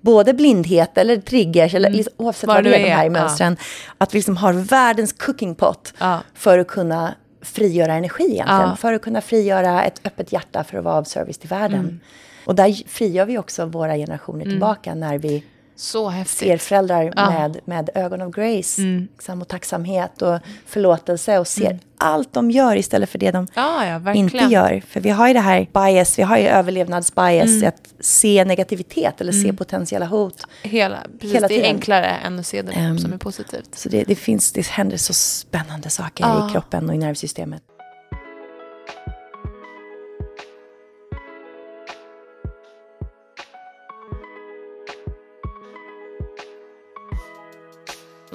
Både 0.00 0.34
blindhet 0.34 0.98
eller 0.98 1.16
triggers, 1.16 1.74
eller 1.74 1.90
liksom, 1.90 2.12
oavsett 2.16 2.50
Mm. 2.50 2.54
Vad 2.54 2.64
det 2.64 2.76
är, 2.76 2.82
de 2.82 2.90
är, 2.90 2.96
här 2.96 3.10
mönstren. 3.10 3.56
Att 3.98 4.14
vi 4.14 4.18
liksom 4.18 4.36
har 4.36 4.52
världens 4.52 5.12
cooking 5.12 5.54
pot 5.54 5.94
för 6.34 6.58
att 6.58 6.66
kunna 6.66 7.14
frigöra 7.42 7.94
energi 7.94 8.24
egentligen. 8.24 8.76
För 8.76 8.92
att 8.92 9.02
kunna 9.02 9.20
frigöra 9.20 9.84
ett 9.84 10.00
öppet 10.04 10.32
hjärta 10.32 10.64
för 10.64 10.78
att 10.78 10.84
vara 10.84 10.94
av 10.94 11.04
service 11.04 11.38
till 11.38 11.48
världen. 11.48 11.80
Mm. 11.80 12.00
Och 12.44 12.54
där 12.54 12.88
frigör 12.88 13.26
vi 13.26 13.38
också 13.38 13.66
våra 13.66 13.96
generationer 13.96 14.44
tillbaka 14.44 14.94
när 14.94 15.18
vi 15.18 15.44
Så 15.76 16.08
häftigt. 16.08 16.38
ser 16.38 16.56
föräldrar 16.58 17.12
Ja. 17.16 17.30
med, 17.30 17.58
med 17.64 17.90
ögon 17.94 18.22
av 18.22 18.30
grace. 18.30 18.82
Liksom, 18.82 19.42
och 19.42 19.48
tacksamhet 19.48 20.22
och 20.22 20.38
förlåtelse 20.66 21.38
och 21.38 21.46
ser 21.48 21.78
allt 21.98 22.32
de 22.32 22.50
gör 22.50 22.76
istället 22.76 23.08
för 23.10 23.18
det 23.18 23.30
de 23.30 23.46
Ja, 23.54 23.86
ja, 24.04 24.14
inte 24.14 24.36
gör. 24.38 24.82
För 24.88 25.00
vi 25.00 25.10
har 25.10 25.28
ju 25.28 25.34
det 25.34 25.40
här 25.40 25.66
bias, 25.72 26.18
vi 26.18 26.22
har 26.22 26.38
ju 26.38 26.46
överlevnadsbias, 26.46 27.48
Mm. 27.50 27.68
att 27.68 28.04
se 28.04 28.44
negativitet 28.44 29.20
eller 29.20 29.32
se 29.32 29.52
potentiella 29.52 30.06
hot. 30.06 30.42
Hela, 30.62 30.98
precis, 31.20 31.34
Hela 31.36 31.48
det 31.48 31.54
är 31.54 31.56
tiden. 31.58 31.76
enklare 31.76 32.06
än 32.06 32.38
att 32.38 32.46
se 32.46 32.62
det 32.62 32.72
Ehm. 32.72 32.98
som 32.98 33.12
är 33.12 33.18
positivt. 33.18 33.74
Så 33.74 33.88
det, 33.88 34.04
det 34.04 34.14
finns, 34.14 34.52
det 34.52 34.66
händer 34.66 34.96
så 34.96 35.14
spännande 35.14 35.90
saker 35.90 36.24
i 36.48 36.52
kroppen 36.52 36.88
och 36.88 36.94
i 36.94 36.98
nervsystemet. 36.98 37.62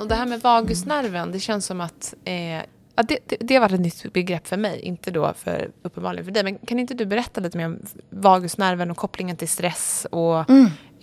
Och 0.02 0.08
det 0.08 0.16
här 0.16 0.26
med 0.26 0.42
vagusnerven, 0.42 1.32
det 1.32 1.40
känns 1.40 1.66
som 1.66 1.82
att 1.82 2.14
eh, 2.26 2.56
ja, 2.96 3.04
det, 3.08 3.18
det, 3.26 3.38
det 3.40 3.54
har 3.56 3.62
varit 3.62 3.74
ett 3.74 3.80
nytt 3.80 4.14
begrepp 4.14 4.48
för 4.48 4.58
mig, 4.58 4.80
inte 4.80 5.12
då 5.12 5.34
för, 5.38 5.70
uppenbarligen 5.84 6.26
för 6.26 6.32
dig. 6.32 6.44
Men 6.44 6.56
kan 6.58 6.80
inte 6.80 6.94
du 6.94 7.06
berätta 7.06 7.42
lite 7.42 7.58
mer 7.58 7.66
om 7.66 7.80
vagusnerven 8.10 8.92
och 8.92 8.98
kopplingen 8.98 9.38
till 9.38 9.50
stress? 9.50 10.08
Och, 10.12 10.50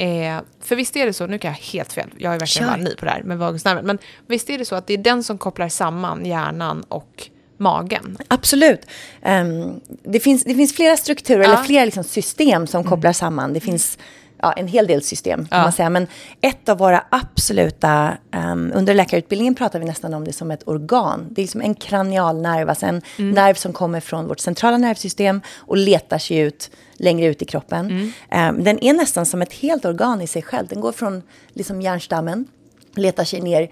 eh, 0.00 0.40
för 0.60 0.76
visst 0.76 0.96
är 0.96 1.06
det 1.06 1.12
så, 1.12 1.26
nu 1.26 1.38
kan 1.38 1.50
jag 1.50 1.58
helt 1.58 1.92
fel, 1.92 2.10
jag 2.18 2.34
är 2.34 2.38
verkligen 2.38 2.68
bara 2.68 2.76
ny 2.76 2.94
på 2.94 3.04
det 3.04 3.10
här 3.10 3.22
med 3.22 3.38
vagusnerven. 3.38 3.86
Men 3.86 3.98
visst 4.26 4.50
är 4.50 4.58
det 4.58 4.64
så 4.64 4.74
att 4.74 4.86
det 4.86 4.94
är 4.94 4.98
den 4.98 5.24
som 5.24 5.38
kopplar 5.38 5.68
samman 5.68 6.26
hjärnan 6.26 6.82
och 6.88 7.28
magen? 7.56 8.18
Absolut. 8.28 8.86
Ehm, 9.22 9.80
det, 10.02 10.20
finns, 10.20 10.44
det 10.44 10.54
finns 10.54 10.74
flera 10.76 10.96
strukturer, 10.96 11.42
Ja. 11.42 11.44
eller 11.44 11.62
flera 11.62 11.84
liksom 11.84 12.04
system 12.04 12.66
som 12.66 12.84
kopplar 12.84 13.12
samman. 13.12 13.52
Det 13.52 13.60
finns 13.60 13.98
ja, 14.42 14.52
en 14.52 14.68
hel 14.68 14.86
del 14.86 15.02
system, 15.02 15.46
kan 15.48 15.58
Ja. 15.58 15.62
man 15.62 15.72
säga. 15.72 15.90
Men 15.90 16.06
ett 16.40 16.68
av 16.68 16.78
våra 16.78 17.04
absoluta... 17.10 18.16
Um, 18.52 18.72
under 18.74 18.94
läkarutbildningen 18.94 19.54
pratar 19.54 19.78
vi 19.78 19.84
nästan 19.84 20.14
om 20.14 20.24
det 20.24 20.32
som 20.32 20.50
ett 20.50 20.62
organ. 20.68 21.26
Det 21.30 21.40
är 21.40 21.44
liksom 21.44 21.60
en 21.60 21.74
kranialnerv, 21.74 22.68
alltså 22.68 22.86
en 22.86 23.02
nerv 23.16 23.54
som 23.54 23.72
kommer 23.72 24.00
från 24.00 24.28
vårt 24.28 24.40
centrala 24.40 24.76
nervsystem 24.78 25.40
och 25.56 25.76
letar 25.76 26.18
sig 26.18 26.36
ut 26.38 26.70
längre 26.96 27.26
ut 27.26 27.42
i 27.42 27.44
kroppen. 27.44 28.12
Ehm, 28.30 28.64
den 28.64 28.84
är 28.84 28.92
nästan 28.92 29.26
som 29.26 29.42
ett 29.42 29.52
helt 29.52 29.84
organ 29.84 30.20
i 30.22 30.26
sig 30.26 30.42
själv. 30.42 30.66
Den 30.68 30.80
går 30.80 30.92
från 30.92 31.22
liksom 31.52 31.82
hjärnstammen, 31.82 32.46
letar 32.94 33.24
sig 33.24 33.40
ner 33.40 33.70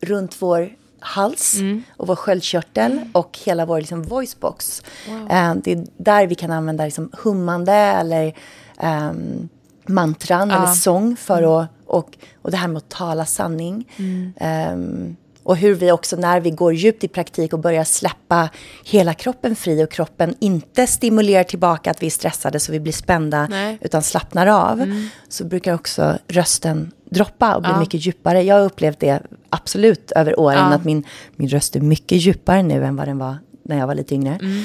runt 0.00 0.42
vår 0.42 0.72
hals 1.00 1.56
och 1.96 2.06
vår 2.06 2.16
sköldkörtel 2.16 3.00
och 3.12 3.38
hela 3.44 3.66
vår 3.66 3.78
liksom, 3.78 4.02
voicebox. 4.02 4.82
Eh, 5.30 5.54
det 5.64 5.72
är 5.72 5.86
där 5.96 6.26
vi 6.26 6.34
kan 6.34 6.50
använda 6.50 6.84
liksom, 6.84 7.10
hummande 7.22 7.72
eller 7.72 8.34
ehm, 8.78 9.48
mantran 9.88 10.50
eller 10.50 10.66
sång 10.66 11.16
för 11.16 11.60
att... 11.62 11.68
Och, 11.86 12.16
och 12.42 12.50
det 12.50 12.56
här 12.56 12.68
med 12.68 12.76
att 12.76 12.88
tala 12.88 13.24
sanning. 13.24 13.88
Ehm, 14.36 15.16
och 15.44 15.56
hur 15.56 15.74
vi 15.74 15.92
också 15.92 16.16
när 16.16 16.40
vi 16.40 16.50
går 16.50 16.74
djupt 16.74 17.04
i 17.04 17.08
praktik 17.08 17.52
och 17.52 17.58
börjar 17.58 17.84
släppa 17.84 18.48
hela 18.84 19.14
kroppen 19.14 19.56
fri 19.56 19.84
och 19.84 19.90
kroppen 19.90 20.34
inte 20.40 20.86
stimulerar 20.86 21.44
tillbaka 21.44 21.90
att 21.90 22.02
vi 22.02 22.06
är 22.06 22.10
stressade 22.10 22.60
så 22.60 22.72
vi 22.72 22.80
blir 22.80 22.92
spända 22.92 23.46
Nej. 23.50 23.78
utan 23.80 24.02
slappnar 24.02 24.46
av 24.46 25.06
så 25.28 25.44
brukar 25.44 25.74
också 25.74 26.18
rösten 26.28 26.92
droppa 27.10 27.54
och 27.54 27.62
bli 27.62 27.70
Ja. 27.70 27.80
mycket 27.80 28.06
djupare. 28.06 28.42
Jag 28.42 28.54
har 28.54 28.62
upplevt 28.64 29.00
det 29.00 29.22
absolut 29.48 30.10
över 30.12 30.40
åren 30.40 30.58
Ja. 30.58 30.74
att 30.74 30.84
min, 30.84 31.04
min 31.36 31.48
röst 31.48 31.76
är 31.76 31.80
mycket 31.80 32.18
djupare 32.18 32.62
nu 32.62 32.84
än 32.84 32.96
vad 32.96 33.08
den 33.08 33.18
var 33.18 33.36
när 33.64 33.78
jag 33.78 33.86
var 33.86 33.94
lite 33.94 34.14
yngre. 34.14 34.34
Eh, 34.34 34.64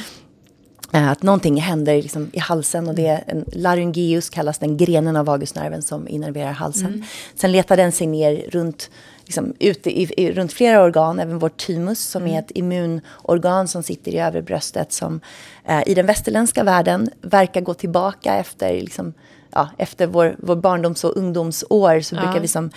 Att 0.91 1.23
någonting 1.23 1.61
händer 1.61 2.01
liksom 2.01 2.29
i 2.33 2.39
halsen 2.39 2.87
och 2.87 2.95
det 2.95 3.07
är 3.07 3.23
en 3.27 3.45
laryngeus 3.53 4.29
kallas 4.29 4.59
den 4.59 4.77
grenen 4.77 5.15
av 5.15 5.25
vagusnerven 5.25 5.81
som 5.81 6.07
innerverar 6.07 6.51
halsen. 6.51 7.05
Sen 7.35 7.51
letar 7.51 7.77
den 7.77 7.91
sig 7.91 8.07
ner 8.07 8.49
runt, 8.51 8.89
liksom, 9.25 9.53
ute 9.59 9.99
i, 10.01 10.13
i, 10.17 10.31
runt 10.31 10.53
flera 10.53 10.83
organ, 10.83 11.19
även 11.19 11.39
vårt 11.39 11.57
thymus 11.57 11.99
som 11.99 12.27
är 12.27 12.39
ett 12.39 12.51
immunorgan 12.55 13.67
som 13.67 13.83
sitter 13.83 14.11
i 14.11 14.19
övre 14.19 14.41
bröstet 14.41 14.93
som 14.93 15.19
eh, 15.65 15.81
i 15.85 15.93
den 15.93 16.05
västerländska 16.05 16.63
världen 16.63 17.09
verkar 17.21 17.61
gå 17.61 17.73
tillbaka 17.73 18.35
efter 18.35 18.73
liksom, 18.73 19.13
Ja, 19.51 19.69
efter 19.77 20.07
vår, 20.07 20.35
vår 20.39 20.55
barndoms 20.55 21.03
och 21.03 21.17
ungdomsår 21.17 21.99
så 22.01 22.15
brukar 22.15 22.39
vi 22.39 22.47
som 22.47 22.69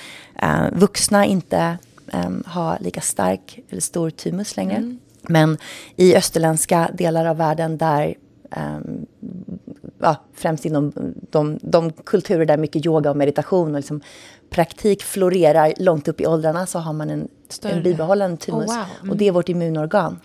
eh, 0.42 0.70
vuxna 0.72 1.26
inte 1.26 1.78
eh, 2.12 2.30
ha 2.46 2.78
lika 2.80 3.00
stark 3.00 3.58
eller 3.70 3.80
stor 3.80 4.10
thymus 4.10 4.56
längre. 4.56 4.96
Men 5.22 5.58
i 5.96 6.16
österländska 6.16 6.90
delar 6.94 7.24
av 7.24 7.36
världen 7.36 7.78
där 7.78 8.14
ehm, 8.50 9.06
ja, 9.98 10.16
främst 10.34 10.64
inom 10.64 10.92
de, 11.30 11.58
de 11.62 11.92
kulturer 11.92 12.44
där 12.44 12.56
mycket 12.56 12.86
yoga 12.86 13.10
och 13.10 13.16
meditation 13.16 13.70
och 13.74 13.76
liksom 13.76 14.00
praktik 14.50 15.02
florerar 15.02 15.72
långt 15.76 16.08
upp 16.08 16.20
i 16.20 16.26
åldrarna 16.26 16.66
så 16.66 16.78
har 16.78 16.92
man 16.92 17.10
en, 17.10 17.28
en 17.62 17.82
bibehållen 17.82 18.36
thymus. 18.36 18.70
Oh, 18.70 18.76
wow. 18.76 18.84
Mm. 19.00 19.10
Och 19.10 19.16
det 19.16 19.28
är 19.28 19.32
vårt 19.32 19.48
immunorgan. 19.48 20.20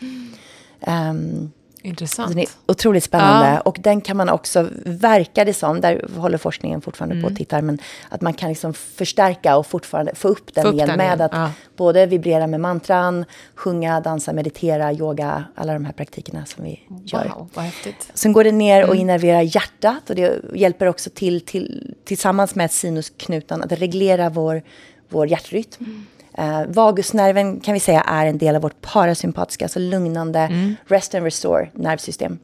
Ehm, 0.81 1.51
Intressant. 1.85 2.29
den 2.29 2.39
är 2.39 2.47
otroligt 2.65 3.03
spännande. 3.03 3.49
Ja. 3.49 3.59
Och 3.59 3.77
den 3.81 4.01
kan 4.01 4.17
man 4.17 4.29
också, 4.29 4.69
verkar 4.85 5.45
det 5.45 5.53
som, 5.53 5.81
där 5.81 6.05
håller 6.17 6.37
forskningen 6.37 6.81
fortfarande 6.81 7.21
på 7.21 7.27
och 7.27 7.35
tittar, 7.35 7.61
men 7.61 7.79
att 8.09 8.21
man 8.21 8.33
kan 8.33 8.49
liksom 8.49 8.73
förstärka 8.73 9.57
och 9.57 9.67
fortfarande 9.67 10.15
få 10.15 10.27
upp 10.27 10.53
den 10.53 10.63
Få 10.63 10.69
upp 10.69 10.75
igen 10.75 10.87
den 10.87 10.97
med 10.97 11.05
igen, 11.05 11.21
att 11.21 11.31
ja. 11.33 11.51
både 11.75 12.05
vibrera 12.05 12.47
med 12.47 12.59
mantran, 12.59 13.25
sjunga, 13.55 13.99
dansa, 13.99 14.33
meditera, 14.33 14.93
yoga, 14.93 15.43
alla 15.55 15.73
de 15.73 15.85
här 15.85 15.93
praktikerna 15.93 16.45
som 16.45 16.63
vi 16.63 16.79
gör. 17.05 17.31
Wow, 17.35 17.49
vad 17.53 17.65
häftigt. 17.65 18.11
Sen 18.13 18.33
går 18.33 18.43
det 18.43 18.51
ner 18.51 18.89
och 18.89 18.95
innerverar 18.95 19.41
hjärtat 19.41 20.09
och 20.09 20.15
det 20.15 20.41
hjälper 20.53 20.85
också 20.85 21.09
till, 21.09 21.41
till 21.41 21.95
tillsammans 22.03 22.55
med 22.55 22.71
sinusknutan 22.71 23.63
att 23.63 23.71
reglera 23.71 24.29
vår, 24.29 24.61
vår 25.09 25.27
hjärtrytm. 25.27 26.05
Eh, 26.37 26.65
vagusnerven 26.67 27.59
kan 27.59 27.73
vi 27.73 27.79
säga 27.79 28.01
är 28.01 28.25
en 28.25 28.37
del 28.37 28.55
av 28.55 28.61
vårt 28.61 28.81
parasympatiska, 28.81 29.65
alltså 29.65 29.79
lugnande 29.79 30.75
rest 30.87 31.15
and 31.15 31.23
restore 31.23 31.69
nervsystem. 31.73 32.39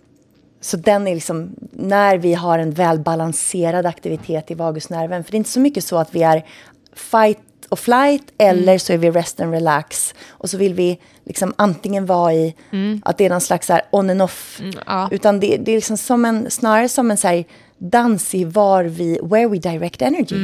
Så 0.61 0.77
den 0.77 1.07
är 1.07 1.15
liksom, 1.15 1.55
när 1.71 2.17
vi 2.17 2.33
har 2.33 2.59
en 2.59 2.71
välbalanserad 2.71 3.85
aktivitet 3.85 4.51
i 4.51 4.53
vagusnerven, 4.53 5.23
för 5.23 5.31
det 5.31 5.35
är 5.35 5.37
inte 5.37 5.49
så 5.49 5.59
mycket 5.59 5.83
så 5.83 5.97
att 5.97 6.15
vi 6.15 6.23
är 6.23 6.45
fight 6.93 7.39
och 7.69 7.79
flight 7.79 8.23
eller 8.37 8.77
så 8.77 8.93
är 8.93 8.97
vi 8.97 9.11
rest 9.11 9.39
and 9.39 9.53
relax. 9.53 10.13
Och 10.29 10.49
så 10.49 10.57
vill 10.57 10.73
vi 10.73 10.99
liksom 11.25 11.53
antingen 11.55 12.05
vara 12.05 12.33
i 12.33 12.55
att 13.03 13.17
det 13.17 13.25
är 13.25 13.29
någon 13.29 13.41
slags 13.41 13.69
här 13.69 13.81
on 13.91 14.09
and 14.09 14.21
off. 14.21 14.61
ja. 14.85 15.07
Utan 15.11 15.39
det, 15.39 15.57
det 15.57 15.71
är 15.71 15.75
liksom 15.75 15.97
som 15.97 16.25
en, 16.25 16.51
snarare 16.51 16.89
som 16.89 17.11
en 17.11 17.17
så 17.17 17.27
här 17.27 17.45
dans 17.77 18.35
i 18.35 18.43
var 18.43 18.83
vi, 18.83 19.19
where 19.23 19.47
we 19.47 19.57
direct 19.57 20.01
energy. 20.01 20.35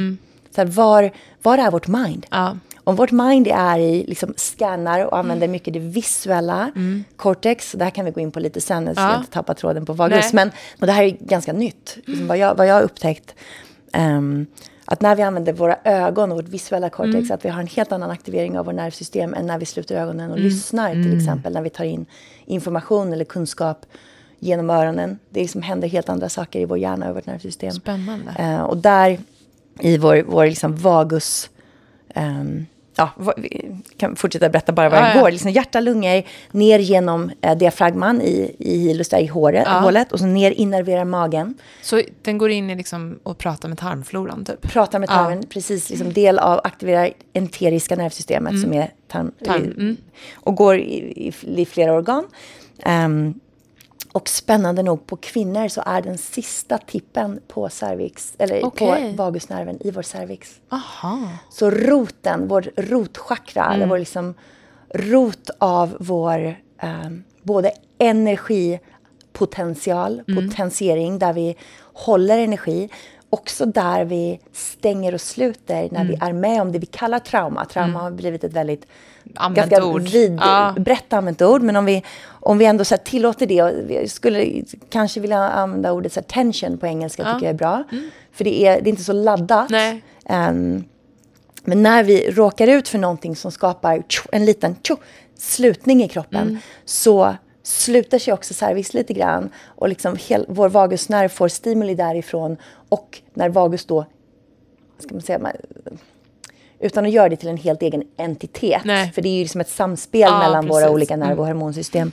Så 0.56 0.62
här, 0.62 0.66
var, 0.66 1.12
var 1.42 1.58
är 1.58 1.72
vårt 1.72 1.88
mind? 1.88 2.26
Ja. 2.30 2.58
Om 2.88 2.96
vårt 2.96 3.12
mind 3.12 3.48
är 3.48 3.80
i, 3.80 4.06
liksom 4.08 4.34
scannar 4.38 5.06
och 5.06 5.18
använder 5.18 5.48
mycket 5.48 5.74
det 5.74 5.80
visuella, 5.80 6.72
cortex, 7.16 7.72
det 7.72 7.84
här 7.84 7.92
kan 7.92 8.06
vi 8.06 8.12
gå 8.12 8.20
in 8.22 8.32
på 8.32 8.40
lite 8.40 8.62
sen, 8.62 8.86
jag 8.86 8.96
ska 8.96 9.04
Ja. 9.04 9.18
inte 9.18 9.32
tappa 9.32 9.54
tråden 9.54 9.86
på 9.86 9.94
vagus, 9.94 10.34
men 10.34 10.52
och 10.80 10.88
det 10.88 10.92
här 10.94 11.04
är 11.04 11.10
ganska 11.20 11.54
nytt. 11.54 11.98
Liksom 12.06 12.28
vad, 12.28 12.38
jag, 12.38 12.56
vad 12.56 12.68
jag 12.68 12.74
har 12.74 12.82
upptäckt, 12.82 13.36
ehm, 13.94 14.46
att 14.86 15.02
när 15.02 15.16
vi 15.16 15.22
använder 15.24 15.54
våra 15.54 15.78
ögon 15.84 16.32
och 16.32 16.38
vårt 16.38 16.48
visuella 16.48 16.90
cortex, 16.90 17.32
att 17.32 17.46
vi 17.46 17.50
har 17.50 17.62
en 17.62 17.68
helt 17.68 17.92
annan 17.92 18.12
aktivering 18.12 18.60
av 18.60 18.66
vårt 18.66 18.76
nervsystem 18.76 19.34
än 19.34 19.46
när 19.48 19.60
vi 19.60 19.66
sluter 19.66 19.96
ögonen 19.96 20.32
och 20.32 20.40
lyssnar, 20.40 20.92
till 20.94 21.18
exempel 21.18 21.54
när 21.54 21.62
vi 21.62 21.70
tar 21.70 21.84
in 21.86 22.06
information 22.46 23.14
eller 23.14 23.26
kunskap 23.26 23.86
genom 24.40 24.70
öronen. 24.70 25.20
Det 25.30 25.40
liksom 25.42 25.62
händer 25.62 25.88
helt 25.88 26.10
andra 26.10 26.30
saker 26.30 26.60
i 26.60 26.66
vår 26.66 26.78
hjärna 26.78 27.10
och 27.10 27.16
vårt 27.16 27.26
nervsystem. 27.26 27.72
Spännande. 27.72 28.32
Eh, 28.40 28.62
och 28.62 28.78
där 28.78 29.20
i 29.80 29.98
vår, 29.98 30.24
vår 30.28 30.46
liksom 30.46 30.76
vagus... 30.76 31.50
ehm, 32.16 32.66
ja, 32.98 33.10
kan 33.98 34.16
fortsätta 34.16 34.50
berätta 34.50 34.72
bara 34.72 34.90
vad 34.90 35.00
Ja, 35.00 35.14
ja. 35.16 35.22
går. 35.22 35.32
Liksom 35.32 35.52
hjärta, 35.52 35.80
lungor, 35.80 36.24
ner 36.52 36.80
genom 36.80 37.32
eh, 37.42 37.58
diafragman 37.58 38.22
i, 38.22 38.56
i 38.60 38.78
hilus, 38.78 39.10
där 39.10 39.20
i 39.20 39.26
håret, 39.28 39.64
Ja. 39.66 39.80
hålet. 39.80 40.12
Och 40.12 40.20
så 40.20 40.26
ner 40.26 40.52
innerverar 40.52 41.06
magen. 41.06 41.54
Så 41.82 42.02
den 42.22 42.38
går 42.38 42.50
in 42.52 42.70
i 42.70 42.76
liksom 42.76 43.20
och 43.24 43.38
pratar 43.38 43.70
med 43.70 43.78
tarmfloran 43.78 44.46
typ? 44.46 44.62
Pratar 44.62 45.00
med 45.00 45.10
Ja. 45.10 45.14
tarmen, 45.14 45.44
precis. 45.50 45.90
Liksom 45.90 46.14
del 46.14 46.40
av 46.40 46.62
aktiverar 46.64 47.10
enteriska 47.34 47.96
nervsystemet 47.96 48.62
som 48.62 48.74
är 48.74 48.92
tarm. 49.08 49.32
Tarm, 49.46 49.64
mm. 49.64 49.98
Och 50.36 50.56
går 50.56 50.78
i, 50.78 51.28
i, 51.28 51.62
i 51.62 51.66
flera 51.66 51.94
organ. 51.94 52.24
Ehm, 52.84 53.34
och 54.18 54.30
spännande 54.30 54.84
nog, 54.84 55.08
på 55.08 55.18
kvinnor 55.18 55.68
så 55.68 55.84
är 55.86 56.02
den 56.02 56.18
sista 56.18 56.78
tippen 56.78 57.40
på 57.48 57.70
cervix, 57.70 58.34
eller 58.38 58.66
Okej. 58.66 59.16
på 59.16 59.24
vagusnerven 59.24 59.88
i 59.88 59.92
vår 59.92 60.02
cervix. 60.02 60.56
Aha. 60.70 61.20
Så 61.50 61.70
roten, 61.70 62.48
vår 62.48 62.70
rotchakra, 62.78 63.74
eller 63.74 63.88
vår 63.88 64.00
liksom 64.00 64.34
rot 64.94 65.50
av 65.58 65.98
vår 66.00 66.56
ehm, 66.80 67.24
både 67.44 67.72
energipotential, 67.98 70.24
potentiering, 70.26 71.20
där 71.20 71.34
vi 71.34 71.56
håller 71.94 72.38
energi, 72.38 72.90
också 73.30 73.66
där 73.66 74.06
vi 74.06 74.40
stänger 74.54 75.14
och 75.14 75.22
sluter 75.22 75.88
när 75.92 76.04
vi 76.06 76.18
är 76.22 76.34
med 76.34 76.62
om 76.62 76.72
det 76.72 76.80
vi 76.80 76.86
kallar 76.86 77.20
trauma. 77.20 77.66
Trauma 77.66 78.00
har 78.00 78.12
blivit 78.12 78.44
ett 78.44 78.54
väldigt 78.54 78.86
Använt 79.36 79.70
ganska 79.70 79.88
ord. 79.88 80.02
vid, 80.02 80.40
Ja. 80.42 80.76
brett 80.78 81.14
använt 81.14 81.42
ord, 81.42 81.62
men 81.62 81.76
om 81.76 81.86
vi, 81.86 82.04
om 82.30 82.58
vi 82.58 82.66
ändå 82.66 82.86
så 82.86 82.98
tillåter 82.98 83.46
det, 83.48 83.62
och 83.64 83.72
vi 83.90 84.08
skulle 84.10 84.64
kanske 84.90 85.20
vilja 85.20 85.38
använda 85.40 85.92
ordet 85.92 86.14
så 86.14 86.22
tension 86.22 86.78
på 86.78 86.88
engelska, 86.88 87.24
tycker 87.24 87.46
jag 87.46 87.54
är 87.54 87.58
bra. 87.58 87.84
För 88.32 88.44
det 88.44 88.66
är, 88.68 88.82
det 88.82 88.88
är 88.88 88.92
inte 88.92 89.04
så 89.04 89.14
laddat. 89.14 89.70
Ehm, 90.26 90.84
men 91.64 91.84
när 91.84 92.04
vi 92.04 92.32
råkar 92.32 92.68
ut 92.68 92.88
för 92.88 92.98
någonting 92.98 93.36
som 93.36 93.52
skapar 93.52 94.04
en 94.32 94.46
liten 94.46 94.76
slutning 95.40 96.04
i 96.04 96.08
kroppen 96.10 96.42
Mm. 96.48 96.58
så 96.86 97.36
sluter 97.68 98.20
sig 98.20 98.34
också 98.34 98.54
cervix 98.54 98.94
lite 98.94 99.14
grann 99.14 99.50
och 99.66 99.90
liksom 99.90 100.16
hel, 100.20 100.46
vår 100.50 100.70
vagusnerv 100.70 101.30
får 101.30 101.48
stimuli 101.48 101.96
därifrån 101.96 102.58
och 102.90 103.22
när 103.34 103.50
vagus 103.50 103.86
då, 103.86 104.06
ska 105.00 105.14
man 105.14 105.22
säga, 105.22 105.40
man, 105.40 105.52
utan 106.80 107.06
att 107.06 107.12
göra 107.12 107.30
det 107.30 107.36
till 107.36 107.50
en 107.50 107.58
helt 107.58 107.82
egen 107.82 108.04
entitet, 108.18 108.82
Nej. 108.86 109.12
för 109.12 109.22
det 109.22 109.30
är 109.30 109.34
ju 109.34 109.42
liksom 109.42 109.62
ett 109.62 109.70
samspel 109.70 110.22
Ja, 110.22 110.40
mellan 110.40 110.68
våra 110.68 110.82
precis. 110.82 110.94
olika 110.94 111.16
nerv 111.16 111.40
och 111.40 111.46
hormonsystem, 111.46 112.12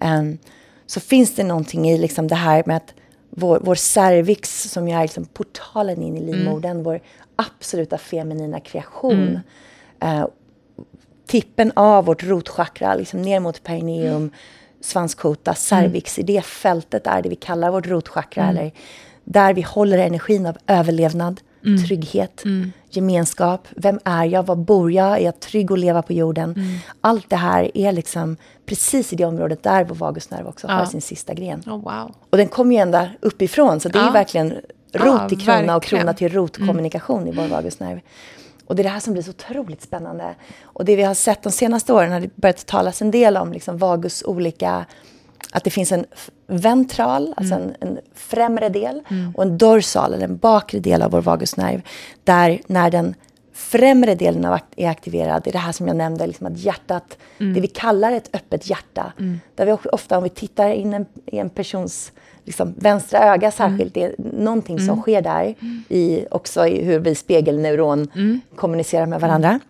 ehm, 0.00 0.38
så 0.86 1.00
finns 1.00 1.34
det 1.34 1.44
någonting 1.44 1.90
i 1.90 1.98
liksom 1.98 2.28
det 2.28 2.34
här 2.34 2.62
med 2.66 2.76
att 2.76 2.94
vår, 3.30 3.60
vår 3.62 3.74
cervix, 3.74 4.62
som 4.62 4.88
ju 4.88 4.94
är 4.94 5.02
liksom 5.02 5.24
portalen 5.24 6.02
in 6.02 6.16
i 6.16 6.20
livmodern, 6.20 6.82
vår 6.82 7.00
absoluta 7.36 7.98
feminina 7.98 8.60
kreation, 8.60 9.40
eh, 10.00 10.26
tippen 11.26 11.72
av 11.76 12.04
vårt 12.04 12.22
rotchakra, 12.22 12.94
liksom 12.94 13.22
ner 13.22 13.40
mot 13.40 13.62
perineum, 13.62 14.30
svanskota, 14.82 15.54
cervix, 15.54 16.18
i 16.18 16.22
det 16.22 16.42
fältet 16.44 17.06
är 17.06 17.22
det 17.22 17.28
vi 17.28 17.36
kallar 17.36 17.70
vårt 17.70 17.86
rotchakra, 17.86 18.48
eller 18.48 18.72
där 19.24 19.54
vi 19.54 19.62
håller 19.62 19.98
energin 19.98 20.46
av 20.46 20.56
överlevnad, 20.66 21.40
trygghet, 21.86 22.42
gemenskap. 22.90 23.68
Vem 23.76 23.98
är 24.04 24.24
jag? 24.24 24.46
Var 24.46 24.56
bor 24.56 24.92
jag? 24.92 25.18
Är 25.20 25.24
jag 25.24 25.40
trygg 25.40 25.72
att 25.72 25.78
leva 25.78 26.02
på 26.02 26.12
jorden? 26.12 26.54
Allt 27.00 27.30
det 27.30 27.36
här 27.36 27.70
är 27.74 27.92
liksom 27.92 28.36
precis 28.66 29.12
i 29.12 29.16
det 29.16 29.24
området 29.24 29.62
där 29.62 29.84
vår 29.84 29.94
vagusnerv 29.94 30.46
också 30.46 30.66
har 30.66 30.84
sin 30.86 31.00
sista 31.02 31.34
gren. 31.34 31.62
Oh, 31.66 31.72
wow. 31.82 32.14
Och 32.30 32.36
den 32.38 32.48
kommer 32.48 32.74
ju 32.74 32.80
ända 32.80 33.08
uppifrån, 33.20 33.80
så 33.80 33.88
det 33.88 33.98
är 33.98 34.02
Ja. 34.02 34.06
ju 34.06 34.12
verkligen 34.12 34.50
rot 34.92 35.20
Ja, 35.22 35.28
till 35.28 35.38
krona 35.40 35.58
och 35.76 35.82
verkligen. 35.82 36.00
krona 36.02 36.14
till 36.14 36.28
rotkommunikation 36.32 37.28
i 37.28 37.32
vår 37.32 37.46
vagusnerv. 37.48 38.00
Och 38.72 38.76
det 38.76 38.82
är 38.82 38.84
det 38.84 38.90
här 38.90 39.00
som 39.00 39.12
blir 39.12 39.22
så 39.22 39.30
otroligt 39.30 39.82
spännande. 39.82 40.34
Och 40.62 40.84
det 40.84 40.96
vi 40.96 41.02
har 41.02 41.14
sett 41.14 41.42
de 41.42 41.52
senaste 41.52 41.92
åren 41.92 42.12
har 42.12 42.20
det 42.20 42.36
börjat 42.36 42.66
talas 42.66 43.02
en 43.02 43.10
del 43.10 43.36
om 43.36 43.52
liksom 43.52 43.78
vagus 43.78 44.22
olika 44.26 44.86
att 45.52 45.64
det 45.64 45.70
finns 45.70 45.92
en 45.92 46.04
ventral, 46.46 47.34
alltså 47.36 47.54
en, 47.54 47.74
en 47.80 47.98
främre 48.14 48.68
del, 48.68 49.02
och 49.34 49.42
en 49.42 49.58
dorsal, 49.58 50.14
eller 50.14 50.24
en 50.24 50.36
bakre 50.36 50.78
del 50.78 51.02
av 51.02 51.10
vår 51.10 51.20
vagusnerv. 51.20 51.82
Där 52.24 52.60
när 52.66 52.90
den 52.90 53.14
främre 53.52 54.14
delen 54.14 54.44
av 54.44 54.58
är 54.76 54.88
aktiverad, 54.88 55.42
det 55.42 55.50
är 55.50 55.52
det 55.52 55.58
här 55.58 55.72
som 55.72 55.88
jag 55.88 55.96
nämnde, 55.96 56.26
liksom 56.26 56.46
att 56.46 56.58
hjärtat, 56.58 57.18
det 57.38 57.60
vi 57.60 57.66
kallar 57.68 58.12
ett 58.12 58.30
öppet 58.32 58.70
hjärta. 58.70 59.12
Där 59.54 59.66
vi 59.66 59.72
ofta 59.72 60.16
om 60.16 60.24
vi 60.24 60.30
tittar 60.30 60.70
in 60.70 60.94
en, 60.94 61.06
i 61.26 61.38
en 61.38 61.50
persons 61.50 62.12
liksom, 62.44 62.74
vänstra 62.78 63.18
öga 63.18 63.50
särskilt, 63.50 63.94
det 63.94 64.02
är 64.02 64.14
någonting 64.18 64.80
som 64.80 65.00
sker 65.00 65.22
där, 65.22 65.54
i, 65.88 66.24
också 66.30 66.66
i 66.66 66.84
hur 66.84 66.98
vi 66.98 67.14
spegelneuron 67.14 68.10
kommunicerar 68.56 69.06
med 69.06 69.20
varandra 69.20 69.60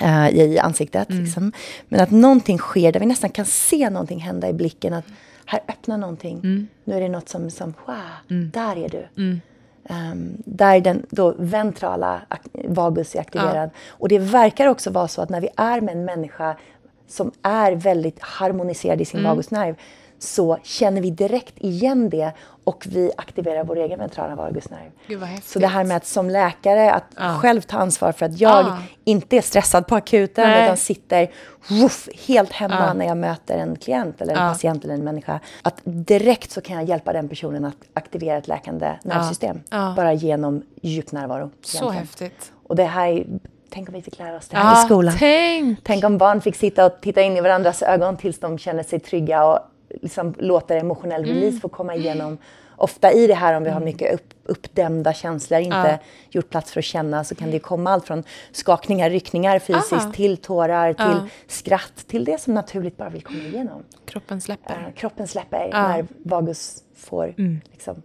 eh, 0.00 0.28
i 0.28 0.58
ansiktet. 0.58 1.10
Liksom. 1.10 1.52
Men 1.88 2.00
att 2.00 2.10
någonting 2.10 2.58
sker 2.58 2.92
där 2.92 3.00
vi 3.00 3.06
nästan 3.06 3.30
kan 3.30 3.44
se 3.44 3.90
någonting 3.90 4.18
hända 4.18 4.48
i 4.48 4.52
blicken. 4.52 4.92
Att 4.92 5.04
här 5.46 5.60
öppnar 5.68 5.98
någonting. 5.98 6.40
Nu 6.84 6.94
är 6.94 7.00
det 7.00 7.08
något 7.08 7.28
som, 7.28 7.50
som 7.50 7.74
wow, 7.86 8.50
där 8.52 8.76
är 8.76 8.88
du. 8.88 9.08
Ehm, 9.88 10.36
där 10.44 10.80
den 10.80 11.06
då 11.10 11.34
ventrala 11.38 12.22
vagus 12.68 13.14
är 13.14 13.20
aktiverad. 13.20 13.70
Och 13.88 14.08
det 14.08 14.18
verkar 14.18 14.66
också 14.66 14.90
vara 14.90 15.08
så 15.08 15.22
att 15.22 15.28
när 15.28 15.40
vi 15.40 15.48
är 15.56 15.80
med 15.80 15.96
en 15.96 16.04
människa 16.04 16.56
som 17.08 17.32
är 17.42 17.72
väldigt 17.72 18.20
harmoniserad 18.20 19.00
i 19.00 19.04
sin 19.04 19.20
vagusnerv 19.24 19.76
så 20.22 20.58
känner 20.62 21.00
vi 21.00 21.10
direkt 21.10 21.54
igen 21.58 22.10
det 22.10 22.32
och 22.64 22.86
vi 22.90 23.10
aktiverar 23.16 23.64
vår 23.64 23.76
egen 23.78 23.98
ventrala 23.98 24.34
vagusnerv. 24.34 24.90
Så 25.44 25.58
det 25.58 25.66
här 25.66 25.84
med 25.84 25.96
att 25.96 26.06
som 26.06 26.30
läkare 26.30 26.92
att 26.92 27.04
Ja. 27.18 27.38
själv 27.40 27.60
ta 27.60 27.78
ansvar 27.78 28.12
för 28.12 28.26
att 28.26 28.40
jag 28.40 28.64
Ja. 28.66 28.78
inte 29.04 29.36
är 29.36 29.40
stressad 29.42 29.86
på 29.86 29.94
akuten 29.96 30.48
Nej. 30.50 30.64
utan 30.64 30.76
sitter 30.76 31.30
woof, 31.70 32.08
helt 32.26 32.52
hemma 32.52 32.74
Ja. 32.86 32.94
när 32.94 33.06
jag 33.06 33.16
möter 33.16 33.58
en 33.58 33.76
klient 33.76 34.20
eller 34.20 34.32
en 34.32 34.52
patient 34.52 34.84
eller 34.84 34.94
en 34.94 35.04
människa. 35.04 35.40
Att 35.62 35.80
direkt 35.84 36.50
så 36.50 36.60
kan 36.60 36.76
jag 36.76 36.84
hjälpa 36.84 37.12
den 37.12 37.28
personen 37.28 37.64
att 37.64 37.76
aktivera 37.94 38.36
ett 38.38 38.48
läkande 38.48 38.92
nervsystem. 39.04 39.60
Bara 39.96 40.12
genom 40.12 40.62
djupnärvaro. 40.82 41.50
Så 41.62 41.76
egentligen. 41.76 42.00
häftigt. 42.00 42.52
Och 42.68 42.76
det 42.76 42.84
här, 42.84 43.08
är- 43.08 43.26
tänk 43.70 43.88
om 43.88 43.94
vi 43.94 44.02
fick 44.02 44.18
lära 44.18 44.36
oss 44.36 44.48
det 44.48 44.56
här 44.56 44.82
i 44.82 44.86
skolan. 44.86 45.14
tänk. 45.18 45.78
Tänk 45.84 46.04
om 46.04 46.18
barn 46.18 46.40
fick 46.40 46.56
sitta 46.56 46.86
och 46.86 46.92
titta 47.00 47.22
in 47.22 47.36
i 47.36 47.40
varandras 47.40 47.82
ögon 47.82 48.16
tills 48.16 48.38
de 48.38 48.58
känner 48.58 48.82
sig 48.82 49.00
trygga 49.00 49.44
och 49.44 49.58
liksom 50.02 50.34
låter 50.38 50.76
emotionell 50.76 51.22
Mm. 51.24 51.34
release 51.34 51.60
få 51.60 51.68
komma 51.68 51.94
igenom. 51.94 52.38
Ofta 52.76 53.12
i 53.12 53.26
det 53.26 53.34
här 53.34 53.54
om 53.56 53.64
vi 53.64 53.70
har 53.70 53.80
mycket 53.80 54.14
upp, 54.14 54.34
uppdämda 54.44 55.12
känslor, 55.12 55.60
inte 55.60 55.76
Ja. 55.76 55.98
gjort 56.30 56.50
plats 56.50 56.72
för 56.72 56.80
att 56.80 56.84
känna, 56.84 57.24
så 57.24 57.34
kan 57.34 57.50
det 57.50 57.58
komma 57.58 57.90
allt 57.90 58.06
från 58.06 58.24
skakningar, 58.52 59.10
ryckningar 59.10 59.58
fysiskt, 59.58 59.92
Aha. 59.92 60.12
till 60.12 60.36
tårar, 60.36 60.92
till 60.92 61.04
Ja. 61.06 61.26
skratt, 61.48 62.04
till 62.06 62.24
det 62.24 62.40
som 62.40 62.54
naturligt 62.54 62.96
bara 62.96 63.08
vill 63.08 63.22
komma 63.22 63.38
igenom. 63.38 63.82
Kroppen 64.06 64.40
släpper. 64.40 64.72
Eh, 64.88 64.94
kroppen 64.94 65.28
släpper 65.28 65.68
Ja. 65.72 65.88
när 65.88 66.06
vagus 66.24 66.82
får, 66.96 67.34
liksom, 67.72 68.02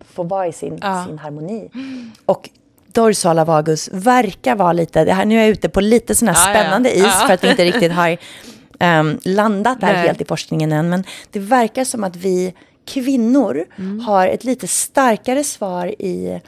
får 0.00 0.24
vara 0.24 0.46
i 0.46 0.52
sin, 0.52 0.80
sin 1.06 1.18
harmoni. 1.18 1.70
Och 2.24 2.50
dorsala 2.86 3.44
vagus 3.44 3.88
verkar 3.92 4.56
vara 4.56 4.72
lite, 4.72 5.04
det 5.04 5.12
här, 5.12 5.24
nu 5.24 5.34
är 5.36 5.40
jag 5.40 5.48
ute 5.48 5.68
på 5.68 5.80
lite 5.80 6.14
sån 6.14 6.28
här 6.28 6.34
spännande 6.52 6.96
is 6.96 7.22
för 7.26 7.32
att 7.34 7.44
vi 7.44 7.50
inte 7.50 7.64
riktigt 7.64 7.92
har 7.92 8.16
ehm, 8.78 9.18
landat 9.22 9.80
där 9.80 9.92
Nej. 9.92 10.06
helt 10.06 10.20
i 10.20 10.24
forskningen 10.24 10.72
än. 10.72 10.88
Men 10.88 11.04
det 11.30 11.38
verkar 11.38 11.84
som 11.84 12.04
att 12.04 12.16
vi 12.16 12.54
kvinnor 12.86 13.64
Mm. 13.78 14.00
har 14.00 14.26
ett 14.28 14.44
lite 14.44 14.68
starkare 14.68 15.44
svar 15.44 15.86
i 15.86 16.40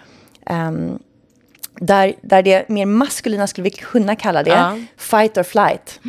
ehm, 0.47 0.99
där, 1.75 2.15
där 2.23 2.43
det 2.43 2.69
mer 2.69 2.87
maskulina 2.87 3.47
skulle 3.47 3.65
vi 3.65 3.71
kunna 3.71 4.17
kalla 4.17 4.43
det, 4.43 4.51
Ja. 4.51 4.79
fight 4.97 5.39
or 5.39 5.43
flight. 5.43 6.01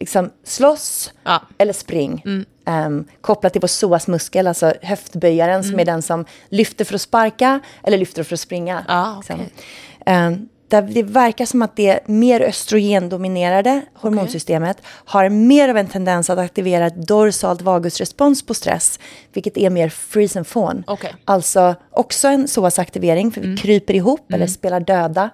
Liksom 0.00 0.30
slåss 0.44 1.12
Ja. 1.24 1.42
eller 1.58 1.72
spring. 1.72 2.22
Mm. 2.24 2.44
Ehm, 2.66 3.04
kopplat 3.20 3.52
till 3.52 3.60
vår 3.60 3.68
psoasmuskel, 3.68 4.46
alltså 4.46 4.72
höftböjaren 4.82 5.64
som 5.64 5.80
är 5.80 5.84
den 5.84 6.02
som 6.02 6.24
lyfter 6.48 6.84
för 6.84 6.94
att 6.94 7.00
sparka 7.00 7.60
eller 7.82 7.98
lyfter 7.98 8.22
för 8.22 8.34
att 8.34 8.40
springa. 8.40 8.72
Mm. 8.74 8.84
Ja, 8.88 9.16
liksom. 9.16 9.40
okej. 9.40 10.46
Där 10.70 10.82
det 10.82 11.02
verkar 11.02 11.46
som 11.46 11.62
att 11.62 11.76
det 11.76 12.08
mer 12.08 12.40
östrogendominerade 12.40 13.82
hormonsystemet 13.94 14.76
har 14.86 15.28
mer 15.28 15.68
av 15.68 15.76
en 15.76 15.86
tendens 15.86 16.30
att 16.30 16.38
aktivera 16.38 16.86
ett 16.86 17.06
dorsalt 17.06 17.62
vagusrespons 17.62 18.46
på 18.46 18.54
stress, 18.54 18.98
vilket 19.32 19.56
är 19.56 19.70
mer 19.70 19.88
freeze 19.88 20.38
and 20.38 20.46
fawn. 20.46 20.84
Okej. 20.86 21.14
Alltså 21.24 21.74
också 21.90 22.28
en 22.28 22.46
psoasaktivering, 22.46 23.32
för 23.32 23.40
vi 23.40 23.56
kryper 23.56 23.94
ihop 23.94 24.32
eller 24.32 24.46
spelar 24.46 24.80
döda. 24.80 25.30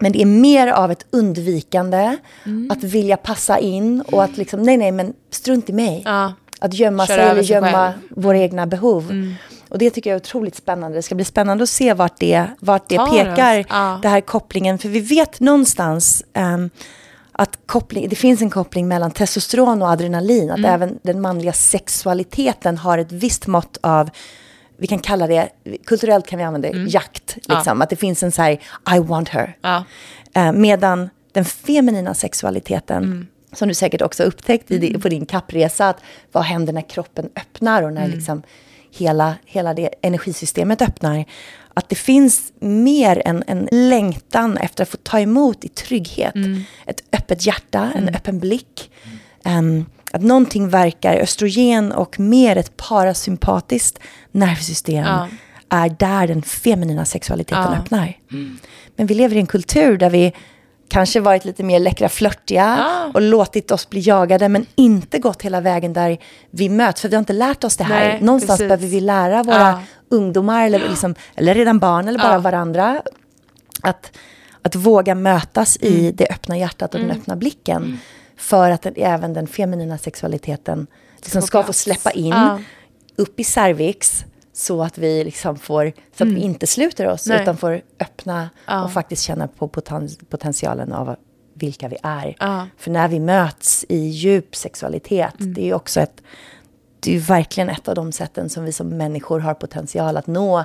Men 0.00 0.12
det 0.12 0.22
är 0.22 0.26
mer 0.26 0.68
av 0.68 0.90
ett 0.90 1.06
undvikande, 1.10 2.16
att 2.70 2.84
vilja 2.84 3.16
passa 3.16 3.58
in 3.58 4.00
och 4.00 4.24
att 4.24 4.36
liksom, 4.36 4.62
nej, 4.62 4.76
nej, 4.76 4.92
men 4.92 5.12
strunt 5.30 5.70
i 5.70 5.72
mig. 5.72 6.02
Ja. 6.04 6.32
Att 6.60 6.74
gömma 6.74 7.06
Kör 7.06 7.16
sig 7.16 7.24
eller 7.24 7.42
sig 7.42 7.52
gömma 7.52 7.70
själv. 7.72 7.92
våra 8.10 8.38
egna 8.38 8.66
behov. 8.66 9.12
Mm. 9.74 9.76
Och 9.76 9.78
det 9.78 9.90
tycker 9.90 10.10
jag 10.10 10.14
är 10.16 10.20
otroligt 10.20 10.54
spännande. 10.56 10.98
Det 10.98 11.02
ska 11.02 11.14
bli 11.14 11.24
spännande 11.24 11.62
att 11.62 11.68
se 11.70 11.94
vart 11.94 12.18
det, 12.18 12.46
vart 12.60 12.88
det 12.88 12.98
pekar. 12.98 13.64
Ja. 13.68 13.98
det 14.02 14.08
här 14.08 14.20
kopplingen. 14.20 14.78
För 14.78 14.88
vi 14.88 15.00
vet 15.00 15.40
någonstans 15.40 16.24
ehm, 16.32 16.70
att 17.32 17.58
koppling, 17.66 18.08
det 18.08 18.16
finns 18.16 18.42
en 18.42 18.50
koppling 18.50 18.88
mellan 18.88 19.10
testosteron 19.10 19.82
och 19.82 19.88
adrenalin. 19.88 20.50
Mm. 20.50 20.64
Att 20.64 20.70
även 20.70 20.98
den 21.02 21.20
manliga 21.20 21.52
sexualiteten 21.52 22.78
har 22.78 22.98
ett 22.98 23.12
visst 23.12 23.46
mått 23.46 23.78
av 23.80 24.10
vi 24.76 24.86
kan 24.86 24.98
kalla 24.98 25.26
det, 25.26 25.48
kulturellt 25.86 26.26
kan 26.26 26.38
vi 26.38 26.44
använda 26.44 26.72
det, 26.72 26.78
jakt. 26.78 27.36
Liksom. 27.48 27.82
Att 27.82 27.90
det 27.90 27.96
finns 27.96 28.22
en 28.22 28.32
så 28.32 28.42
här, 28.42 28.52
I 28.96 28.98
want 28.98 29.28
her. 29.28 29.56
Ja. 29.60 29.84
Eh, 30.34 30.52
medan 30.52 31.10
den 31.32 31.44
feminina 31.44 32.14
sexualiteten, 32.14 33.26
som 33.52 33.68
du 33.68 33.74
säkert 33.74 34.02
också 34.02 34.22
upptäckt 34.22 34.70
i, 34.70 34.78
di- 34.78 34.98
på 34.98 35.08
din 35.08 35.26
kappresa, 35.26 35.88
att 35.88 35.96
vad 36.32 36.44
händer 36.44 36.72
när 36.72 36.88
kroppen 36.88 37.28
öppnar 37.36 37.82
och 37.82 37.92
när 37.92 38.08
liksom 38.08 38.42
hela, 38.96 39.34
hela 39.46 39.74
det 39.74 39.88
energisystemet 40.02 40.82
öppnar. 40.82 41.24
Att 41.74 41.88
det 41.88 41.96
finns 41.96 42.52
mer 42.60 43.22
en, 43.24 43.44
en 43.46 43.68
längtan 43.72 44.56
efter 44.56 44.82
att 44.82 44.88
få 44.88 44.96
ta 45.02 45.20
emot 45.20 45.64
i 45.64 45.68
trygghet. 45.68 46.34
Ett 46.86 47.02
öppet 47.12 47.46
hjärta, 47.46 47.92
en 47.96 48.08
öppen 48.08 48.38
blick. 48.40 48.90
Ehm, 49.44 49.86
att 50.12 50.22
någonting 50.22 50.68
verkar 50.68 51.16
östrogen 51.16 51.92
och 51.92 52.20
mer 52.20 52.56
ett 52.56 52.76
parasympatiskt 52.76 53.98
nervsystem 54.32 55.04
Ja. 55.06 55.28
är 55.68 55.88
där 55.88 56.26
den 56.26 56.42
feminina 56.42 57.04
sexualiteten 57.04 57.62
Ja. 57.62 57.76
öppnar. 57.76 58.18
Men 58.96 59.06
vi 59.06 59.14
lever 59.14 59.36
i 59.36 59.38
en 59.38 59.46
kultur 59.46 59.96
där 59.98 60.10
vi 60.10 60.32
kanske 60.88 61.20
varit 61.20 61.44
lite 61.44 61.62
mer 61.62 61.78
läckra, 61.80 62.08
flörtiga 62.08 62.76
Ja. 62.78 63.10
och 63.14 63.22
låtit 63.22 63.70
oss 63.70 63.90
bli 63.90 64.00
jagade, 64.00 64.48
men 64.48 64.66
inte 64.74 65.18
gått 65.18 65.42
hela 65.42 65.60
vägen 65.60 65.92
där 65.92 66.18
vi 66.50 66.68
möts, 66.68 67.00
för 67.00 67.08
vi 67.08 67.14
har 67.16 67.20
inte 67.20 67.32
lärt 67.32 67.64
oss 67.64 67.76
det 67.76 67.84
här. 67.84 68.08
Nej, 68.08 68.20
Någonstans 68.20 68.58
precis. 68.58 68.68
behöver 68.68 68.86
vi 68.86 69.00
lära 69.00 69.42
våra 69.42 69.58
Ja. 69.58 69.80
ungdomar, 70.08 70.66
eller, 70.66 70.88
liksom, 70.88 71.14
eller 71.34 71.54
redan 71.54 71.78
barn, 71.78 72.08
eller 72.08 72.18
bara 72.18 72.32
Ja. 72.32 72.38
varandra, 72.38 73.02
att, 73.82 74.12
att 74.62 74.74
våga 74.74 75.14
mötas 75.14 75.76
i 75.76 76.00
Mm. 76.00 76.16
det 76.16 76.28
öppna 76.30 76.58
hjärtat 76.58 76.94
och 76.94 77.00
den 77.00 77.10
öppna 77.10 77.36
blicken. 77.36 77.98
För 78.36 78.70
att 78.70 78.82
den, 78.82 78.94
även 78.96 79.32
den 79.34 79.46
feminina 79.46 79.98
sexualiteten 79.98 80.86
liksom 81.16 81.42
ska 81.42 81.62
få 81.62 81.72
släppa 81.72 82.10
in 82.10 82.26
Ja. 82.28 82.58
upp 83.16 83.40
i 83.40 83.44
cervix 83.44 84.24
så 84.56 84.82
att 84.82 84.98
vi 84.98 85.24
liksom 85.24 85.56
får, 85.58 85.92
så 86.16 86.24
att 86.24 86.30
vi 86.30 86.40
inte 86.40 86.66
sluter 86.66 87.06
oss 87.08 87.26
Mm. 87.26 87.36
Nej. 87.36 87.42
utan 87.42 87.56
får 87.56 87.80
öppna 88.00 88.50
Ja. 88.66 88.84
och 88.84 88.92
faktiskt 88.92 89.22
känna 89.22 89.48
på 89.48 89.68
poten, 89.68 90.08
potentialen 90.28 90.92
av 90.92 91.16
vilka 91.54 91.88
vi 91.88 91.96
är. 92.02 92.36
Ja. 92.38 92.66
För 92.76 92.90
när 92.90 93.08
vi 93.08 93.20
möts 93.20 93.84
i 93.88 93.98
djup 93.98 94.56
sexualitet, 94.56 95.40
Mm. 95.40 95.54
det 95.54 95.70
är 95.70 95.74
också 95.74 96.00
ett, 96.00 96.22
det 97.00 97.16
är 97.16 97.20
verkligen 97.20 97.68
ett 97.68 97.88
av 97.88 97.94
de 97.94 98.12
sätten 98.12 98.48
som 98.50 98.64
vi 98.64 98.72
som 98.72 98.88
människor 98.88 99.40
har 99.40 99.54
potential 99.54 100.16
att 100.16 100.26
nå 100.26 100.64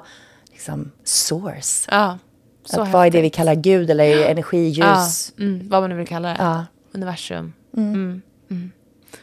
liksom, 0.51 0.91
source. 1.03 1.89
Ja. 1.91 2.17
Så 2.65 2.81
att 2.81 2.91
vad 2.91 3.07
är 3.07 3.11
det 3.11 3.21
vi 3.21 3.29
kallar 3.29 3.55
Gud 3.55 3.89
eller 3.89 4.25
energi, 4.29 4.57
ljus. 4.67 5.33
Ja. 5.37 5.43
Mm. 5.43 5.69
Vad 5.69 5.81
man 5.81 5.89
nu 5.89 5.95
vill 5.95 6.07
kalla 6.07 6.27
det. 6.29 6.35
Ja. 6.39 6.65
Universum. 6.91 7.53
Mm. 7.77 8.21
Mm. 8.51 8.71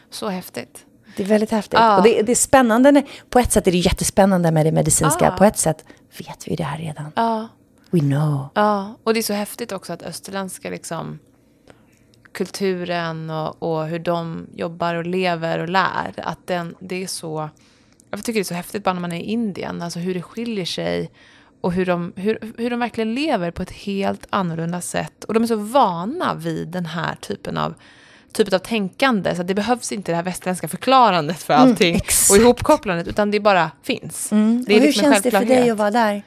Så 0.09 0.27
häftigt. 0.29 0.85
Det 1.17 1.23
är 1.23 1.27
väldigt 1.27 1.51
häftigt. 1.51 1.79
Ja. 1.79 1.97
Och 1.97 2.03
det, 2.03 2.21
det 2.21 2.31
är 2.31 2.35
spännande. 2.35 3.03
På 3.29 3.39
ett 3.39 3.51
sätt 3.51 3.67
är 3.67 3.71
det 3.71 3.77
jättespännande 3.77 4.51
med 4.51 4.65
det 4.65 4.71
medicinska. 4.71 5.25
Ja. 5.25 5.31
På 5.31 5.43
ett 5.43 5.57
sätt 5.57 5.85
vet 6.17 6.47
vi 6.47 6.55
det 6.55 6.63
här 6.63 6.77
redan. 6.77 7.11
Ja. 7.15 7.47
We 7.91 7.99
know. 7.99 8.49
Ja, 8.53 8.95
och 9.03 9.13
det 9.13 9.19
är 9.19 9.23
så 9.23 9.33
häftigt 9.33 9.71
också 9.71 9.93
att 9.93 10.03
österländska 10.03 10.69
liksom, 10.69 11.19
kulturen 12.31 13.29
och, 13.29 13.63
och 13.63 13.87
hur 13.87 13.99
de 13.99 14.47
jobbar 14.55 14.95
och 14.95 15.05
lever 15.05 15.59
och 15.59 15.69
lär, 15.69 16.13
att 16.17 16.47
den, 16.47 16.75
det 16.79 17.03
är 17.03 17.07
så... 17.07 17.49
Jag 18.11 18.23
tycker 18.23 18.39
det 18.39 18.41
är 18.41 18.43
så 18.43 18.53
häftigt 18.53 18.83
bara 18.83 18.93
när 18.93 19.01
man 19.01 19.11
är 19.11 19.19
i 19.19 19.23
Indien, 19.23 19.81
alltså 19.81 19.99
hur 19.99 20.13
det 20.13 20.21
skiljer 20.21 20.65
sig 20.65 21.11
och 21.61 21.73
hur 21.73 21.85
de, 21.85 22.13
hur, 22.15 22.53
hur 22.57 22.69
de 22.69 22.79
verkligen 22.79 23.15
lever 23.15 23.51
på 23.51 23.61
ett 23.61 23.71
helt 23.71 24.27
annorlunda 24.29 24.81
sätt. 24.81 25.23
Och 25.23 25.33
de 25.33 25.43
är 25.43 25.47
så 25.47 25.55
vana 25.55 26.33
vid 26.33 26.67
den 26.67 26.85
här 26.85 27.15
typen 27.15 27.57
av 27.57 27.73
typet 28.37 28.53
av 28.53 28.59
tänkande. 28.59 29.35
Så 29.35 29.41
att 29.41 29.47
det 29.47 29.53
behövs 29.53 29.91
inte 29.91 30.11
det 30.11 30.15
här 30.15 30.23
västerländska 30.23 30.67
förklarandet 30.67 31.43
för 31.43 31.53
allting 31.53 31.95
exakt. 31.95 32.31
och 32.31 32.37
ihopkopplandet, 32.37 33.07
utan 33.07 33.31
det 33.31 33.39
bara 33.39 33.71
finns. 33.83 34.29
Det 34.29 34.35
är 34.35 34.61
och 34.61 34.67
hur 34.67 34.79
liksom 34.79 35.03
känns 35.03 35.21
det 35.21 35.31
för 35.31 35.45
dig 35.45 35.69
att 35.69 35.77
vara 35.77 35.91
där? 35.91 36.23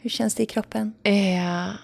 Hur 0.00 0.10
känns 0.10 0.34
det 0.34 0.42
i 0.42 0.46
kroppen? 0.46 0.94
Eh, 1.02 1.74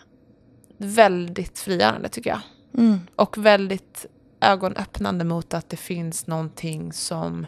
väldigt 0.79 1.59
frigörande 1.59 2.09
tycker 2.09 2.31
jag. 2.31 2.41
Mm. 2.79 3.01
Och 3.17 3.39
väldigt 3.39 4.07
ögonöppnande 4.41 5.25
mot 5.25 5.55
att 5.55 5.71
det 5.71 5.77
finns 5.77 6.27
någonting 6.27 6.93
som 6.93 7.47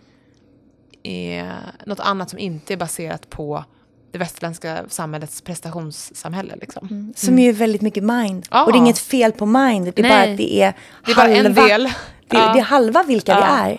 är 1.02 1.56
något 1.86 2.00
annat 2.00 2.30
som 2.30 2.38
inte 2.38 2.72
är 2.72 2.76
baserat 2.76 3.30
på 3.30 3.64
det 4.12 4.18
västerländska 4.18 4.84
samhällets 4.88 5.42
prestationssamhälle. 5.42 6.56
Liksom. 6.60 7.12
Som 7.16 7.38
är 7.38 7.52
väldigt 7.52 7.82
mycket 7.82 8.04
mind. 8.04 8.46
Ja. 8.50 8.64
Och 8.64 8.72
det 8.72 8.78
är 8.78 8.80
inget 8.80 8.98
fel 8.98 9.32
på 9.32 9.46
mind. 9.46 9.84
Det 9.84 9.98
är 9.98 10.02
Nej. 10.02 10.10
bara 10.10 10.30
att 10.30 10.36
det 10.36 10.62
är 10.62 10.74
Det 11.04 11.12
är 11.12 11.16
bara 11.16 11.28
en 11.28 11.44
halva, 11.44 11.66
del. 11.66 11.90
Det, 12.30 12.36
Ja. 12.36 12.52
det 12.52 12.58
är 12.58 12.62
halva 12.62 13.02
vilka 13.02 13.34
vi 13.34 13.40
Ja. 13.40 13.66
är. 13.66 13.78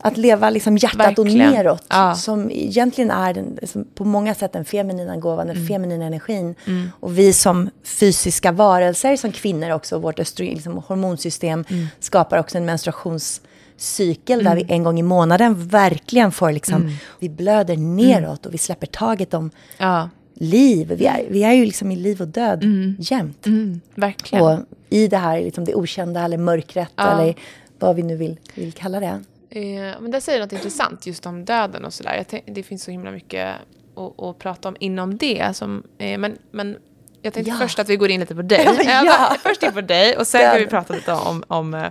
Att 0.00 0.16
leva 0.16 0.50
liksom 0.50 0.76
hjärtat 0.76 0.98
Verkligen. 1.18 1.46
och 1.48 1.52
neråt. 1.54 1.84
Ja. 1.88 2.14
Som 2.14 2.50
egentligen 2.50 3.10
är 3.10 3.34
den, 3.34 3.58
som 3.64 3.84
på 3.94 4.04
många 4.04 4.34
sätt 4.34 4.52
den 4.52 4.64
feminina 4.64 5.16
gåvan, 5.16 5.46
den 5.46 5.56
Mm. 5.56 5.68
feminina 5.68 6.04
energin. 6.04 6.54
Och 7.00 7.18
vi 7.18 7.32
som 7.32 7.70
fysiska 7.84 8.52
varelser, 8.52 9.16
som 9.16 9.32
kvinnor 9.32 9.70
också, 9.70 9.98
vårt 9.98 10.18
östrogen, 10.20 10.54
liksom, 10.54 10.82
hormonsystem 10.86 11.64
Mm. 11.70 11.86
skapar 12.00 12.38
också 12.38 12.58
en 12.58 12.64
menstruationscykel 12.64 14.44
där 14.44 14.56
vi 14.56 14.66
en 14.68 14.82
gång 14.84 14.98
i 14.98 15.02
månaden 15.02 15.68
verkligen 15.68 16.32
får 16.32 16.52
liksom, 16.52 16.74
Mm. 16.82 16.92
vi 17.18 17.28
blöder 17.28 17.76
neråt 17.76 18.46
och 18.46 18.54
vi 18.54 18.58
släpper 18.58 18.86
taget 18.86 19.34
om 19.34 19.50
Ja, 19.78 20.08
liv. 20.34 20.92
Vi 20.98 21.06
är, 21.06 21.26
vi 21.30 21.44
är 21.44 21.52
ju 21.52 21.64
liksom 21.64 21.92
i 21.92 21.96
liv 21.96 22.20
och 22.20 22.28
död 22.28 22.64
jämt. 22.98 23.46
mm, 23.46 23.80
verkligen. 23.94 24.44
Och 24.44 24.58
i 24.90 25.08
det 25.08 25.16
här, 25.16 25.40
liksom 25.40 25.64
det 25.64 25.74
okända 25.74 26.22
eller 26.24 26.38
mörkret 26.38 26.88
Ja. 26.96 27.10
eller 27.20 27.34
vad 27.78 27.96
vi 27.96 28.02
nu 28.02 28.16
vill, 28.16 28.38
vill 28.54 28.72
kalla 28.72 29.00
det. 29.00 29.22
Eh, 29.50 30.00
men 30.00 30.10
där 30.10 30.20
säger 30.20 30.38
du 30.38 30.44
något 30.44 30.52
intressant 30.52 31.06
just 31.06 31.26
om 31.26 31.44
döden 31.44 31.84
och 31.84 31.94
sådär. 31.94 32.24
Det 32.46 32.62
finns 32.62 32.84
så 32.84 32.90
himla 32.90 33.10
mycket 33.10 33.54
att, 33.96 34.22
att 34.22 34.38
prata 34.38 34.68
om 34.68 34.76
inom 34.80 35.16
det. 35.16 35.56
Som, 35.56 35.82
eh, 35.98 36.18
men, 36.18 36.38
men 36.50 36.76
jag 37.22 37.32
tänkte 37.34 37.50
Ja. 37.50 37.56
först 37.60 37.78
att 37.78 37.88
vi 37.88 37.96
går 37.96 38.10
in 38.10 38.20
lite 38.20 38.34
på 38.34 38.42
dig. 38.42 38.64
Ja, 38.84 39.04
ja. 39.04 39.36
Först 39.42 39.62
in 39.62 39.72
på 39.72 39.80
dig 39.80 40.16
och 40.16 40.26
sen 40.26 40.40
kan 40.40 40.56
vi 40.60 40.66
prata 40.66 40.94
lite 40.94 41.12
om, 41.12 41.44
om, 41.46 41.74
eh, 41.74 41.88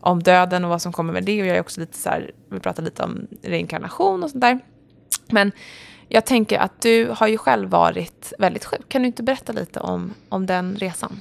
om 0.00 0.22
döden 0.22 0.64
och 0.64 0.70
vad 0.70 0.82
som 0.82 0.92
kommer 0.92 1.12
med 1.12 1.24
det. 1.24 1.40
Och 1.40 1.46
jag 1.46 1.56
är 1.56 1.60
också 1.60 1.80
lite 1.80 1.98
så 1.98 2.08
här, 2.08 2.30
vi 2.50 2.60
pratar 2.60 2.82
lite 2.82 3.02
om 3.02 3.26
reinkarnation 3.42 4.22
och 4.24 4.30
sånt 4.30 4.40
där. 4.40 4.58
Men 5.30 5.52
jag 6.08 6.24
tänker 6.24 6.58
att 6.58 6.80
du 6.82 7.08
har 7.16 7.28
ju 7.28 7.38
själv 7.38 7.68
varit 7.70 8.32
väldigt 8.38 8.64
sjuk. 8.64 8.88
Kan 8.88 9.02
du 9.02 9.06
inte 9.06 9.22
berätta 9.22 9.52
lite 9.52 9.80
om, 9.80 10.14
om 10.28 10.46
den 10.46 10.76
resan? 10.76 11.20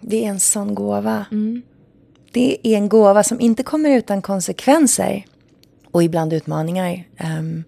Det 0.00 0.24
är 0.24 0.28
en 0.28 0.40
sån 0.40 0.74
gåva. 0.74 1.24
Mm. 1.30 1.62
Det 2.34 2.58
är 2.62 2.76
en 2.76 2.88
gåva 2.88 3.24
som 3.24 3.40
inte 3.40 3.62
kommer 3.62 3.90
utan 3.90 4.22
konsekvenser. 4.22 5.24
Och 5.90 6.02
ibland 6.02 6.32
utmaningar. 6.32 7.04
Um, 7.38 7.64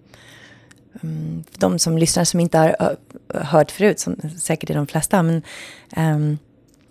um, 1.02 1.44
de 1.58 1.78
som 1.78 1.98
lyssnar 1.98 2.24
som 2.24 2.40
inte 2.40 2.58
har 2.58 2.96
hört 3.34 3.70
förut, 3.70 4.00
som 4.00 4.16
säkert 4.38 4.70
är 4.70 4.74
de 4.74 4.86
flesta. 4.86 5.22
Men, 5.22 5.42
um, 5.96 6.38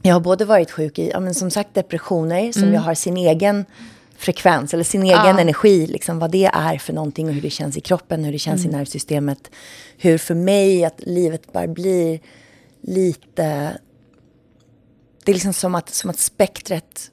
jag 0.01 0.13
har 0.13 0.19
både 0.19 0.45
varit 0.45 0.71
sjuk 0.71 0.99
i, 0.99 1.09
ja, 1.09 1.19
men 1.19 1.33
som 1.35 1.51
sagt, 1.51 1.73
depressioner 1.73 2.51
som 2.51 2.73
jag 2.73 2.81
har 2.81 2.93
sin 2.93 3.17
egen 3.17 3.65
frekvens 4.17 4.73
eller 4.73 4.83
sin 4.83 5.03
egen 5.03 5.19
Mm. 5.19 5.35
Ja. 5.35 5.41
energi. 5.41 5.87
Liksom, 5.87 6.19
vad 6.19 6.31
det 6.31 6.45
är 6.45 6.77
för 6.77 6.93
någonting 6.93 7.27
och 7.27 7.33
hur 7.33 7.41
det 7.41 7.49
känns 7.49 7.77
i 7.77 7.81
kroppen, 7.81 8.23
hur 8.23 8.31
det 8.31 8.39
känns 8.39 8.65
Mm. 8.65 8.75
i 8.75 8.77
nervsystemet. 8.77 9.51
Hur 9.97 10.17
för 10.17 10.35
mig 10.35 10.85
att 10.85 10.99
livet 11.05 11.53
bara 11.53 11.67
blir 11.67 12.19
lite 12.81 13.77
det 15.23 15.31
är 15.31 15.33
liksom 15.33 15.53
som 15.53 15.75
att, 15.75 15.89
som 15.89 16.09
att 16.09 16.19
spektret 16.19 17.11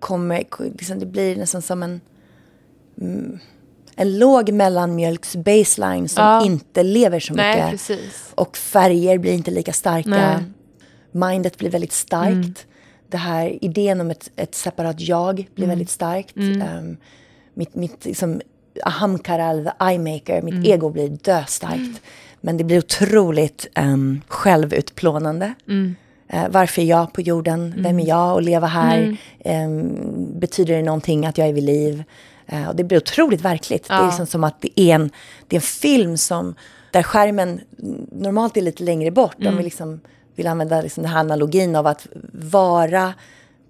kommer, 0.00 0.44
liksom 0.78 0.98
det 0.98 1.06
blir 1.06 1.36
nästan 1.36 1.62
som 1.62 1.82
en, 1.82 2.00
mm, 3.00 3.38
en 3.96 4.18
låg 4.18 4.52
mellanmjölks 4.52 5.36
baseline 5.36 6.08
som 6.08 6.24
Ja. 6.24 6.44
inte 6.44 6.82
lever 6.82 7.20
så 7.20 7.34
Nej, 7.34 7.54
mycket. 7.56 7.70
precis. 7.70 8.32
Och 8.34 8.56
färger 8.56 9.18
blir 9.18 9.32
inte 9.32 9.50
lika 9.50 9.72
starka. 9.72 10.08
Nej. 10.08 10.36
Mindet 11.12 11.58
blir 11.58 11.70
väldigt 11.70 11.92
starkt. 11.92 12.66
Det 13.08 13.16
här 13.16 13.64
idén 13.64 14.00
om 14.00 14.10
ett, 14.10 14.30
ett 14.36 14.54
separat 14.54 15.00
jag 15.00 15.46
blir 15.54 15.66
väldigt 15.66 15.90
starkt. 15.90 16.36
Um, 16.36 16.96
mitt, 17.54 17.74
mitt 17.74 18.04
liksom, 18.04 18.40
ahamkara, 18.84 19.44
eller 19.50 19.64
the 19.64 19.84
eye 19.84 19.98
maker, 19.98 20.42
mitt 20.42 20.66
ego 20.66 20.90
blir 20.90 21.08
döstarkt. 21.08 22.02
Men 22.40 22.56
det 22.56 22.64
blir 22.64 22.78
otroligt 22.78 23.66
um, 23.80 24.20
självutplånande. 24.28 25.46
Eh, 25.68 25.74
varför 26.50 26.82
är 26.82 26.86
jag 26.86 27.12
på 27.12 27.20
jorden? 27.20 27.74
Vem 27.78 27.98
är 28.00 28.06
jag? 28.08 28.34
Och 28.34 28.42
leva 28.42 28.66
här? 28.66 29.16
Em, 29.44 29.96
betyder 30.40 30.76
det 30.76 30.82
någonting 30.82 31.26
att 31.26 31.38
jag 31.38 31.48
är 31.48 31.52
vid 31.52 31.64
liv? 31.64 32.04
Eh, 32.46 32.68
och 32.68 32.76
det 32.76 32.84
blir 32.84 32.98
otroligt 32.98 33.40
verkligt. 33.40 33.88
Det 33.88 33.94
är 33.94 33.98
Ja. 33.98 34.06
liksom 34.06 34.26
som 34.26 34.44
att 34.44 34.60
det 34.60 34.80
är 34.80 34.94
en, 34.94 35.10
det 35.48 35.56
är 35.56 35.58
en 35.58 35.62
film 35.62 36.16
som, 36.16 36.54
där 36.90 37.02
skärmen 37.02 37.60
normalt 38.12 38.56
är 38.56 38.62
lite 38.62 38.82
längre 38.84 39.10
bort. 39.10 39.36
Om 39.46 39.56
vi 39.56 39.62
liksom 39.62 40.00
vill 40.34 40.46
använda 40.46 40.80
liksom 40.82 41.02
den 41.02 41.12
här 41.12 41.20
analogin 41.20 41.76
av 41.76 41.86
att 41.86 42.06
vara 42.32 43.14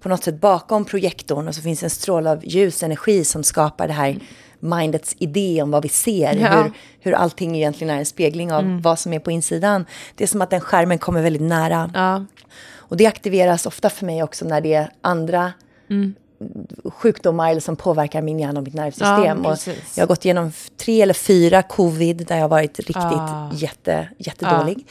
på 0.01 0.09
något 0.09 0.23
sätt 0.23 0.41
bakom 0.41 0.85
projektorn 0.85 1.47
och 1.47 1.55
så 1.55 1.61
finns 1.61 1.83
en 1.83 1.89
stråle 1.89 2.31
av 2.31 2.45
ljusenergi 2.45 3.23
som 3.23 3.43
skapar 3.43 3.87
det 3.87 3.93
här 3.93 4.19
mindets 4.59 5.15
idé 5.19 5.61
om 5.61 5.71
vad 5.71 5.83
vi 5.83 5.89
ser. 5.89 6.33
Ja. 6.35 6.63
Hur, 6.63 6.71
hur 6.99 7.13
allting 7.13 7.55
egentligen 7.55 7.93
är 7.93 7.97
en 7.99 8.05
spegling 8.05 8.53
av 8.53 8.81
vad 8.81 8.99
som 8.99 9.13
är 9.13 9.19
på 9.19 9.31
insidan. 9.31 9.85
Det 10.15 10.23
är 10.23 10.27
som 10.27 10.41
att 10.41 10.49
den 10.49 10.61
skärmen 10.61 10.97
kommer 10.99 11.21
väldigt 11.21 11.41
nära. 11.41 11.91
Ja. 11.93 12.25
Och 12.75 12.97
det 12.97 13.05
aktiveras 13.05 13.65
ofta 13.65 13.89
för 13.89 14.05
mig 14.05 14.23
också 14.23 14.45
när 14.45 14.61
det 14.61 14.73
är 14.73 14.89
andra 15.01 15.53
sjukdomar 16.85 17.51
eller 17.51 17.61
som 17.61 17.75
påverkar 17.75 18.21
min 18.21 18.39
hjärna 18.39 18.59
och 18.59 18.63
mitt 18.63 18.73
nervsystem. 18.73 19.41
Ja, 19.43 19.51
och 19.51 19.57
jag 19.95 20.01
har 20.03 20.07
gått 20.07 20.25
igenom 20.25 20.51
tre 20.77 21.01
eller 21.01 21.13
fyra 21.13 21.63
covid 21.63 22.25
där 22.27 22.35
jag 22.35 22.43
har 22.43 22.49
varit 22.49 22.77
riktigt 22.79 22.95
Ah. 22.97 23.49
jätte, 23.53 24.09
jättedålig. 24.17 24.87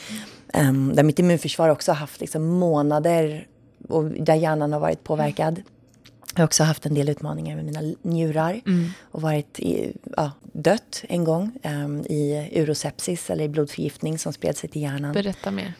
Ehm, 0.52 0.92
där 0.94 1.02
mitt 1.02 1.18
immunförsvar 1.18 1.68
också 1.68 1.90
har 1.92 1.96
haft 1.96 2.20
liksom 2.20 2.44
månader 2.46 3.46
och 3.88 4.04
där 4.04 4.34
hjärnan 4.34 4.72
har 4.72 4.80
varit 4.80 5.04
påverkad. 5.04 5.62
Jag 6.34 6.40
har 6.40 6.44
också 6.46 6.64
haft 6.64 6.86
en 6.86 6.94
del 6.94 7.08
utmaningar 7.08 7.56
med 7.56 7.64
mina 7.64 7.94
njurar 8.02 8.60
Mm. 8.66 8.88
och 9.10 9.22
varit 9.22 9.58
i, 9.60 9.92
ja, 10.16 10.32
dött 10.52 11.04
en 11.08 11.24
gång 11.24 11.52
ehm, 11.62 12.00
i 12.00 12.48
urosepsis 12.60 13.30
eller 13.30 13.44
i 13.44 13.48
blodförgiftning 13.48 14.18
som 14.18 14.32
spred 14.32 14.56
sig 14.56 14.70
till 14.70 14.82
hjärnan. 14.82 15.12
Berätta 15.12 15.50
mer. 15.50 15.72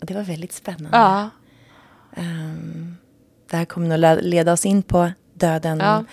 Och 0.00 0.06
det 0.06 0.14
var 0.14 0.22
väldigt 0.22 0.52
spännande. 0.52 0.96
Ja. 0.98 1.30
Ehm, 2.16 2.96
det 3.50 3.56
här 3.56 3.64
kommer 3.64 3.88
nog 3.88 3.98
le- 3.98 4.20
leda 4.22 4.52
oss 4.52 4.66
in 4.66 4.82
på 4.82 5.10
döden. 5.34 5.78
Ja. 5.78 6.04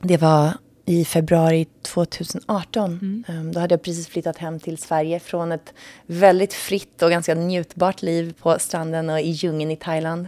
Det 0.00 0.16
var 0.16 0.52
i 0.86 1.04
februari 1.04 1.66
2018. 1.82 3.24
Ehm, 3.28 3.52
då 3.52 3.60
hade 3.60 3.72
jag 3.72 3.82
precis 3.82 4.08
flyttat 4.08 4.38
hem 4.38 4.60
till 4.60 4.78
Sverige 4.78 5.20
från 5.20 5.52
ett 5.52 5.72
väldigt 6.06 6.52
fritt 6.54 7.02
och 7.02 7.10
ganska 7.10 7.34
njutbart 7.34 8.02
liv 8.02 8.34
på 8.38 8.58
stranden 8.58 9.10
och 9.10 9.20
i 9.20 9.30
djungeln 9.30 9.70
i 9.70 9.76
Thailand. 9.76 10.26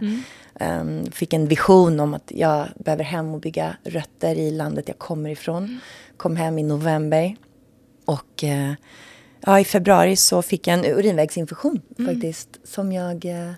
Ehm, 0.59 1.11
fick 1.11 1.33
en 1.33 1.47
vision 1.47 1.99
om 1.99 2.13
att 2.13 2.31
jag 2.35 2.67
behöver 2.75 3.03
hem 3.03 3.33
och 3.33 3.39
bygga 3.39 3.77
rötter 3.83 4.35
i 4.35 4.51
landet 4.51 4.87
jag 4.87 4.97
kommer 4.97 5.29
ifrån. 5.29 5.79
Kom 6.17 6.35
hem 6.35 6.59
i 6.59 6.63
november. 6.63 7.35
Och 8.05 8.43
eh, 8.43 8.73
ja, 9.41 9.59
i 9.59 9.65
februari 9.65 10.15
så 10.15 10.41
fick 10.41 10.67
jag 10.67 10.73
en 10.73 10.85
urinvägsinfektion 10.85 11.81
faktiskt. 12.05 12.49
Som 12.63 12.91
jag... 12.91 13.25
Eh, 13.25 13.51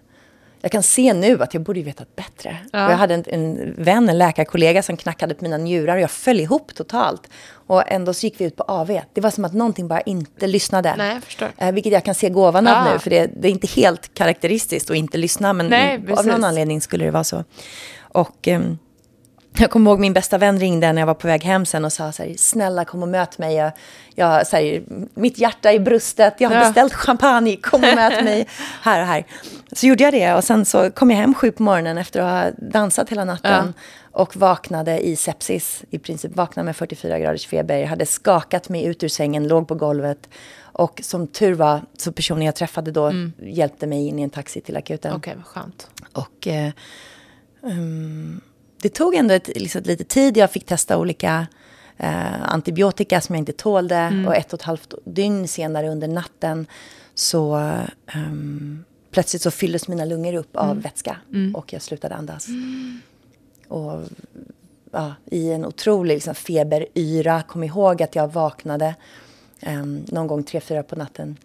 jag 0.62 0.72
kan 0.72 0.84
se 0.84 1.14
nu 1.14 1.44
att 1.44 1.54
jag 1.54 1.64
borde 1.64 1.82
vetat 1.82 2.16
bättre. 2.16 2.58
Ja. 2.72 2.86
Och 2.86 2.92
jag 2.92 2.98
hade 2.98 3.14
en, 3.14 3.24
en 3.28 3.74
vän, 3.78 4.10
en 4.10 4.18
läkarkollega 4.18 4.84
som 4.84 4.98
knackade 4.98 5.36
på 5.36 5.44
mina 5.44 5.58
njurar 5.58 5.96
och 5.96 6.02
jag 6.02 6.12
föll 6.12 6.40
ihop 6.40 6.76
totalt. 6.76 7.30
Och 7.52 7.92
ändå 7.92 8.14
så 8.14 8.26
gick 8.26 8.42
vi 8.42 8.46
ut 8.46 8.56
på 8.56 8.64
AV. 8.64 9.00
Det 9.14 9.22
var 9.22 9.30
som 9.30 9.46
att 9.46 9.54
någonting 9.54 9.88
bara 9.88 10.02
inte 10.02 10.48
lyssnade. 10.48 10.96
Nej, 10.98 11.14
jag 11.14 11.24
förstår. 11.24 11.48
Eh, 11.58 11.72
vilket 11.72 11.94
jag 11.94 12.06
kan 12.06 12.16
se 12.16 12.30
gåvan 12.30 12.68
av 12.68 12.74
Ja. 12.88 12.94
nu, 12.94 13.00
för 13.00 13.10
det, 13.10 13.32
det 13.42 13.48
är 13.48 13.52
inte 13.52 13.68
helt 13.68 14.14
karaktäristiskt 14.14 14.90
att 14.90 14.96
inte 14.96 15.18
lyssna, 15.18 15.54
men 15.54 15.68
Nej, 15.68 16.00
av 16.18 16.26
någon 16.28 16.44
anledning 16.44 16.82
skulle 16.82 17.06
det 17.06 17.12
vara 17.12 17.24
så. 17.24 17.44
Och 18.00 18.48
ehm, 18.48 18.78
jag 19.58 19.70
kommer 19.72 19.92
ihåg 19.92 20.00
min 20.00 20.14
bästa 20.14 20.38
vän 20.38 20.60
ringde 20.60 20.94
när 20.94 21.02
jag 21.02 21.08
var 21.08 21.14
på 21.14 21.28
väg 21.28 21.44
hem 21.44 21.66
sen 21.66 21.86
och 21.86 21.94
sa 21.94 22.12
så 22.12 22.24
här, 22.24 22.34
snälla 22.38 22.86
kom 22.86 23.04
och 23.04 23.10
möt 23.10 23.38
mig. 23.38 23.56
Jag, 23.56 23.72
jag, 24.16 24.48
så 24.48 24.56
här, 24.56 24.84
mitt 25.14 25.38
hjärta 25.38 25.74
i 25.74 25.80
bröstet, 25.80 26.36
jag 26.38 26.50
har 26.50 26.56
Ja. 26.56 26.62
beställt 26.64 26.94
champagne, 26.94 27.56
kom 27.56 27.84
och 27.84 27.96
möt 27.96 28.24
mig 28.24 28.48
här 28.82 29.02
och 29.02 29.08
här. 29.08 29.26
Så 29.72 29.88
gjorde 29.88 30.04
jag 30.04 30.14
det 30.14 30.34
och 30.34 30.44
sen 30.44 30.66
så 30.66 30.92
kom 30.92 31.12
jag 31.12 31.18
hem 31.18 31.34
sju 31.34 31.52
på 31.52 31.64
morgonen 31.64 31.98
efter 31.98 32.20
att 32.22 32.44
ha 32.44 32.52
dansat 32.72 33.10
hela 33.10 33.26
natten. 33.26 33.74
Och 34.12 34.36
vaknade 34.36 35.00
i 35.00 35.16
sepsis, 35.16 35.84
i 35.90 36.00
princip 36.00 36.36
vaknade 36.36 36.66
med 36.66 36.76
44 36.76 37.20
graders 37.20 37.48
feber. 37.48 37.78
Jag 37.78 37.88
hade 37.88 38.06
skakat 38.06 38.70
mig 38.70 38.86
ut 38.86 39.04
ur 39.04 39.08
sängen, 39.08 39.48
låg 39.48 39.68
på 39.68 39.76
golvet. 39.76 40.30
Och 40.62 41.00
som 41.04 41.28
tur 41.28 41.54
var, 41.54 41.82
så 41.98 42.12
personen 42.12 42.42
jag 42.46 42.56
träffade 42.56 42.92
då 42.92 43.12
hjälpte 43.42 43.88
mig 43.88 44.08
in 44.08 44.20
i 44.20 44.22
en 44.22 44.30
taxi 44.30 44.62
till 44.62 44.78
akuten. 44.78 45.14
Okej, 45.16 45.34
vad 45.36 45.46
skönt. 45.46 45.88
Och 46.14 46.48
eh, 46.48 46.70
ehm, 47.64 48.42
det 48.82 48.90
tog 48.90 49.16
ändå 49.16 49.34
ett, 49.34 49.48
liksom, 49.56 49.82
lite 49.86 50.04
tid. 50.04 50.38
Jag 50.38 50.52
fick 50.52 50.66
testa 50.66 50.98
olika 50.98 51.48
eh, 51.98 52.52
antibiotika 52.54 53.22
som 53.22 53.36
jag 53.36 53.42
inte 53.42 53.54
tålde. 53.54 54.24
Och 54.28 54.36
ett 54.36 54.54
och 54.54 54.60
ett 54.60 54.66
halvt 54.66 54.94
dygn 55.06 55.48
senare 55.48 55.90
under 55.90 56.08
natten 56.08 56.68
så 57.14 57.56
ehm, 58.08 58.84
plötsligt 59.12 59.42
så 59.42 59.52
fylldes 59.52 59.88
mina 59.88 60.06
lungor 60.06 60.34
upp 60.34 60.56
av 60.56 60.82
vätska. 60.82 61.18
Och 61.54 61.74
jag 61.74 61.82
slutade 61.82 62.16
andas. 62.16 62.48
Och 63.68 64.04
ja, 64.92 65.14
i 65.26 65.52
en 65.52 65.66
otrolig 65.66 66.14
liksom, 66.14 66.36
feberyra. 66.36 67.42
Kom 67.42 67.64
ihåg 67.64 68.04
att 68.04 68.16
jag 68.16 68.28
vaknade 68.34 68.96
um, 69.68 70.06
någon 70.08 70.28
gång 70.28 70.44
tre, 70.44 70.60
fyra 70.60 70.84
på 70.84 70.96
natten. 70.96 71.38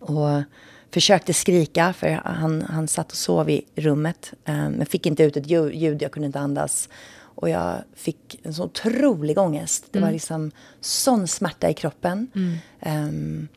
Och 0.00 0.42
försökte 0.90 1.34
skrika, 1.34 1.92
för 1.92 2.20
han, 2.24 2.64
han 2.68 2.88
satt 2.88 3.10
och 3.10 3.16
sov 3.16 3.50
i 3.50 3.62
rummet. 3.76 4.32
Um, 4.48 4.54
men 4.54 4.86
fick 4.86 5.06
inte 5.06 5.22
ut 5.22 5.36
ett 5.36 5.46
ljud, 5.50 6.02
jag 6.02 6.12
kunde 6.12 6.26
inte 6.26 6.40
andas. 6.40 6.88
Och 7.40 7.50
jag 7.50 7.74
fick 7.96 8.40
en 8.42 8.54
så 8.54 8.64
otrolig 8.64 9.38
ångest. 9.38 9.84
Det 9.90 9.98
var 10.00 10.10
liksom 10.12 10.50
sån 10.80 11.28
smärta 11.28 11.70
i 11.70 11.74
kroppen. 11.74 12.30
Um, 12.86 13.48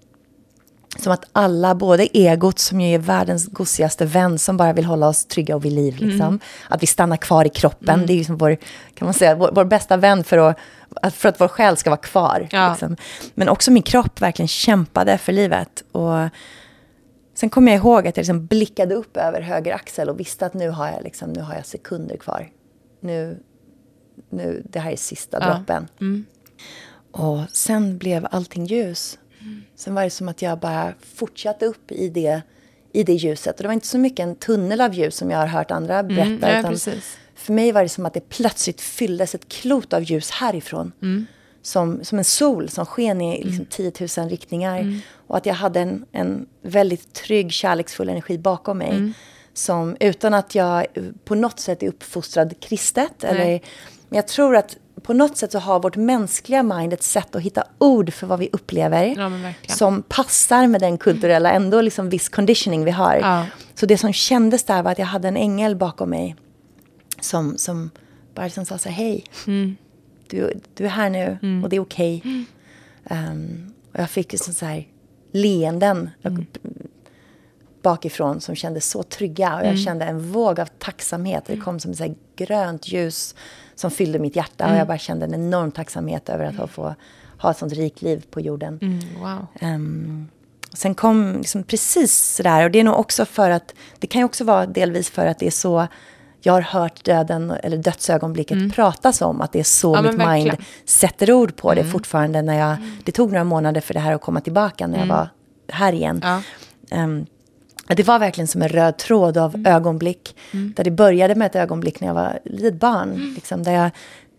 som 1.00 1.14
att 1.14 1.26
alla, 1.32 1.76
både 1.76 2.18
egot 2.18 2.60
som 2.60 2.82
ju 2.82 2.94
är 2.94 3.00
världens 3.00 3.48
gosigaste 3.48 4.06
vän 4.06 4.40
som 4.40 4.58
bara 4.58 4.74
vill 4.74 4.86
hålla 4.86 5.08
oss 5.08 5.26
trygga 5.26 5.56
och 5.56 5.66
vid 5.66 5.74
liv. 5.74 5.98
Liksom. 5.98 6.40
Att 6.70 6.84
vi 6.84 6.88
stannar 6.88 7.18
kvar 7.18 7.46
i 7.46 7.50
kroppen. 7.50 8.06
Det 8.06 8.14
är 8.14 8.18
liksom 8.18 8.38
vår, 8.38 8.58
kan 8.94 9.06
man 9.06 9.14
säga, 9.14 9.36
vår, 9.36 9.52
vår 9.56 9.66
bästa 9.66 9.98
vän 9.98 10.24
för 10.24 10.38
att, 10.38 10.58
att- 11.02 11.14
för 11.16 11.30
att 11.30 11.42
vår 11.42 11.48
själ 11.48 11.78
ska 11.78 11.90
vara 11.90 12.02
kvar. 12.02 12.48
Ja. 12.52 12.70
Liksom. 12.70 12.96
Men 13.34 13.50
också 13.50 13.72
min 13.72 13.84
kropp 13.84 14.22
verkligen 14.22 14.48
kämpade 14.48 15.18
för 15.18 15.32
livet. 15.32 15.84
Och 15.92 16.30
sen 17.42 17.50
kommer 17.50 17.72
jag 17.72 17.80
ihåg 17.80 18.08
att 18.08 18.18
jag 18.18 18.24
liksom 18.24 18.46
blickade 18.46 18.96
upp 18.96 19.18
över 19.18 19.42
höger 19.42 19.74
axel 19.74 20.10
och 20.10 20.20
visste 20.20 20.46
att 20.46 20.54
nu 20.54 20.70
har 20.70 20.88
jag, 20.88 21.04
liksom, 21.04 21.34
nu 21.34 21.42
har 21.42 21.56
jag 21.56 21.66
sekunder 21.66 22.18
kvar. 22.18 22.50
Nu, 23.00 23.38
nu, 24.30 24.64
det 24.70 24.80
här 24.80 24.92
är 24.92 24.96
sista 24.96 25.38
Ja. 25.42 25.54
droppen. 25.54 25.88
Och 27.12 27.40
sen 27.54 27.98
blev 27.98 28.28
allting 28.32 28.66
ljus. 28.66 29.20
Sen 29.76 29.96
var 29.96 30.04
det 30.04 30.10
som 30.10 30.30
att 30.30 30.42
jag 30.42 30.60
bara 30.60 30.94
fortsatte 31.16 31.66
upp 31.66 31.92
i 31.92 32.10
det, 32.10 32.42
i 32.94 33.04
det 33.04 33.14
ljuset. 33.14 33.56
Och 33.56 33.62
det 33.64 33.68
var 33.68 33.74
inte 33.74 33.88
så 33.88 33.98
mycket 33.98 34.24
en 34.24 34.36
tunnel 34.36 34.82
av 34.82 34.94
ljus 34.94 35.16
som 35.16 35.32
jag 35.32 35.38
har 35.38 35.48
hört 35.48 35.72
andra 35.72 36.04
berätta. 36.04 36.48
Mm, 36.50 36.76
ja, 36.86 36.94
för 37.36 37.54
mig 37.54 37.72
var 37.72 37.84
det 37.84 37.90
som 37.90 38.06
att 38.06 38.14
det 38.14 38.30
plötsligt 38.30 38.82
fylldes 38.82 39.36
ett 39.36 39.50
klot 39.50 39.94
av 39.94 40.04
ljus 40.04 40.32
härifrån. 40.32 40.92
Som, 41.64 42.04
som 42.04 42.18
en 42.18 42.24
sol 42.24 42.70
som 42.70 42.86
sken 42.86 43.22
i 43.22 43.44
liksom 43.44 43.66
10 43.66 43.92
000 44.18 44.30
riktningar. 44.30 45.02
Och 45.28 45.38
att 45.38 45.46
jag 45.46 45.54
hade 45.54 45.80
en, 45.80 46.06
en 46.12 46.46
väldigt 46.62 47.14
trygg, 47.14 47.52
kärleksfull 47.52 48.10
energi 48.10 48.38
bakom 48.38 48.78
mig. 48.78 49.14
Som 49.54 49.98
utan 50.00 50.34
att 50.34 50.56
jag 50.56 50.86
på 51.26 51.36
något 51.36 51.60
sätt 51.60 51.84
är 51.84 51.88
uppfostrad 51.88 52.60
kristet. 52.60 53.24
Eller, 53.24 53.46
men 54.10 54.16
jag 54.16 54.28
tror 54.28 54.56
att 54.56 54.78
på 55.04 55.14
något 55.14 55.38
sätt 55.38 55.52
så 55.52 55.60
har 55.60 55.80
vårt 55.80 55.96
mänskliga 55.96 56.64
mind 56.64 56.94
ett 56.94 57.04
sätt 57.04 57.36
att 57.36 57.42
hitta 57.42 57.64
ord 57.78 58.14
för 58.14 58.28
vad 58.28 58.40
vi 58.40 58.50
upplever. 58.52 59.16
Ja, 59.18 59.30
som 59.76 60.02
passar 60.02 60.68
med 60.68 60.82
den 60.82 60.98
kulturella, 60.98 61.52
ändå 61.52 61.82
liksom 61.82 62.10
viss 62.10 62.30
conditioning 62.30 62.86
vi 62.86 62.92
har. 62.92 63.16
Ja. 63.16 63.46
Så 63.76 63.86
det 63.86 63.98
som 63.98 64.14
kändes 64.14 64.64
där 64.64 64.84
var 64.84 64.92
att 64.92 65.00
jag 65.00 65.06
hade 65.06 65.28
en 65.28 65.38
ängel 65.38 65.76
bakom 65.76 66.10
mig. 66.10 66.36
Som, 67.20 67.58
som 67.58 67.90
bara 68.36 68.46
liksom 68.46 68.66
sa 68.66 68.78
så 68.78 68.90
här, 68.90 68.96
hej. 68.96 69.24
Du, 70.32 70.62
du 70.74 70.86
är 70.86 70.90
här 70.90 71.10
nu 71.10 71.38
och 71.64 71.70
det 71.70 71.76
är 71.76 71.80
okej. 71.80 72.24
Ehm, 73.06 73.74
och 73.94 74.00
jag 74.00 74.10
fick 74.10 74.32
liksom 74.32 74.54
så 74.54 74.66
här 74.66 74.88
leenden 75.32 76.10
bakifrån 77.82 78.42
som 78.42 78.56
kändes 78.56 78.90
så 78.90 79.04
trygga. 79.04 79.56
Och 79.56 79.66
jag 79.68 79.80
kände 79.80 80.06
en 80.06 80.32
våg 80.32 80.60
av 80.60 80.66
tacksamhet. 80.66 81.44
Det 81.48 81.58
kom 81.58 81.80
som 81.80 81.92
ett 81.92 82.18
grönt 82.36 82.88
ljus 82.88 83.36
som 83.76 83.92
fyllde 83.92 84.20
mitt 84.20 84.36
hjärta. 84.36 84.72
Och 84.72 84.78
jag 84.78 84.88
bara 84.88 84.98
kände 84.98 85.26
en 85.26 85.34
enorm 85.34 85.72
tacksamhet 85.72 86.30
över 86.30 86.46
att 86.46 86.56
ha, 86.56 86.68
få 86.68 86.96
ha 87.38 87.52
ett 87.52 87.58
sånt 87.58 87.74
rikt 87.74 88.02
liv 88.02 88.26
på 88.32 88.42
jorden. 88.42 88.80
Mm, 88.82 89.00
wow. 89.22 89.48
Um, 89.62 90.28
sen 90.74 90.96
kom 90.96 91.38
liksom 91.38 91.64
precis 91.64 92.36
sådär, 92.36 92.64
och 92.64 92.72
det 92.72 92.80
är 92.80 92.84
nog 92.84 93.00
också 93.00 93.26
för 93.26 93.50
att, 93.50 93.74
det 94.00 94.08
kan 94.08 94.22
ju 94.22 94.26
också 94.26 94.44
vara 94.44 94.66
delvis 94.66 95.10
för 95.10 95.26
att 95.26 95.40
det 95.40 95.48
är 95.48 95.52
så 95.52 95.88
jag 96.42 96.54
har 96.54 96.62
hört 96.62 97.06
döden, 97.06 97.52
eller 97.64 97.78
dödsögonblicket 97.78 98.74
pratas 98.76 99.22
om, 99.22 99.42
att 99.42 99.52
det 99.52 99.60
är 99.60 99.64
så 99.64 99.96
Mm. 99.96 100.06
Ja, 100.06 100.12
mitt 100.12 100.18
mind 100.18 100.30
verkligen. 100.30 100.56
Mm. 100.56 100.66
sätter 100.86 101.32
ord 101.32 101.56
på 101.56 101.74
det 101.74 101.84
fortfarande 101.84 102.42
när 102.42 102.60
jag, 102.60 102.78
det 103.04 103.12
tog 103.12 103.32
några 103.32 103.44
månader 103.44 103.82
för 103.82 103.94
det 103.94 104.00
här 104.00 104.14
att 104.14 104.22
komma 104.22 104.42
tillbaka 104.42 104.88
när 104.88 105.00
jag 105.00 105.06
var 105.06 105.30
här 105.70 105.94
igen. 105.94 106.20
Ja. 106.24 106.42
Ehm, 106.92 107.26
det 107.88 108.04
var 108.08 108.20
verkligen 108.20 108.48
som 108.48 108.62
en 108.62 108.70
röd 108.70 108.98
tråd 108.98 109.38
av 109.38 109.56
Mm. 109.56 109.74
ögonblick. 109.74 110.36
Där 110.52 110.84
det 110.84 110.92
började 110.92 111.36
med 111.36 111.46
ett 111.46 111.56
ögonblick 111.56 112.00
när 112.00 112.08
jag 112.08 112.16
var 112.16 112.40
litet 112.46 112.80
barn. 112.80 113.10
Mm. 113.12 113.34
Liksom, 113.36 113.64
där 113.64 113.72
jag 113.72 113.92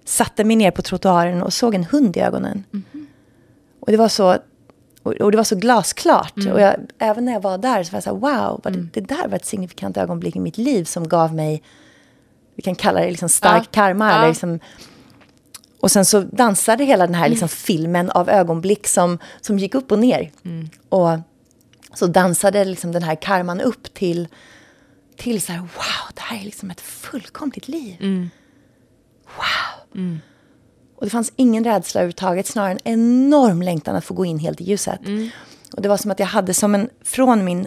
satte 0.04 0.44
mig 0.44 0.56
ner 0.56 0.70
på 0.70 0.82
trottoaren 0.82 1.42
och 1.42 1.52
såg 1.52 1.74
en 1.74 1.84
hund 1.84 2.16
i 2.16 2.20
ögonen. 2.20 2.64
Mm-hmm. 2.70 3.06
Och 3.80 3.90
det 3.90 3.96
var 3.96 4.08
så, 4.08 4.36
och, 5.02 5.30
det 5.30 5.36
var 5.36 5.44
så 5.44 5.56
glasklart. 5.56 6.36
Mm. 6.36 6.52
Och 6.52 6.60
jag, 6.60 6.74
även 6.98 7.24
när 7.24 7.32
jag 7.32 7.40
var 7.40 7.58
där 7.58 7.82
så 7.82 7.92
var 7.92 7.96
jag 7.96 8.04
så 8.04 8.10
här, 8.10 8.46
wow, 8.46 8.60
det, 8.62 9.00
det 9.00 9.14
där 9.14 9.28
var 9.28 9.36
ett 9.36 9.46
signifikant 9.46 9.96
ögonblick 9.96 10.36
i 10.36 10.40
mitt 10.40 10.58
liv 10.58 10.84
som 10.84 11.08
gav 11.08 11.34
mig, 11.34 11.62
vi 12.54 12.62
kan 12.62 12.74
kalla 12.74 13.00
det 13.00 13.10
liksom 13.10 13.28
stark 13.28 13.62
Ja. 13.62 13.68
karma. 13.70 14.10
Ja. 14.10 14.16
Eller 14.18 14.28
liksom, 14.28 14.60
och 15.80 15.90
sen 15.90 16.04
så 16.04 16.20
dansade 16.20 16.84
hela 16.84 17.06
den 17.06 17.14
här 17.14 17.28
liksom 17.28 17.48
filmen 17.48 18.10
av 18.10 18.28
ögonblick 18.30 18.86
som, 18.88 19.18
som 19.40 19.58
gick 19.58 19.74
upp 19.74 19.92
och 19.92 19.98
ner. 19.98 20.30
Och 20.88 21.18
så 21.94 22.06
dansade 22.06 22.64
liksom 22.64 22.92
den 22.92 23.02
här 23.02 23.14
karman 23.14 23.60
upp 23.60 23.94
till, 23.94 24.28
till 25.16 25.42
så 25.42 25.52
här, 25.52 25.58
wow, 25.60 26.10
det 26.14 26.20
här 26.20 26.40
är 26.40 26.44
liksom 26.44 26.70
ett 26.70 26.80
fullkomligt 26.80 27.68
liv. 27.68 27.96
Mm. 28.00 28.30
Wow. 29.36 30.18
Och 30.96 31.04
det 31.06 31.10
fanns 31.10 31.32
ingen 31.36 31.64
rädsla 31.64 32.00
överhuvudtaget, 32.00 32.46
snarare 32.46 32.72
en 32.72 32.78
enorm 32.84 33.62
längtan 33.62 33.96
att 33.96 34.04
få 34.04 34.14
gå 34.14 34.24
in 34.24 34.38
helt 34.38 34.60
i 34.60 34.64
ljuset. 34.64 35.00
Och 35.72 35.82
det 35.82 35.88
var 35.88 35.96
som 35.96 36.10
att 36.10 36.18
jag 36.18 36.26
hade 36.26 36.54
som 36.54 36.74
en, 36.74 36.90
från 37.04 37.44
min 37.44 37.66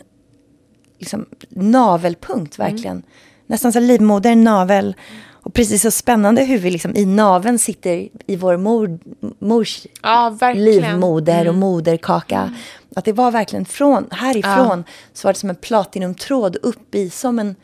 liksom, 1.00 1.26
navelpunkt 1.50 2.60
verkligen, 2.60 3.04
nästan 3.48 3.74
så 3.74 3.80
livmoder, 3.80 4.36
navel, 4.36 4.96
och 5.32 5.54
precis 5.54 5.82
så 5.82 5.91
spännande 5.91 6.43
hur 6.43 6.58
vi 6.58 6.72
liksom 6.72 6.96
i 6.96 7.06
naveln 7.06 7.60
sitter 7.60 8.10
i 8.28 8.36
vår 8.36 8.58
mor, 8.58 9.00
mors 9.39 9.86
Ja. 10.02 10.38
Mm. 10.41 10.58
livmoder 10.58 11.48
och 11.48 11.56
moderkaka. 11.56 12.54
Att 12.96 13.06
det 13.06 13.14
var 13.14 13.32
verkligen 13.32 13.66
från, 13.66 14.08
härifrån 14.12 14.84
så 15.14 15.28
var 15.28 15.34
det 15.34 15.39
som 15.39 15.50
en 15.50 15.56
platinumtråd 15.56 16.56
upp 16.62 16.96
i 16.96 17.10
som 17.10 17.39
en 17.39 17.56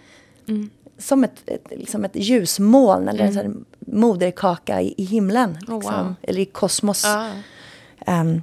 Mm. 0.47 0.69
som 0.97 1.23
ett, 1.23 1.41
ett, 1.45 1.67
liksom 1.71 2.05
ett 2.05 2.15
ljusmoln 2.15 3.07
eller 3.07 3.23
en 3.25 3.35
här 3.35 3.51
moderkaka 3.79 4.81
i, 4.81 4.93
i 4.97 5.03
himlen. 5.03 5.49
Oh, 5.67 5.75
Liksom, 5.75 6.05
wow. 6.05 6.15
Eller 6.21 6.39
i 6.41 6.45
kosmos. 6.45 7.03
Ja. 7.05 7.29
Ehm, 8.05 8.41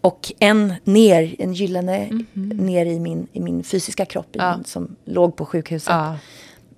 och 0.00 0.32
en 0.38 0.74
ner, 0.84 1.34
en 1.38 1.52
gyllene 1.54 2.08
Mhm. 2.10 2.48
ner 2.48 2.86
i 2.86 3.00
min, 3.00 3.26
i 3.32 3.40
min 3.40 3.64
fysiska 3.64 4.04
kropp 4.04 4.28
Ja. 4.32 4.56
min, 4.56 4.64
som 4.64 4.96
låg 5.04 5.36
på 5.36 5.46
sjukhuset. 5.46 5.88
Ja. 5.88 6.16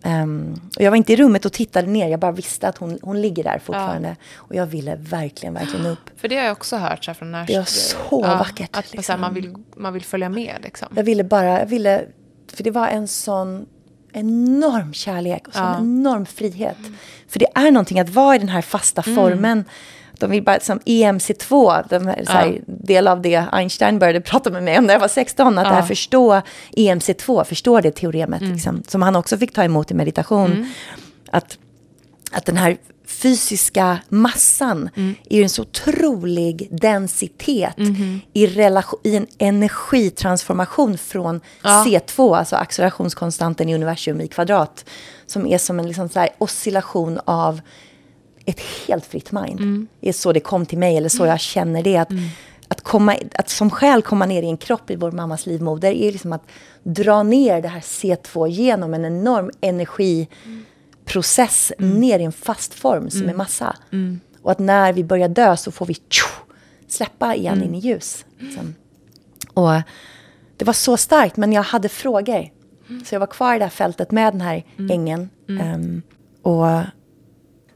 Ehm, 0.05 0.55
och 0.77 0.83
jag 0.83 0.91
var 0.91 0.97
inte 0.97 1.13
i 1.13 1.17
rummet 1.17 1.45
och 1.45 1.53
tittade 1.53 1.89
ner, 1.89 2.09
jag 2.09 2.21
bara 2.21 2.33
visste 2.33 2.69
att 2.69 2.79
hon, 2.79 2.99
hon 3.03 3.21
ligger 3.23 3.45
där 3.45 3.59
fortfarande. 3.59 4.17
Och 4.35 4.55
jag 4.55 4.67
ville 4.67 4.95
verkligen, 4.97 5.55
verkligen 5.55 5.87
upp. 5.87 5.99
För 6.17 6.29
det 6.29 6.37
har 6.37 6.43
jag 6.45 6.53
också 6.53 6.77
hört 6.77 7.05
så 7.05 7.15
från 7.15 7.33
närstående. 7.33 7.53
Det 7.53 7.71
är 7.71 7.99
så 8.11 8.21
vackert, 8.23 8.77
Att 8.77 8.85
så 8.87 8.91
här, 8.93 8.97
liksom. 8.97 9.21
man, 9.21 9.35
vill, 9.35 9.55
man 9.77 9.93
vill 9.93 10.03
följa 10.03 10.29
med 10.29 10.55
liksom. 10.63 10.89
Jag 10.97 11.05
ville 11.05 11.25
bara, 11.25 11.59
jag 11.59 11.67
ville, 11.67 12.05
för 12.53 12.65
det 12.65 12.71
var 12.71 12.89
en 12.89 13.09
sån 13.09 13.67
enorm 14.13 14.93
kärlek 14.93 15.49
och 15.49 15.55
sån 15.55 15.63
Ja. 15.63 15.79
enorm 15.79 16.27
frihet. 16.27 16.77
För 17.29 17.39
det 17.39 17.47
är 17.55 17.71
någonting 17.71 18.01
att 18.01 18.09
vara 18.09 18.37
i 18.37 18.39
den 18.39 18.49
här 18.49 18.63
fasta 18.63 19.03
Mm. 19.07 19.17
formen. 19.17 19.65
De 20.19 20.31
vill 20.31 20.43
bara, 20.43 20.61
som 20.61 20.79
EMC2, 20.81 21.85
de 21.91 22.07
här, 22.07 22.25
så 22.25 22.33
här, 22.33 22.61
del 22.67 23.09
av 23.09 23.23
det 23.23 23.45
Einstein 23.53 23.99
började 23.99 24.21
prata 24.21 24.51
med 24.51 24.63
mig 24.63 24.79
om 24.79 24.85
när 24.87 24.95
jag 24.95 25.01
var 25.01 25.09
16, 25.09 25.59
att 25.59 25.65
det 25.65 25.75
här 25.75 25.83
förstå 25.83 26.41
EMC2, 26.77 27.45
förstå 27.45 27.81
det 27.81 27.91
teoremet, 27.91 28.41
Mm. 28.41 28.53
liksom, 28.53 28.83
som 28.89 29.03
han 29.03 29.17
också 29.17 29.39
fick 29.39 29.53
ta 29.55 29.65
emot 29.65 29.91
i 29.91 29.95
meditation. 29.95 30.73
Att, 31.31 31.59
att 32.33 32.45
den 32.47 32.57
här 32.57 32.77
fysiska 33.07 33.99
massan 34.09 34.91
Mm. 34.97 35.15
är 35.31 35.43
en 35.43 35.49
så 35.49 35.63
otrolig 35.63 36.69
densitet 36.71 37.77
Mm-hmm. 37.77 38.21
i, 38.33 38.47
relation, 38.47 39.01
i 39.05 39.17
en 39.17 39.27
energitransformation 39.39 40.99
från 40.99 41.41
Ja. 41.63 41.85
C2, 41.87 42.37
alltså 42.37 42.57
accelerationskonstanten 42.57 43.69
i 43.69 43.75
universum 43.75 44.21
i 44.21 44.29
kvadrat, 44.29 44.85
som 45.27 45.47
är 45.47 45.59
som 45.59 45.79
en 45.79 45.87
liksom 45.89 46.09
så 46.09 46.27
oscillation 46.39 47.21
av 47.25 47.61
ett 48.47 48.61
helt 48.61 49.07
fritt 49.07 49.33
mind. 49.33 49.61
Mm. 49.61 49.87
Det 50.01 50.09
är 50.09 50.13
så 50.13 50.33
det 50.33 50.41
kom 50.41 50.67
till 50.67 50.79
mig, 50.79 50.97
eller 50.97 51.09
så 51.09 51.27
jag 51.27 51.41
känner 51.41 51.83
det. 51.83 51.97
Att, 51.97 52.11
att, 52.69 52.81
komma, 52.81 53.17
att 53.35 53.49
som 53.49 53.71
själ 53.71 54.03
komma 54.03 54.27
ner 54.27 54.43
i 54.43 54.47
en 54.47 54.57
kropp 54.57 54.91
i 54.91 54.97
vår 54.97 55.13
mammas 55.13 55.47
livmoder 55.47 55.91
är 55.91 56.13
liksom 56.13 56.33
att 56.33 56.43
dra 56.83 57.23
ner 57.23 57.63
det 57.63 57.69
här 57.69 57.81
C2 57.81 58.49
genom 58.49 58.95
en 58.95 59.05
enorm 59.05 59.51
energiprocess 59.61 61.73
ner 61.79 62.19
i 62.19 62.25
en 62.25 62.33
fast 62.33 62.75
form 62.75 63.11
som 63.11 63.29
är 63.29 63.35
massa. 63.35 63.77
Och 64.43 64.51
att 64.51 64.59
när 64.59 64.93
vi 64.93 65.05
börjar 65.05 65.29
dö 65.29 65.57
så 65.57 65.73
får 65.73 65.87
vi 65.87 65.95
tjo, 65.95 66.27
släppa 66.89 67.35
igen 67.35 67.63
in 67.63 67.75
i 67.75 67.79
ljus. 67.79 68.25
Liksom. 68.39 68.75
Och 69.55 69.73
det 70.57 70.65
var 70.65 70.73
så 70.73 70.97
starkt, 70.97 71.37
men 71.37 71.53
jag 71.53 71.63
hade 71.63 71.89
frågor. 71.89 72.51
Så 73.05 73.15
jag 73.15 73.21
var 73.21 73.27
kvar 73.27 73.55
i 73.55 73.59
det 73.59 73.65
här 73.65 73.71
fältet 73.71 74.11
med 74.11 74.33
den 74.33 74.41
här 74.41 74.65
ängen. 74.91 75.31
Ehm, 75.61 76.03
och 76.43 76.67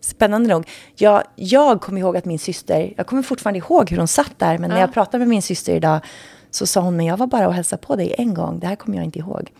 spännande 0.06 0.48
nog, 0.48 0.68
jag, 0.94 1.22
jag 1.36 1.80
kommer 1.80 2.00
ihåg 2.00 2.16
att 2.16 2.24
min 2.24 2.38
syster, 2.38 2.92
jag 2.96 3.06
kommer 3.06 3.22
fortfarande 3.22 3.58
ihåg 3.58 3.90
hur 3.90 3.98
hon 3.98 4.08
satt 4.08 4.38
där, 4.38 4.58
men 4.58 4.70
när 4.70 4.80
jag 4.80 4.92
pratade 4.92 5.18
med 5.18 5.28
min 5.28 5.42
syster 5.42 5.74
idag 5.74 6.00
så 6.50 6.66
sa 6.66 6.80
hon, 6.80 6.96
men 6.96 7.06
jag 7.06 7.16
var 7.16 7.26
bara 7.26 7.46
och 7.48 7.54
hälsade 7.54 7.82
på 7.82 7.96
dig 7.96 8.14
en 8.18 8.34
gång, 8.34 8.58
det 8.58 8.66
här 8.66 8.76
kommer 8.76 8.96
jag 8.96 9.04
inte 9.04 9.18
ihåg. 9.18 9.50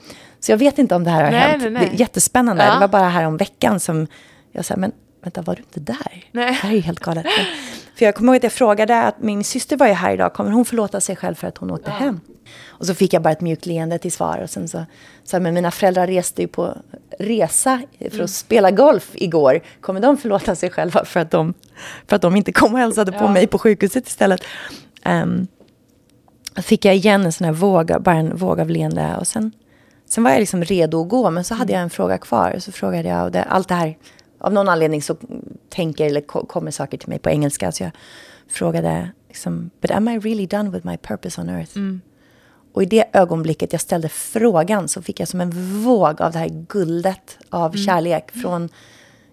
Så 0.41 0.53
jag 0.53 0.59
vet 0.59 0.79
inte 0.79 0.95
om 0.95 1.05
det 1.05 1.11
här 1.11 1.25
har 1.25 1.31
Nej, 1.31 1.41
hänt. 1.41 1.63
nej, 1.63 1.71
nej. 1.71 1.87
Det 1.91 1.97
är 1.97 2.01
jättespännande, 2.01 2.65
Ja. 2.65 2.75
det 2.75 2.81
var 2.81 2.89
bara 2.89 3.09
här 3.09 3.25
om 3.27 3.37
veckan 3.37 3.81
som 3.81 4.07
jag 4.53 4.65
sa, 4.65 4.77
men 4.77 4.93
vänta, 5.27 5.43
var 5.43 5.55
du 5.55 5.63
inte 5.63 5.81
där? 5.81 6.25
Nej. 6.33 6.47
Det 6.47 6.53
här 6.53 6.71
är 6.71 6.75
ju 6.75 6.81
helt 6.81 7.01
galet. 7.01 7.27
För 7.99 8.05
jag 8.05 8.15
kommer 8.15 8.33
ihåg 8.33 8.37
att 8.37 8.43
jag 8.43 8.53
frågade 8.53 9.03
att 9.03 9.23
min 9.23 9.45
syster 9.45 9.77
var 9.77 9.87
ju 9.87 9.93
här 9.93 10.15
idag, 10.15 10.35
kommer 10.35 10.51
hon 10.51 10.65
förlåta 10.65 11.01
sig 11.01 11.17
själv 11.17 11.35
för 11.35 11.47
att 11.49 11.59
hon 11.59 11.71
åkte 11.71 11.91
hem? 11.91 12.21
Och 12.67 12.87
så 12.87 12.95
fick 12.95 13.13
jag 13.13 13.23
bara 13.23 13.31
ett 13.33 13.41
mjukt 13.41 13.67
leende 13.67 13.99
till 13.99 14.13
svar. 14.13 14.39
Och 14.39 14.51
sen 14.51 14.69
så 14.69 14.85
sa 15.25 15.41
men 15.41 15.55
mina 15.55 15.71
föräldrar 15.71 16.07
reste 16.07 16.43
ju 16.43 16.49
på 16.49 16.77
resa 17.19 17.83
för 17.99 18.07
att 18.07 18.13
Mm. 18.15 18.29
spela 18.29 18.71
golf 18.71 19.11
igår. 19.15 19.61
Kommer 19.81 20.01
de 20.01 20.17
förlåta 20.17 20.55
sig 20.55 20.71
själva 20.71 21.05
för 21.05 21.21
att 21.21 21.31
de, 21.31 21.55
för 22.09 22.17
att 22.17 22.23
de 22.23 22.37
inte 22.37 22.53
kom 22.53 22.73
och 22.75 22.79
hälsade 22.81 23.13
på 23.13 23.25
Ja. 23.25 23.33
mig 23.33 23.47
på 23.47 23.59
sjukhuset 23.59 24.09
istället? 24.09 24.41
Um, 25.05 25.47
fick 26.63 26.85
jag 26.85 26.95
igen 26.97 27.25
en 27.25 27.33
sån 27.33 27.45
här 27.45 27.53
våg, 27.53 28.03
bara 28.03 28.17
en 28.17 28.37
våg 28.37 28.61
av 28.61 28.71
leende. 28.71 29.17
Och 29.21 29.27
sen, 29.27 29.53
sen 30.09 30.25
var 30.25 30.31
jag 30.31 30.41
liksom 30.41 30.65
redo 30.65 31.03
att 31.03 31.09
gå, 31.09 31.31
men 31.31 31.45
så 31.45 31.55
hade 31.55 31.73
jag 31.73 31.83
en 31.83 31.91
fråga 31.91 32.19
kvar. 32.19 32.53
Och 32.57 32.63
så 32.63 32.73
frågade 32.73 33.09
jag, 33.09 33.25
och 33.25 33.31
det, 33.33 33.43
allt 33.43 33.69
det 33.69 33.75
här, 33.75 33.97
av 34.39 34.53
någon 34.53 34.69
anledning 34.69 35.03
så 35.03 35.17
tänker 35.69 36.07
eller 36.07 36.21
ko- 36.21 36.47
kommer 36.47 36.71
saker 36.71 36.99
till 36.99 37.09
mig 37.09 37.19
på 37.19 37.31
engelska. 37.31 37.73
Så 37.73 37.83
jag 37.83 37.91
frågade, 38.49 39.11
liksom, 39.29 39.71
but 39.81 39.91
am 39.91 40.09
I 40.09 40.19
really 40.19 40.47
done 40.47 40.71
with 40.71 40.87
my 40.87 40.97
purpose 40.97 41.41
on 41.41 41.49
earth? 41.49 41.77
Och 42.73 42.83
i 42.83 42.87
det 42.87 43.05
ögonblicket 43.13 43.73
jag 43.73 43.81
ställde 43.81 44.09
frågan 44.09 44.89
så 44.89 45.03
fick 45.03 45.21
jag 45.21 45.29
som 45.29 45.41
en 45.41 45.83
våg 45.85 46.23
av 46.23 46.33
det 46.33 46.39
här 46.39 46.65
guldet 46.69 47.39
av 47.51 47.73
kärlek 47.87 48.31
från 48.31 48.69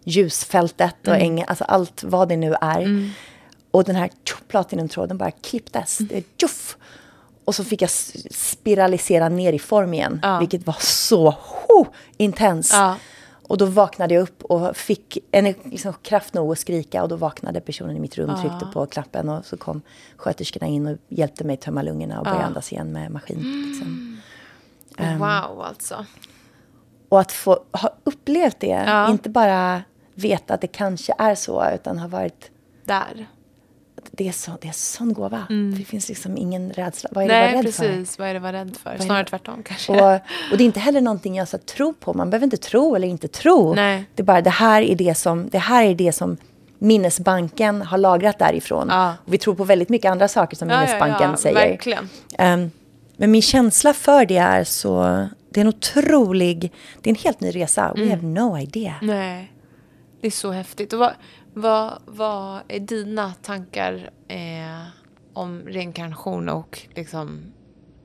ljusfältet 0.03 1.07
och 1.07 1.15
ängen, 1.15 1.45
alltså 1.47 1.63
allt 1.63 2.03
vad 2.03 2.29
det 2.29 2.37
nu 2.37 2.55
är. 2.61 3.11
Och 3.71 3.83
den 3.83 3.95
här 3.95 4.09
platinumtråden 4.47 5.17
bara 5.17 5.31
klipptes. 5.31 5.97
Det 5.97 6.23
tjoff! 6.37 6.77
Och 7.45 7.55
så 7.55 7.63
fick 7.63 7.81
jag 7.81 7.89
spiralisera 8.31 9.29
ner 9.29 9.53
i 9.53 9.59
form 9.59 9.93
igen, 9.93 10.19
Ja. 10.23 10.39
vilket 10.39 10.67
var 10.67 10.75
så 10.79 11.29
ho, 11.39 11.85
intens. 12.17 12.69
Ja. 12.73 12.95
Och 13.53 13.59
då 13.59 13.65
vaknade 13.65 14.13
jag 14.13 14.21
upp 14.21 14.43
och 14.43 14.77
fick 14.77 15.17
en, 15.31 15.55
liksom, 15.63 15.93
kraft 15.93 16.33
nog 16.33 16.51
att 16.51 16.59
skrika 16.59 17.03
och 17.03 17.09
då 17.09 17.15
vaknade 17.15 17.61
personen 17.61 17.97
i 17.97 17.99
mitt 17.99 18.17
rum, 18.17 18.35
tryckte 18.41 18.65
på 18.73 18.85
knappen 18.85 19.29
och 19.29 19.45
så 19.45 19.57
kom 19.57 19.81
sköterskorna 20.17 20.67
in 20.67 20.87
och 20.87 20.97
hjälpte 21.09 21.43
mig 21.43 21.57
tömma 21.57 21.81
lungorna 21.81 22.19
och 22.19 22.25
börja 22.25 22.43
andas 22.43 22.71
igen 22.71 22.91
med 22.91 23.11
maskin. 23.11 23.65
Liksom. 23.67 24.21
Ehm. 24.97 25.19
Wow, 25.19 25.61
alltså. 25.61 26.05
Och 27.09 27.19
att 27.19 27.31
få 27.31 27.59
ha 27.71 27.89
upplevt 28.03 28.59
det, 28.59 29.05
inte 29.09 29.29
bara 29.29 29.81
veta 30.15 30.53
att 30.53 30.61
det 30.61 30.67
kanske 30.67 31.13
är 31.17 31.35
så, 31.35 31.65
utan 31.75 31.99
ha 31.99 32.07
varit 32.07 32.51
Där. 32.85 33.27
Det 34.11 34.27
är, 34.27 34.31
så, 34.31 34.51
det 34.61 34.67
är 34.67 34.71
sån 34.71 35.13
gåva. 35.13 35.45
För 35.47 35.77
det 35.77 35.85
finns 35.85 36.09
liksom 36.09 36.37
ingen 36.37 36.71
rädsla. 36.71 37.09
Vad 37.13 37.23
är 37.23 37.27
det 37.27 37.33
Mm. 37.33 37.45
Nej, 37.45 37.55
vara 37.55 37.63
rädd 37.65 37.73
för? 37.73 37.83
precis. 37.83 38.19
Vad 38.19 38.27
är 38.27 38.33
det 38.33 38.39
vara 38.39 38.53
rädd 38.53 38.77
för? 38.83 38.97
Snarare 38.97 39.25
tvärtom 39.25 39.63
kanske. 39.63 39.91
Och, 39.91 40.13
och 40.51 40.57
det 40.57 40.63
är 40.63 40.65
inte 40.65 40.79
heller 40.79 41.01
någonting 41.01 41.35
jag 41.35 41.47
så 41.47 41.57
tror 41.57 41.93
på. 41.93 42.13
Man 42.13 42.29
behöver 42.29 42.43
inte 42.43 42.57
tro 42.57 42.95
eller 42.95 43.07
inte 43.07 43.27
tro. 43.27 43.73
Nej. 43.73 44.05
Det 44.15 44.21
är 44.21 44.25
bara 44.25 44.41
det 44.41 44.49
här 44.49 44.81
är 44.81 44.95
det 44.95 45.15
som, 45.15 45.49
det 45.49 45.57
här 45.57 45.85
är 45.85 45.95
det 45.95 46.11
som 46.11 46.37
minnesbanken 46.79 47.81
har 47.81 47.97
lagrat 47.97 48.39
därifrån. 48.39 48.87
Ja. 48.89 49.13
Och 49.25 49.33
vi 49.33 49.37
tror 49.37 49.55
på 49.55 49.63
väldigt 49.63 49.89
mycket 49.89 50.11
andra 50.11 50.27
saker 50.27 50.57
som 50.57 50.69
Ja, 50.69 50.79
minnesbanken 50.79 51.31
ja, 51.31 51.37
säger. 51.37 51.99
Ehm, 52.37 52.71
men 53.17 53.31
min 53.31 53.41
känsla 53.41 53.93
för 53.93 54.25
det 54.25 54.37
är 54.37 54.63
så... 54.63 55.27
Det 55.49 55.59
är 55.59 55.61
en 55.61 55.67
otrolig... 55.67 56.71
Det 57.01 57.09
är 57.09 57.11
en 57.11 57.21
helt 57.23 57.39
ny 57.39 57.51
resa. 57.51 57.93
Mm. 57.95 58.07
We 58.07 58.15
have 58.15 58.27
no 58.27 58.57
idea. 58.57 58.95
Nej, 59.01 59.51
det 60.21 60.27
är 60.27 60.31
så 60.31 60.51
häftigt. 60.51 60.93
Och 60.93 60.99
vad, 60.99 61.13
vad, 61.53 62.01
vad 62.05 62.59
är 62.67 62.79
dina 62.79 63.33
tankar 63.41 64.09
eh, 64.27 64.87
om 65.33 65.61
reinkarnation 65.67 66.49
och 66.49 66.79
liksom, 66.95 67.39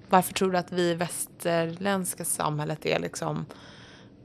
varför 0.08 0.34
tror 0.34 0.52
du 0.52 0.58
att 0.58 0.72
vi 0.72 0.82
i 0.90 0.94
västerländska 0.94 2.24
samhället 2.24 2.86
är 2.86 2.98
liksom, 2.98 3.46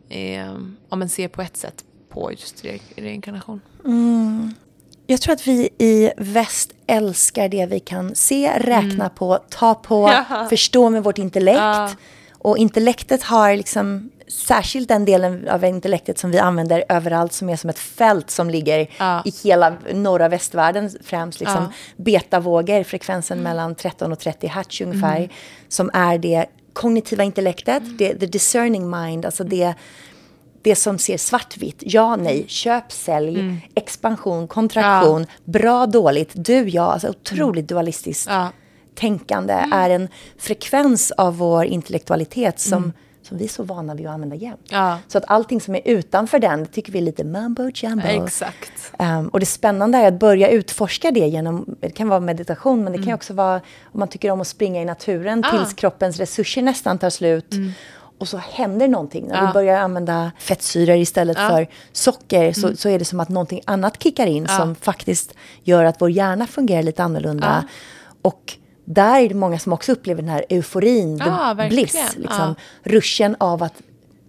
eh, 0.10 0.54
om 0.90 1.00
man 1.00 1.10
ser 1.10 1.28
på 1.28 1.42
ett 1.42 1.58
sätt 1.58 1.84
på 2.10 2.32
just 2.32 2.66
re 2.66 2.80
reinkarnation? 2.96 3.62
Jag 5.08 5.22
tror 5.22 5.34
att 5.34 5.48
vi 5.48 5.70
i 5.78 6.12
väst 6.18 6.74
älskar 6.88 7.50
det 7.50 7.66
vi 7.66 7.80
kan 7.80 8.16
se, 8.16 8.60
räkna 8.60 9.10
på, 9.10 9.40
ta 9.50 9.74
på, 9.76 10.08
Mm. 10.08 10.24
Ja. 10.30 10.48
förstå 10.50 10.90
med 10.90 11.04
vårt 11.04 11.18
intellekt. 11.18 11.58
Ja. 11.60 11.90
Och 12.44 12.58
intellektet 12.58 13.24
har 13.24 13.56
liksom, 13.56 14.10
särskilt 14.28 14.88
den 14.88 15.06
delen 15.06 15.48
av 15.50 15.66
intellektet 15.66 16.20
som 16.20 16.32
vi 16.32 16.40
använder 16.40 16.84
överallt, 16.90 17.34
som 17.34 17.50
är 17.50 17.56
som 17.56 17.70
ett 17.70 17.80
fält 17.80 18.30
som 18.30 18.50
ligger 18.50 18.88
Ja. 19.00 19.22
i 19.26 19.32
hela 19.44 19.74
norra 19.94 20.30
västvärlden 20.30 20.90
främst. 21.04 21.40
Liksom, 21.40 21.64
Ja. 21.64 22.04
Betavågor, 22.04 22.84
frekvensen 22.84 23.44
mellan 23.44 23.76
13 23.76 24.12
och 24.12 24.20
30 24.20 24.48
hertz 24.48 24.82
ungefär, 24.82 25.30
som 25.68 25.90
är 25.94 26.18
det 26.18 26.46
kognitiva 26.74 27.24
intellektet, 27.24 27.84
det, 27.98 28.16
the 28.20 28.26
discerning 28.26 28.90
mind, 28.90 29.26
alltså 29.26 29.44
det 29.44 29.74
det 30.62 30.76
som 30.76 30.98
ser 30.98 31.18
svartvitt, 31.18 31.78
ja, 31.80 32.16
nej, 32.16 32.46
köp, 32.48 32.92
sälj, 32.92 33.56
expansion, 33.76 34.48
kontraktion, 34.48 35.26
bra, 35.44 35.86
dåligt, 35.86 36.32
du, 36.34 36.70
ja, 36.70 36.94
alltså 36.94 37.10
otroligt 37.10 37.68
dualistiskt 37.68 38.30
Ja. 38.30 38.50
Tänkande 38.96 39.54
är 39.72 39.90
en 39.90 40.08
frekvens 40.38 41.12
av 41.12 41.38
vår 41.38 41.66
intellektualitet 41.66 42.60
som, 42.60 42.94
som 43.22 43.38
vi 43.38 43.44
är 43.44 43.50
så 43.50 43.64
vana 43.64 43.96
vid 43.96 44.08
att 44.08 44.14
använda 44.14 44.36
jämt. 44.36 44.68
Ja. 44.70 44.98
Så 45.08 45.18
att 45.18 45.24
allting 45.28 45.62
som 45.62 45.76
är 45.76 45.82
utanför 45.86 46.40
den 46.40 46.66
tycker 46.66 46.92
vi 46.92 46.98
är 47.00 47.04
lite 47.04 47.24
mumbo 47.24 47.70
jumbo. 47.76 48.08
Exakt. 48.08 48.92
Um, 49.00 49.28
och 49.28 49.40
det 49.40 49.46
spännande 49.46 49.98
är 49.98 50.08
att 50.08 50.20
börja 50.20 50.50
utforska 50.50 51.12
det 51.12 51.28
genom, 51.28 51.76
det 51.82 51.90
kan 51.90 52.10
vara 52.10 52.20
meditation, 52.20 52.84
men 52.84 52.92
det 52.94 52.98
kan 52.98 53.08
ju 53.08 53.14
också 53.14 53.34
vara 53.34 53.56
om 53.84 54.00
man 54.00 54.08
tycker 54.08 54.32
om 54.32 54.42
att 54.42 54.48
springa 54.48 54.82
i 54.82 54.86
naturen 54.86 55.44
Ah. 55.46 55.52
tills 55.52 55.74
kroppens 55.74 56.18
resurser 56.18 56.62
nästan 56.62 56.98
tar 56.98 57.10
slut. 57.10 57.54
Och 58.18 58.28
så 58.28 58.38
händer 58.38 58.88
någonting. 58.88 59.28
När 59.28 59.36
Ja. 59.36 59.48
vi 59.48 59.54
börjar 59.54 59.80
använda 59.80 60.32
fettsyror 60.40 60.96
istället 60.98 61.38
Ja. 61.40 61.48
för 61.50 61.68
socker 61.92 62.54
så, 62.54 62.76
så 62.76 62.90
är 62.90 63.00
det 63.00 63.06
som 63.06 63.20
att 63.20 63.30
någonting 63.30 63.62
annat 63.66 64.04
kickar 64.04 64.28
in 64.28 64.48
som 64.48 64.76
faktiskt 64.76 65.34
gör 65.64 65.86
att 65.86 66.02
vår 66.02 66.10
hjärna 66.12 66.48
fungerar 66.48 66.84
lite 66.84 67.04
annorlunda. 67.04 67.66
Och 68.22 68.54
där 68.86 69.20
är 69.22 69.30
det 69.30 69.36
många 69.36 69.60
som 69.60 69.74
också 69.74 69.92
upplever 69.92 70.22
den 70.22 70.32
här 70.32 70.46
euforin, 70.50 71.20
the 71.20 71.26
Ja, 71.26 71.54
verkligen. 71.54 71.84
bliss. 71.84 72.16
Liksom, 72.18 72.56
Ruschen 72.84 73.36
av 73.40 73.64
att 73.64 73.74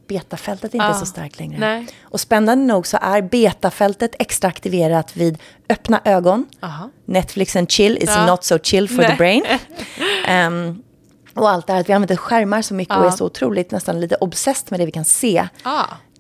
betafältet 0.09 0.75
inte 0.75 0.87
är 0.87 0.91
Ja. 0.91 0.95
så 0.95 1.07
starkt 1.07 1.39
längre. 1.39 1.59
Nej. 1.61 1.87
Och 2.03 2.21
spännande 2.21 2.65
nog 2.65 2.87
så 2.87 2.99
är 3.01 3.23
betafältet 3.23 4.15
extra 4.19 4.49
aktiverat 4.49 5.17
vid 5.17 5.39
öppna 5.69 6.01
ögon. 6.05 6.47
Aha. 6.61 6.91
Netflix 7.05 7.57
and 7.57 7.71
chill 7.71 7.97
is 7.99 8.05
Ja. 8.15 8.27
not 8.27 8.45
so 8.45 8.59
chill 8.59 8.89
for 8.89 8.97
Nej. 8.97 9.11
the 9.11 9.17
brain. 9.17 9.45
Ehm, 10.27 10.83
och 11.35 11.51
allt 11.51 11.67
det 11.67 11.73
här 11.73 11.81
att 11.81 11.89
vi 11.89 11.93
använder 11.93 12.17
skärmar 12.17 12.63
så 12.63 12.75
mycket 12.75 12.97
och 12.97 13.07
är 13.07 13.11
så 13.11 13.25
otroligt 13.27 13.71
nästan 13.71 14.01
lite 14.01 14.15
obsessed 14.15 14.71
med 14.71 14.81
det 14.81 14.87
vi 14.87 14.93
kan 14.93 15.05
se. 15.05 15.49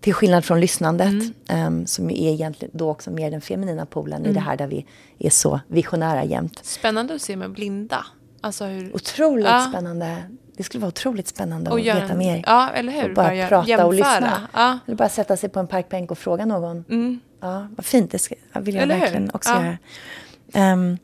Till 0.00 0.14
skillnad 0.14 0.44
från 0.44 0.60
lyssnandet, 0.60 1.06
Mm. 1.08 1.32
ehm, 1.48 1.86
som 1.86 2.10
är 2.10 2.32
egentligen 2.32 2.70
då 2.74 2.90
också 2.90 3.10
mer 3.10 3.30
den 3.30 3.40
feminina 3.40 3.86
polen 3.86 4.26
i 4.26 4.32
det 4.32 4.40
här 4.40 4.56
där 4.56 4.66
vi 4.66 4.86
är 5.18 5.30
så 5.30 5.60
visionära 5.68 6.24
jämt. 6.24 6.60
Spännande 6.62 7.14
att 7.14 7.22
se 7.22 7.36
med 7.36 7.50
blinda. 7.52 8.06
Alltså 8.44 8.64
hur... 8.64 8.94
Otroligt 8.96 9.46
Ja. 9.46 9.66
spännande. 9.70 10.16
Det 10.56 10.62
skulle 10.62 10.80
vara 10.82 10.88
otroligt 10.88 11.28
spännande 11.28 11.70
Och 11.70 11.76
att 11.78 11.82
göra 11.84 12.00
veta 12.00 12.14
mer. 12.14 12.42
Ja, 12.46 12.70
eller 12.70 12.92
hur? 12.92 13.08
Och 13.08 13.14
bara 13.14 13.26
Bara 13.26 13.34
gör- 13.34 13.48
prata 13.48 13.86
och 13.86 13.94
jämföra. 13.94 14.14
lyssna. 14.20 14.48
Ja. 14.52 14.78
Eller 14.86 14.96
bara 14.96 15.08
sätta 15.08 15.36
sig 15.36 15.48
på 15.48 15.60
en 15.60 15.66
parkbänk 15.66 16.10
och 16.10 16.18
fråga 16.18 16.46
någon. 16.46 16.84
Ja, 17.40 17.68
vad 17.76 17.86
fint, 17.86 18.10
det 18.10 18.18
ska, 18.18 18.34
vill 18.60 18.74
jag 18.74 18.82
Eller 18.82 18.94
hur? 18.94 19.00
verkligen 19.00 19.30
också 19.34 19.50
Ja. 19.50 19.64
göra. 19.64 20.96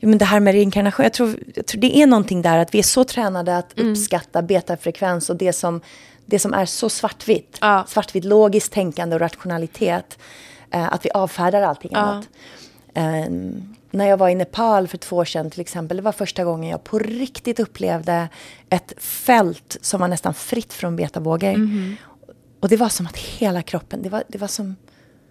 Jo, 0.00 0.08
men 0.08 0.18
det 0.18 0.24
här 0.24 0.40
med 0.40 0.52
reinkarnation, 0.54 1.02
jag 1.04 1.12
tror, 1.12 1.34
jag 1.54 1.66
tror 1.66 1.80
det 1.80 1.96
är 1.96 2.06
någonting 2.06 2.42
där 2.42 2.58
att 2.58 2.74
vi 2.74 2.78
är 2.78 2.82
så 2.82 3.04
tränade 3.04 3.56
att 3.58 3.78
Mm. 3.78 3.92
uppskatta 3.92 4.42
betafrekvens 4.42 5.30
och 5.30 5.36
det 5.36 5.52
som, 5.52 5.80
det 6.26 6.38
som 6.38 6.54
är 6.54 6.64
så 6.66 6.88
svartvitt. 6.88 7.58
Ja. 7.60 7.84
Svartvitt 7.88 8.24
logiskt 8.24 8.72
tänkande 8.72 9.14
och 9.16 9.20
rationalitet. 9.20 10.18
eh, 10.70 10.92
att 10.92 11.04
vi 11.04 11.10
avfärdar 11.10 11.62
allting 11.62 11.90
Ja. 11.94 11.98
annat. 11.98 12.28
Ehm, 12.94 13.74
när 13.90 14.06
jag 14.08 14.16
var 14.16 14.28
i 14.28 14.34
Nepal 14.34 14.88
för 14.88 14.98
två 14.98 15.16
år 15.16 15.24
sedan 15.24 15.50
till 15.50 15.60
exempel, 15.60 15.96
det 15.96 16.02
var 16.02 16.12
första 16.12 16.44
gången 16.44 16.70
jag 16.70 16.84
på 16.84 16.98
riktigt 16.98 17.60
upplevde 17.60 18.28
ett 18.70 18.92
fält 18.98 19.76
som 19.80 20.00
var 20.00 20.08
nästan 20.08 20.34
fritt 20.34 20.72
från 20.72 20.96
betavågor. 20.96 21.56
Mhm. 21.56 21.96
Och 22.60 22.68
det 22.68 22.76
var 22.76 22.88
som 22.88 23.06
att 23.06 23.16
hela 23.16 23.62
kroppen, 23.62 24.02
det 24.02 24.08
var, 24.08 24.22
det 24.28 24.38
var 24.38 24.48
som 24.48 24.76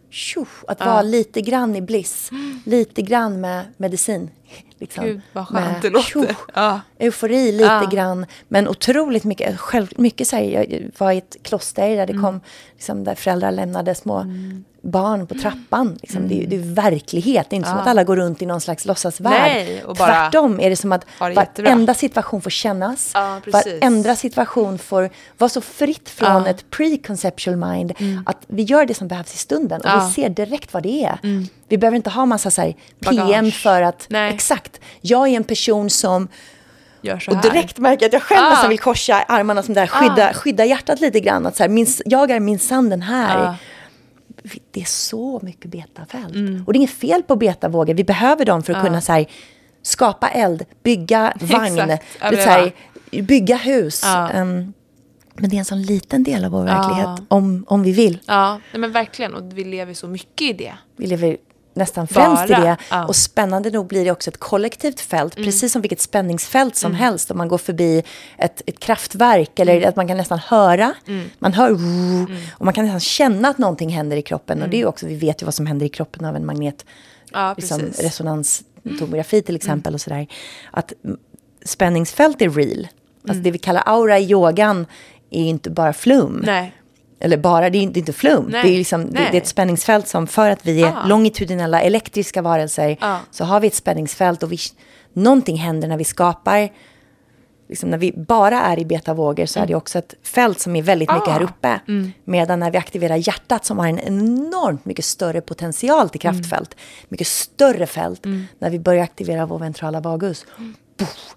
tjoff, 0.10 0.64
att 0.68 0.80
vara 0.80 1.02
lite 1.02 1.42
grann 1.42 1.76
i 1.76 1.82
bliss. 1.82 2.30
Lite 2.66 3.02
grann 3.02 3.42
med 3.42 3.66
medicin. 3.78 4.30
Liksom. 4.80 5.04
Gud, 5.06 5.22
vad 5.34 5.48
skönt 5.48 5.66
Med 5.72 5.82
det 5.82 5.90
låter. 5.90 6.08
tjoff, 6.10 6.46
Ja. 6.56 6.82
Eufori 7.00 7.52
lite 7.52 7.64
Ja. 7.64 7.90
grann, 7.92 8.26
men 8.48 8.68
otroligt 8.68 9.24
mycket. 9.24 9.60
Själv, 9.60 9.88
mycket 9.98 10.28
så 10.28 10.36
här, 10.36 10.44
jag 10.44 10.90
var 10.98 11.12
i 11.12 11.18
ett 11.18 11.36
kloster 11.44 11.96
där 11.96 12.06
det 12.08 12.14
Mm. 12.14 12.24
kom, 12.26 12.42
liksom, 12.74 13.04
där 13.04 13.16
föräldrar 13.16 13.52
lämnade 13.52 13.96
små 13.96 14.26
barn 14.92 15.28
på 15.28 15.34
trappan. 15.36 15.98
Liksom. 16.02 16.28
Det, 16.28 16.36
är, 16.36 16.38
ju- 16.40 16.46
det 16.46 16.56
är 16.56 16.74
verklighet, 16.74 17.48
det 17.50 17.54
är 17.54 17.58
inte 17.58 17.70
som 17.70 17.78
att 17.80 17.88
alla 17.88 18.04
går 18.04 18.16
runt 18.16 18.42
i 18.42 18.46
någon 18.46 18.62
slags 18.62 18.86
låtsasvärld. 18.86 19.42
Nej, 19.42 19.84
och 19.84 19.96
bara 19.96 20.08
Tvärtom 20.08 20.60
är 20.60 20.70
det 20.70 20.76
som 20.76 20.92
att 20.92 21.06
det 21.20 21.30
jättebra. 21.34 21.64
varenda 21.72 21.94
situation 21.94 22.42
får 22.42 22.50
kännas. 22.50 23.12
Ja, 23.14 23.40
varenda 23.46 24.16
situation 24.16 24.78
får 24.78 25.10
vara 25.38 25.50
så 25.50 25.62
fritt 25.62 26.10
från 26.10 26.30
Ja. 26.32 26.38
Mm. 26.38 26.50
ett 26.50 26.70
preconceptual 26.70 27.56
mind. 27.58 27.94
Att 28.26 28.38
vi 28.48 28.64
gör 28.64 28.86
det 28.86 28.94
som 28.94 29.08
behövs 29.08 29.34
i 29.34 29.38
stunden 29.38 29.82
och 29.82 29.88
Ja. 29.88 29.94
Mm. 29.94 30.08
vi 30.08 30.14
ser 30.14 30.30
direkt 30.30 30.74
vad 30.74 30.84
det 30.84 31.04
är. 31.04 31.20
Vi 31.68 31.78
behöver 31.78 31.96
inte 31.96 32.10
ha 32.10 32.26
massa 32.26 32.52
så 32.52 32.62
PM 32.62 32.76
Bagage. 33.18 33.54
för 33.64 33.82
att, 33.82 34.06
Nej. 34.10 34.34
exakt, 34.34 34.80
jag 35.02 35.28
är 35.28 35.32
en 35.38 35.44
person 35.44 35.90
som 35.90 36.28
och 37.28 37.38
direkt 37.42 37.78
märker 37.78 38.04
jag 38.04 38.08
att 38.10 38.14
jag 38.14 38.22
själv 38.24 38.46
Ah. 38.46 38.50
nästan 38.50 38.70
vill 38.70 38.80
korsa 38.80 39.16
armarna 39.28 39.64
som 39.64 39.74
där, 39.74 39.88
skydda, 39.88 40.34
skydda 40.34 40.66
hjärtat 40.66 41.00
lite 41.00 41.20
grann. 41.20 41.46
Att 41.46 41.56
så 41.56 41.64
här, 41.64 41.70
min, 41.70 41.88
jag 42.06 42.32
är 42.32 42.40
minsann 42.40 42.90
den 42.90 43.02
här. 43.02 43.46
Ah. 43.48 43.56
Det 44.72 44.82
är 44.82 44.86
så 44.86 45.40
mycket 45.44 45.72
betafält. 45.72 46.36
Mm. 46.36 46.64
Och 46.68 46.74
det 46.74 46.78
är 46.78 46.80
inget 46.80 46.92
fel 46.92 47.24
på 47.24 47.36
betavågor. 47.36 47.94
Vi 47.94 48.04
behöver 48.04 48.46
dem 48.46 48.64
för 48.64 48.74
att 48.74 48.86
kunna 48.86 49.02
så 49.02 49.12
här, 49.12 49.26
skapa 49.82 50.30
eld, 50.30 50.66
bygga 50.84 51.34
vagn, 51.42 51.76
vet, 51.76 52.02
så 52.20 52.50
här, 52.50 52.72
bygga 53.22 53.56
hus. 53.56 54.02
Ja. 54.06 54.30
Ehm, 54.30 54.74
men 55.40 55.50
det 55.50 55.56
är 55.56 55.60
en 55.60 55.66
sån 55.66 55.82
liten 55.82 56.24
del 56.24 56.46
av 56.46 56.52
vår 56.52 56.68
Ja. 56.68 56.74
verklighet, 56.76 57.22
om, 57.28 57.66
om 57.68 57.84
vi 57.84 57.92
vill. 57.92 58.20
Ja, 58.26 58.60
nej, 58.72 58.80
men 58.80 58.92
verkligen. 58.92 59.34
Och 59.34 59.58
vi 59.58 59.64
lever 59.64 59.94
så 59.94 60.08
mycket 60.08 60.42
i 60.50 60.54
det. 60.54 60.74
Vi 60.96 61.08
lever 61.08 61.38
nästan 61.78 62.08
främst 62.08 62.48
Bara, 62.48 62.60
i 62.60 62.62
det. 62.62 62.78
ja. 62.90 63.06
Och 63.06 63.16
spännande 63.16 63.70
nog 63.72 63.88
blir 63.88 64.06
det 64.06 64.12
också 64.12 64.30
ett 64.30 64.38
kollektivt 64.40 65.00
fält, 65.00 65.36
Mm. 65.38 65.46
precis 65.46 65.72
som 65.72 65.82
vilket 65.82 66.02
spänningsfält 66.02 66.76
som 66.76 66.94
helst. 66.94 67.32
Om 67.32 67.38
man 67.38 67.48
går 67.48 67.58
förbi 67.58 68.04
ett, 68.38 68.62
ett 68.66 68.80
kraftverk 68.80 69.60
eller 69.60 69.76
Mm. 69.78 69.90
att 69.90 69.96
man 69.96 70.08
kan 70.08 70.18
nästan 70.18 70.40
höra. 70.40 70.94
Man 71.40 71.54
hör 71.54 71.72
och 72.52 72.66
man 72.66 72.74
kan 72.74 72.86
nästan 72.86 73.00
känna 73.00 73.48
att 73.50 73.58
någonting 73.58 73.90
händer 73.90 74.18
i 74.18 74.22
kroppen. 74.22 74.62
Och 74.64 74.70
det 74.70 74.78
är 74.78 74.80
ju 74.80 74.86
också, 74.86 75.06
vi 75.08 75.16
vet 75.16 75.42
ju 75.42 75.46
vad 75.46 75.54
som 75.54 75.66
händer 75.66 75.86
i 75.86 75.90
kroppen 75.90 76.26
av 76.26 76.36
en 76.36 76.46
magnet. 76.46 76.86
Mm. 77.34 77.42
Ja, 77.44 77.54
liksom. 77.58 77.80
Mm. 77.80 77.92
resonanstomografi 78.00 79.42
till 79.42 79.56
exempel 79.56 79.94
och 79.94 80.02
sådär. 80.02 80.28
Att 80.72 80.94
mm, 81.06 81.18
spänningsfält 81.66 82.42
är 82.42 82.50
real. 82.50 82.88
Alltså 83.22 83.32
Mm. 83.34 83.44
det 83.44 83.52
vi 83.52 83.58
kallar 83.58 83.84
aura 83.86 84.20
i 84.20 84.32
yogan 84.32 84.86
är 85.30 85.42
ju 85.42 85.48
inte 85.48 85.70
bara 85.70 85.94
flum. 85.94 86.42
Nej. 86.46 86.74
Eller 87.20 87.38
bara, 87.38 87.70
det 87.70 87.78
är 87.78 87.82
inte, 87.82 87.94
det 87.94 87.98
är 87.98 88.02
inte 88.02 88.14
flum. 88.14 88.46
Nej, 88.50 88.64
Det, 88.64 88.70
är 88.70 88.78
liksom, 88.78 89.06
det, 89.12 89.28
det 89.32 89.38
är 89.38 89.42
ett 89.42 89.48
spänningsfält 89.48 90.08
som 90.08 90.28
för 90.28 90.50
att 90.50 90.66
vi 90.66 90.82
är 90.84 90.88
Ah. 90.88 91.06
longitudinella 91.08 91.82
elektriska 91.82 92.42
varelser 92.42 92.98
Ah. 93.02 93.18
så 93.32 93.44
har 93.46 93.60
vi 93.60 93.68
ett 93.68 93.76
spänningsfält 93.76 94.44
och 94.44 94.52
vi, 94.52 94.58
någonting 95.14 95.58
händer 95.58 95.88
när 95.88 95.98
vi 95.98 96.04
skapar, 96.04 96.70
liksom 97.70 97.90
när 97.90 97.98
vi 97.98 98.12
bara 98.12 98.62
är 98.62 98.80
i 98.80 98.86
betavågor 98.86 99.46
så 99.46 99.60
är 99.60 99.66
det 99.68 99.76
också 99.76 100.00
ett 100.00 100.14
fält 100.24 100.60
som 100.60 100.76
är 100.76 100.82
väldigt 100.84 101.12
mycket 101.12 101.28
Ah. 101.28 101.32
här 101.32 101.42
uppe. 101.44 101.80
Mm. 101.88 102.12
Medan 102.26 102.60
när 102.60 102.72
vi 102.72 102.78
aktiverar 102.78 103.16
hjärtat 103.16 103.66
som 103.66 103.80
har 103.80 103.88
en 103.88 104.00
enormt 104.00 104.86
mycket 104.86 105.06
större 105.06 105.42
potential 105.42 106.10
till 106.10 106.22
kraftfält, 106.22 106.76
mycket 107.10 107.28
större 107.28 107.86
fält, 107.88 108.26
när 108.60 108.70
vi 108.70 108.80
börjar 108.80 109.04
aktivera 109.04 109.46
vår 109.46 109.60
ventrala 109.60 110.00
vagus. 110.00 110.46
Puff, 111.00 111.36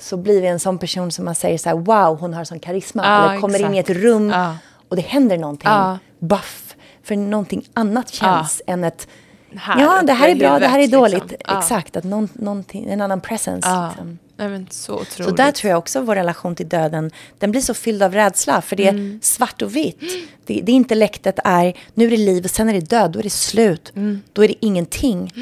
så 0.00 0.16
blir 0.16 0.40
vi 0.40 0.46
en 0.46 0.60
sån 0.60 0.78
person 0.78 1.12
som 1.12 1.24
man 1.24 1.34
säger 1.34 1.58
så 1.58 1.68
här, 1.68 1.76
wow, 1.76 2.18
hon 2.20 2.34
har 2.34 2.44
sån 2.44 2.60
karisma. 2.60 3.04
Eller 3.28 3.40
kommer 3.40 3.58
in 3.66 3.74
i 3.74 3.78
ett 3.78 3.90
rum 3.90 4.30
Ja. 4.30 4.56
Och 4.90 4.96
det 4.96 5.02
händer 5.02 5.38
någonting. 5.38 5.70
Ja. 5.70 5.98
Buff. 6.18 6.76
För 7.02 7.16
någonting 7.16 7.68
annat 7.74 8.08
känns 8.08 8.62
än 8.66 8.84
ett... 8.84 9.08
Här 9.56 9.80
ja, 9.80 10.02
det 10.02 10.12
här 10.12 10.28
är 10.28 10.34
bra, 10.34 10.58
det 10.58 10.66
här 10.66 10.78
är 10.78 10.88
dåligt. 10.88 11.30
liksom. 11.30 11.38
Ja. 11.48 11.58
Exakt, 11.58 11.96
att 11.96 12.04
någon, 12.04 12.28
någonting, 12.34 12.90
en 12.90 13.00
annan 13.00 13.20
presence. 13.20 13.68
Ja. 13.68 13.88
Liksom. 13.88 14.18
Nej, 14.36 14.66
så 14.70 14.94
otroligt. 14.94 15.28
Så 15.28 15.30
där 15.30 15.52
tror 15.52 15.70
jag 15.70 15.78
också 15.78 16.00
vår 16.00 16.14
relation 16.14 16.54
till 16.54 16.68
döden, 16.68 17.10
den 17.38 17.50
blir 17.50 17.60
så 17.60 17.74
fylld 17.74 18.02
av 18.02 18.14
rädsla. 18.14 18.60
För 18.62 18.76
det 18.76 18.84
är 18.86 18.92
Mm. 18.92 19.20
svart 19.22 19.62
och 19.62 19.76
vitt. 19.76 20.00
Det, 20.46 20.60
det 20.64 20.72
intellektet 20.72 21.38
är, 21.44 21.74
nu 21.94 22.06
är 22.06 22.10
det 22.10 22.16
liv 22.16 22.44
och 22.44 22.50
sen 22.50 22.68
är 22.68 22.72
det 22.72 22.80
död, 22.80 23.10
då 23.10 23.18
är 23.18 23.22
det 23.22 23.30
slut. 23.30 23.92
Mm. 23.96 24.22
Då 24.32 24.44
är 24.44 24.48
det 24.48 24.64
ingenting. 24.66 25.32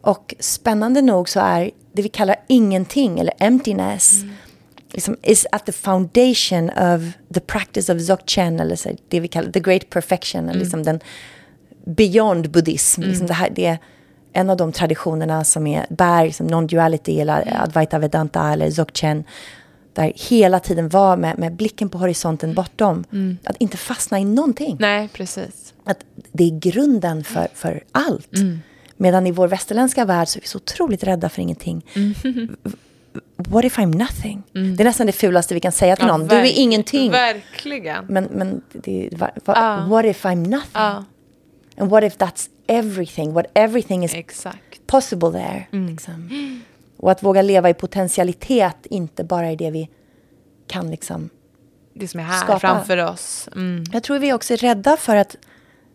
Och 0.00 0.34
spännande 0.40 1.02
nog 1.02 1.28
så 1.28 1.40
är 1.40 1.70
det 1.92 2.02
vi 2.02 2.08
kallar 2.08 2.36
ingenting, 2.46 3.20
eller 3.20 3.34
emptiness, 3.38 4.22
Mm. 4.22 4.34
Liksom, 4.94 5.16
is 5.22 5.46
at 5.52 5.66
the 5.66 5.72
foundation 5.72 6.70
of 6.70 7.02
the 7.34 7.40
practice 7.40 7.88
of 7.92 7.98
Dzogchen, 7.98 8.60
eller 8.60 8.76
så, 8.76 8.88
det 9.08 9.20
vi 9.20 9.28
kallar 9.28 9.52
the 9.52 9.60
great 9.60 9.90
perfection, 9.90 10.44
Mm. 10.44 10.58
liksom 10.58 10.82
den 10.82 11.00
beyond 11.86 12.50
buddhism. 12.50 13.00
Liksom 13.02 13.26
det, 13.26 13.34
här, 13.34 13.50
det 13.54 13.66
är 13.66 13.78
en 14.32 14.50
av 14.50 14.56
de 14.56 14.72
traditionerna 14.72 15.44
som 15.44 15.66
är, 15.66 15.86
bär 15.90 16.24
liksom 16.24 16.48
non-duality 16.50 17.20
eller 17.20 17.62
Advaita 17.62 17.98
Vedanta 17.98 18.52
eller 18.52 18.70
Dzogchen. 18.70 19.24
Där 19.92 20.12
hela 20.16 20.60
tiden 20.60 20.88
vara 20.88 21.16
med, 21.16 21.38
med 21.38 21.52
blicken 21.56 21.88
på 21.88 21.98
horisonten 21.98 22.54
bortom. 22.54 23.04
Att 23.44 23.56
inte 23.58 23.76
fastna 23.76 24.20
i 24.20 24.24
någonting. 24.24 24.76
Nej, 24.80 25.08
precis. 25.12 25.74
Att 25.84 25.98
det 26.32 26.44
är 26.44 26.58
grunden 26.58 27.24
för, 27.24 27.48
för 27.54 27.82
allt. 27.92 28.30
Medan 28.96 29.26
i 29.26 29.30
vår 29.30 29.48
västerländska 29.48 30.04
värld 30.04 30.28
så 30.28 30.38
är 30.38 30.40
vi 30.40 30.46
så 30.48 30.56
otroligt 30.58 31.04
rädda 31.04 31.28
för 31.28 31.42
ingenting. 31.42 31.84
What 33.36 33.64
if 33.64 33.78
I'm 33.78 33.96
nothing? 33.98 34.42
Det 34.52 34.82
är 34.82 34.84
nästan 34.84 35.06
det 35.06 35.12
fulaste 35.12 35.54
vi 35.54 35.60
kan 35.60 35.72
säga 35.72 35.96
till 35.96 36.06
Ja, 36.06 36.16
någon. 36.16 36.28
Du 36.28 36.36
är 36.36 36.58
ingenting. 36.58 37.10
Verkligen. 37.10 38.06
Men, 38.06 38.24
men 38.24 38.62
det, 38.72 39.08
va, 39.12 39.30
va, 39.44 39.54
Ja. 39.56 39.86
what 39.88 40.04
if 40.04 40.24
I'm 40.24 40.48
nothing? 40.48 40.70
Ja, 40.72 41.04
And 41.78 41.90
what 41.90 42.04
if 42.04 42.16
that's 42.16 42.48
everything? 42.66 43.32
What 43.32 43.46
everything 43.54 44.04
is 44.04 44.14
exakt. 44.14 44.86
possible 44.86 45.30
there. 45.32 45.66
Mm. 45.72 45.86
Liksom. 45.92 46.28
Och 46.96 47.10
att 47.10 47.22
våga 47.22 47.42
leva 47.42 47.70
i 47.70 47.74
potentialitet, 47.74 48.86
inte 48.86 49.24
bara 49.24 49.50
i 49.52 49.56
det 49.56 49.70
vi 49.70 49.88
kan 50.66 50.90
liksom. 50.90 51.30
Det 51.94 52.08
som 52.08 52.20
är 52.20 52.24
här 52.24 52.38
Skapa. 52.40 52.58
framför 52.58 53.04
oss. 53.04 53.48
Mm. 53.54 53.84
Jag 53.92 54.02
tror 54.02 54.18
vi 54.18 54.32
också 54.32 54.52
är 54.52 54.56
rädda 54.56 54.96
för 54.96 55.16
att 55.16 55.36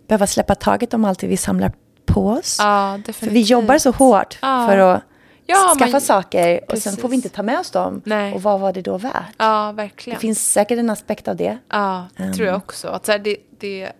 behöva 0.07 0.27
släppa 0.27 0.55
taget 0.55 0.93
om 0.93 1.05
allt 1.05 1.19
det 1.19 1.27
vi 1.27 1.37
samlar 1.37 1.71
på 2.05 2.27
oss. 2.27 2.55
Ja, 2.59 2.91
definitivt. 2.97 3.15
för 3.15 3.29
vi 3.29 3.41
jobbar 3.41 3.77
så 3.77 3.91
hårt 3.91 4.37
Ja. 4.41 4.67
för 4.69 4.77
att 4.77 5.03
Ja, 5.49 5.75
skaffa 5.79 5.91
man- 5.91 6.01
saker 6.01 6.59
och 6.61 6.67
Precis. 6.67 6.83
sen 6.83 6.97
får 7.01 7.09
vi 7.09 7.15
inte 7.15 7.29
ta 7.29 7.43
med 7.43 7.59
oss 7.59 7.71
dem. 7.71 8.01
Nej. 8.05 8.33
Och 8.33 8.41
vad 8.43 8.59
var 8.59 8.73
det 8.73 8.81
då 8.81 8.97
värt? 8.97 9.35
Ja, 9.37 9.71
verkligen. 9.71 10.15
Det 10.17 10.21
finns 10.21 10.51
säkert 10.51 10.79
en 10.79 10.89
aspekt 10.89 11.27
av 11.27 11.35
det. 11.35 11.57
Ja, 11.69 12.07
det 12.17 12.33
tror 12.33 12.47
Ehm. 12.47 12.53
jag 12.53 12.57
också. 12.57 12.87
Att 12.87 13.05
så 13.05 13.11
här, 13.11 13.19
det, 13.19 13.37
det, 13.59 13.91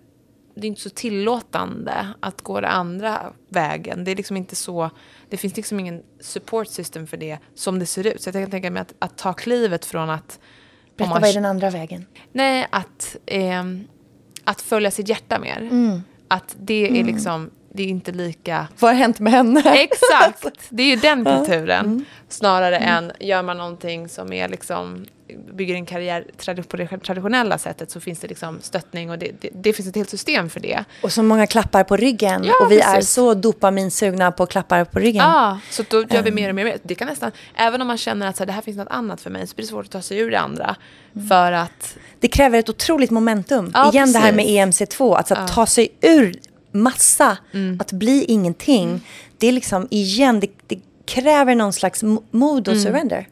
det 0.56 0.62
är 0.62 0.66
inte 0.66 0.82
så 0.82 0.90
tillåtande 0.90 2.08
att 2.20 2.42
gå 2.42 2.62
den 2.62 2.72
andra 2.72 3.22
vägen. 3.50 4.04
Det 4.04 4.12
är 4.12 4.16
liksom 4.16 4.38
inte 4.38 4.56
så... 4.56 4.90
Det 5.30 5.38
finns 5.38 5.56
liksom 5.56 5.80
ingen 5.80 6.04
support 6.20 6.68
system 6.68 7.08
för 7.08 7.18
det 7.18 7.38
som 7.56 7.80
det 7.80 7.86
ser 7.86 8.08
ut. 8.08 8.22
Så 8.22 8.28
jag 8.28 8.34
kan 8.34 8.52
tänka 8.52 8.72
mig 8.72 8.82
att, 8.82 8.94
att 9.00 9.18
ta 9.18 9.34
klivet 9.34 9.86
från 9.86 10.10
att... 10.10 10.40
Berätta, 10.98 11.10
man- 11.14 11.22
vad 11.22 11.30
är 11.30 11.34
den 11.34 11.46
andra 11.46 11.70
vägen? 11.70 12.06
Nej, 12.32 12.68
att, 12.70 13.16
ehm, 13.26 13.88
att 14.44 14.62
följa 14.62 14.92
sitt 14.92 15.08
hjärta 15.10 15.40
mer. 15.40 15.58
Mm. 15.58 16.02
Att 16.28 16.56
det 16.60 17.00
är 17.00 17.04
liksom... 17.04 17.50
Det 17.74 17.84
är 17.84 17.88
inte 17.88 18.12
lika... 18.12 18.68
Vad 18.80 18.92
har 18.92 18.96
hänt 18.96 19.20
med 19.20 19.34
henne? 19.34 19.60
Exakt! 19.76 20.46
Det 20.70 20.84
är 20.84 20.88
ju 20.88 20.96
den 20.96 21.26
kulturen. 21.26 21.86
Mm. 21.86 22.06
Snarare 22.30 22.78
än 22.78 23.12
gör 23.20 23.44
man 23.44 23.58
någonting 23.58 24.10
som 24.10 24.34
är 24.34 24.50
liksom 24.50 25.06
bygger 25.54 25.76
en 25.76 25.86
karriär 25.86 26.26
på 26.64 26.78
det 26.78 26.88
traditionella 26.88 27.58
sättet 27.58 27.92
så 27.92 28.00
finns 28.00 28.20
det 28.20 28.28
liksom 28.28 28.60
stöttning 28.62 29.10
och 29.10 29.18
det, 29.18 29.32
det, 29.42 29.50
det 29.54 29.74
finns 29.74 29.88
ett 29.88 29.96
helt 29.96 30.10
system 30.10 30.50
för 30.50 30.60
det. 30.60 30.84
Och 31.04 31.12
så 31.12 31.24
många 31.24 31.48
klappar 31.48 31.84
på 31.84 31.98
ryggen. 31.98 32.44
Ja, 32.44 32.54
och 32.66 32.72
vi 32.72 32.80
är 32.80 32.96
precis. 32.96 33.12
så 33.14 33.34
dopaminsugna 33.34 34.32
på 34.32 34.46
klappar 34.46 34.86
på 34.86 35.00
ryggen. 35.00 35.24
Ja, 35.24 35.60
så 35.70 35.84
då 35.90 35.98
gör 35.98 36.16
Ehm. 36.18 36.24
vi 36.24 36.32
mer 36.32 36.50
och 36.50 36.56
mer. 36.56 36.66
och 36.66 36.70
mer. 36.72 36.80
Det 36.84 36.96
kan 36.96 37.08
nästan, 37.08 37.32
även 37.56 37.82
om 37.82 37.88
man 37.88 37.98
känner 37.98 38.28
att 38.28 38.38
så 38.38 38.42
här, 38.42 38.46
det 38.46 38.54
här 38.54 38.62
finns 38.62 38.78
något 38.78 38.88
annat 38.88 39.22
för 39.22 39.30
mig 39.30 39.48
så 39.48 39.56
blir 39.56 39.66
det 39.66 39.70
svårt 39.70 39.86
att 39.86 39.92
ta 39.92 40.02
sig 40.02 40.18
ur 40.18 40.32
det 40.32 40.40
andra. 40.40 40.76
Mm. 41.16 41.28
För 41.28 41.52
att, 41.52 41.98
Det 42.20 42.28
kräver 42.28 42.60
ett 42.60 42.70
otroligt 42.70 43.12
momentum. 43.12 43.72
Ja, 43.74 43.90
Igen 43.90 44.14
det 44.14 44.20
här 44.20 44.32
med 44.34 44.46
precis. 44.46 44.82
EMC2, 44.82 45.18
att, 45.18 45.28
så 45.28 45.34
att 45.34 45.54
ta 45.54 45.66
sig 45.66 45.90
ur 46.02 46.40
massa, 46.72 47.38
att 47.80 47.92
bli 47.92 48.24
ingenting. 48.24 49.02
Det 49.38 49.48
är 49.48 49.52
liksom, 49.52 49.88
igen, 49.92 50.40
det, 50.40 50.48
det 50.68 50.80
kräver 51.06 51.56
någon 51.56 51.74
slags 51.74 52.04
mo- 52.04 52.24
mod 52.32 52.68
och 52.68 52.78
surrender. 52.78 53.28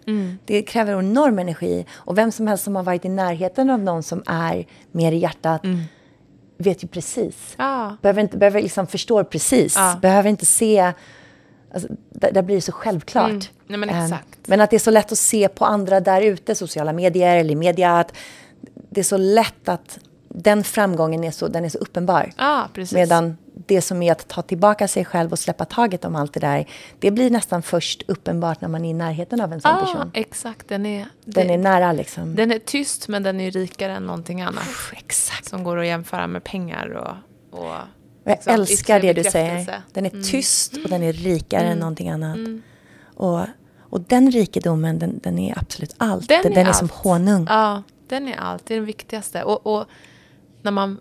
Det 0.45 0.61
kräver 0.61 0.99
enorm 0.99 1.39
energi. 1.39 1.85
Och 1.93 2.17
vem 2.17 2.31
som 2.31 2.47
helst 2.47 2.63
som 2.63 2.75
har 2.75 2.83
varit 2.83 3.05
i 3.05 3.09
närheten 3.09 3.69
av 3.69 3.79
någon 3.79 4.03
som 4.03 4.23
är 4.25 4.65
mer 4.91 5.11
i 5.11 5.17
hjärtat 5.17 5.61
vet 6.57 6.83
ju 6.83 6.87
precis. 6.87 7.55
ja, 7.57 7.97
Behöver, 8.01 8.21
inte, 8.21 8.37
behöver 8.37 8.61
liksom 8.61 8.87
förstår 8.87 9.23
precis. 9.23 9.75
Ja. 9.75 9.99
Behöver 10.01 10.29
inte 10.29 10.45
se... 10.45 10.93
Alltså, 11.73 11.89
där, 12.09 12.31
där 12.31 12.41
blir 12.41 12.55
det 12.55 12.61
så 12.61 12.71
självklart. 12.71 13.29
Mm. 13.29 13.41
Nej, 13.67 13.77
men 13.79 13.89
exakt. 13.89 14.37
men 14.47 14.61
att 14.61 14.69
det 14.69 14.77
är 14.77 14.79
så 14.79 14.91
lätt 14.91 15.11
att 15.11 15.17
se 15.17 15.47
på 15.47 15.65
andra 15.65 15.99
där 15.99 16.21
ute, 16.21 16.55
sociala 16.55 16.93
medier 16.93 17.37
eller 17.37 17.51
i 17.51 17.55
media, 17.55 17.99
att 17.99 18.13
det 18.89 18.99
är 18.99 19.03
så 19.03 19.17
lätt 19.17 19.69
att 19.69 19.99
den 20.29 20.63
framgången 20.63 21.23
är 21.23 21.31
så, 21.31 21.47
den 21.47 21.65
är 21.65 21.69
så 21.69 21.77
uppenbar. 21.77 22.31
precis. 22.73 22.93
Medan 22.95 23.37
det 23.53 23.81
som 23.81 24.01
är 24.03 24.11
att 24.11 24.27
ta 24.27 24.41
tillbaka 24.41 24.87
sig 24.87 25.05
själv 25.05 25.31
och 25.31 25.39
släppa 25.39 25.65
taget 25.65 26.05
om 26.05 26.15
allt 26.15 26.33
det 26.33 26.39
där, 26.39 26.65
det 26.99 27.11
blir 27.11 27.29
nästan 27.29 27.61
först 27.61 28.03
uppenbart 28.07 28.61
när 28.61 28.67
man 28.69 28.85
är 28.85 28.89
i 28.89 28.93
närheten 28.93 29.41
av 29.41 29.53
en 29.53 29.61
sån 29.61 29.71
ja, 29.71 29.85
person. 29.85 30.11
exakt. 30.13 30.67
Den 30.69 30.85
är, 30.85 31.05
Den 31.25 31.47
det- 31.47 31.53
är 31.53 31.57
nära 31.57 31.91
liksom. 31.91 32.35
den 32.35 32.51
är 32.51 32.59
tyst 32.59 33.07
men 33.07 33.23
den 33.23 33.39
är 33.41 33.51
rikare 33.51 33.91
än 33.93 34.03
någonting 34.05 34.41
annat. 34.41 34.63
Exakt. 34.93 35.45
Som 35.49 35.63
går 35.63 35.77
att 35.79 35.85
jämföra 35.87 36.27
med 36.27 36.43
pengar 36.43 36.89
och... 36.89 37.59
och 37.59 37.65
Och 37.69 37.73
jag 38.23 38.31
liksom 38.35 38.53
älskar 38.53 38.99
det 38.99 39.13
du 39.13 39.23
säger. 39.23 39.81
Den 39.93 40.05
är 40.05 40.09
Mm. 40.09 40.23
tyst 40.23 40.73
och 40.83 40.89
den 40.89 41.03
är 41.03 41.13
rikare 41.13 41.67
än 41.67 41.79
någonting 41.79 42.09
annat. 42.09 42.37
Och, 43.15 43.39
och 43.89 44.01
den 44.01 44.31
rikedomen, 44.31 44.99
den, 44.99 45.19
den 45.23 45.39
är 45.39 45.59
absolut 45.59 45.93
allt. 45.97 46.27
Den, 46.29 46.41
den 46.53 46.67
är, 46.67 46.73
som 46.73 46.85
allt. 46.85 47.03
honung. 47.03 47.45
Ja, 47.49 47.83
den 48.07 48.27
är 48.27 48.37
allt. 48.37 48.65
Det 48.65 48.73
är 48.73 48.77
den 48.77 48.85
viktigaste. 48.85 49.43
Och, 49.43 49.67
och 49.79 49.85
när 50.67 50.71
man 50.71 50.99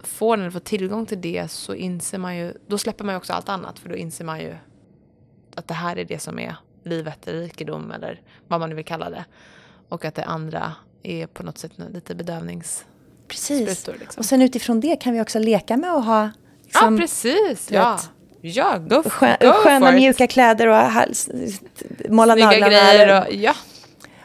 får 0.00 0.36
den, 0.36 0.52
får 0.52 0.60
tillgång 0.60 1.06
till 1.06 1.20
det 1.20 1.50
så 1.50 1.74
inser 1.74 2.18
man 2.18 2.36
ju, 2.36 2.52
då 2.66 2.78
släpper 2.78 3.04
man 3.04 3.12
ju 3.14 3.16
också 3.16 3.32
allt 3.32 3.48
annat. 3.48 3.78
För 3.78 3.88
då 3.88 3.96
inser 3.96 4.24
man 4.24 4.40
ju 4.40 4.54
att 5.54 5.68
det 5.68 5.74
här 5.74 5.96
är 5.98 6.04
det 6.04 6.18
som 6.18 6.38
är 6.38 6.56
livet, 6.84 7.18
rikedom 7.28 7.90
eller 7.92 8.20
vad 8.48 8.60
man 8.60 8.68
nu 8.70 8.76
vill 8.76 8.84
kalla 8.84 9.10
det. 9.10 9.24
Och 9.88 10.04
att 10.04 10.14
det 10.14 10.24
andra 10.24 10.72
är 11.02 11.26
på 11.26 11.42
något 11.42 11.58
sätt 11.58 11.72
lite 11.94 12.14
bedövningssprutor. 12.14 12.88
Precis. 13.28 13.86
Liksom. 14.00 14.20
Och 14.20 14.24
sen 14.24 14.42
utifrån 14.42 14.80
det 14.80 14.96
kan 14.96 15.12
vi 15.14 15.20
också 15.22 15.38
leka 15.38 15.76
med 15.76 15.90
att 15.94 16.04
ha 16.04 16.30
liksom, 16.64 16.94
ja, 16.94 17.00
precis. 17.00 17.70
Ja, 17.70 17.98
ja 18.40 18.78
go, 18.78 19.02
f- 19.06 19.12
skö, 19.12 19.36
go 19.40 19.52
sköna 19.52 19.86
for 19.86 19.94
it. 19.94 20.00
mjuka 20.00 20.26
kläder 20.26 20.66
och 20.66 20.76
hals, 20.76 21.30
måla 22.08 22.32
Snygga 22.32 22.46
naglarna. 22.50 22.68
grejer 22.68 23.20
och, 23.28 23.34
ja. 23.34 23.54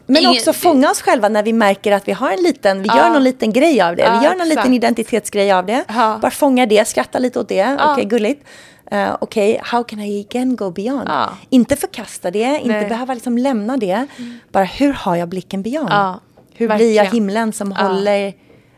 Men 0.06 0.18
Ingen- 0.18 0.32
också 0.32 0.54
fånga 0.54 0.92
oss 0.92 1.02
själva 1.02 1.30
när 1.30 1.44
vi 1.44 1.54
märker 1.54 1.92
att 1.92 2.08
vi 2.08 2.12
har 2.12 2.32
en 2.32 2.44
liten, 2.44 2.82
vi 2.82 2.88
Ja. 2.88 2.98
gör 2.98 3.10
någon 3.10 3.24
liten 3.24 3.54
grej 3.54 3.82
av 3.82 3.96
det. 3.96 4.02
Ja, 4.04 4.18
vi 4.20 4.26
gör 4.26 4.32
någon 4.34 4.42
exakt. 4.42 4.56
liten 4.58 4.74
identitetsgrej 4.74 5.52
av 5.52 5.66
det. 5.66 5.84
Ja. 5.88 6.20
Bara 6.22 6.32
fånga 6.32 6.66
det, 6.66 6.88
skratta 6.88 7.20
lite 7.20 7.40
åt 7.40 7.48
det. 7.50 7.56
Ja. 7.56 7.92
Okej, 7.94 8.06
gulligt. 8.06 8.48
Uh, 8.94 9.16
Okej, 9.22 9.60
how 9.64 9.84
can 9.84 10.00
I 10.00 10.26
again 10.30 10.56
go 10.56 10.72
beyond? 10.72 11.10
Inte 11.50 11.76
förkasta 11.76 12.32
det, 12.32 12.40
inte 12.64 12.68
Nej. 12.68 12.90
behöva 12.90 13.14
liksom 13.14 13.38
lämna 13.38 13.78
det. 13.78 14.08
Bara 14.52 14.64
hur 14.64 14.94
har 14.94 15.16
jag 15.16 15.30
blicken 15.30 15.62
beyond? 15.64 15.90
Hur 16.56 16.76
blir 16.76 16.96
jag 16.96 17.06
himlen 17.06 17.54
som 17.54 17.72
håller 17.72 18.34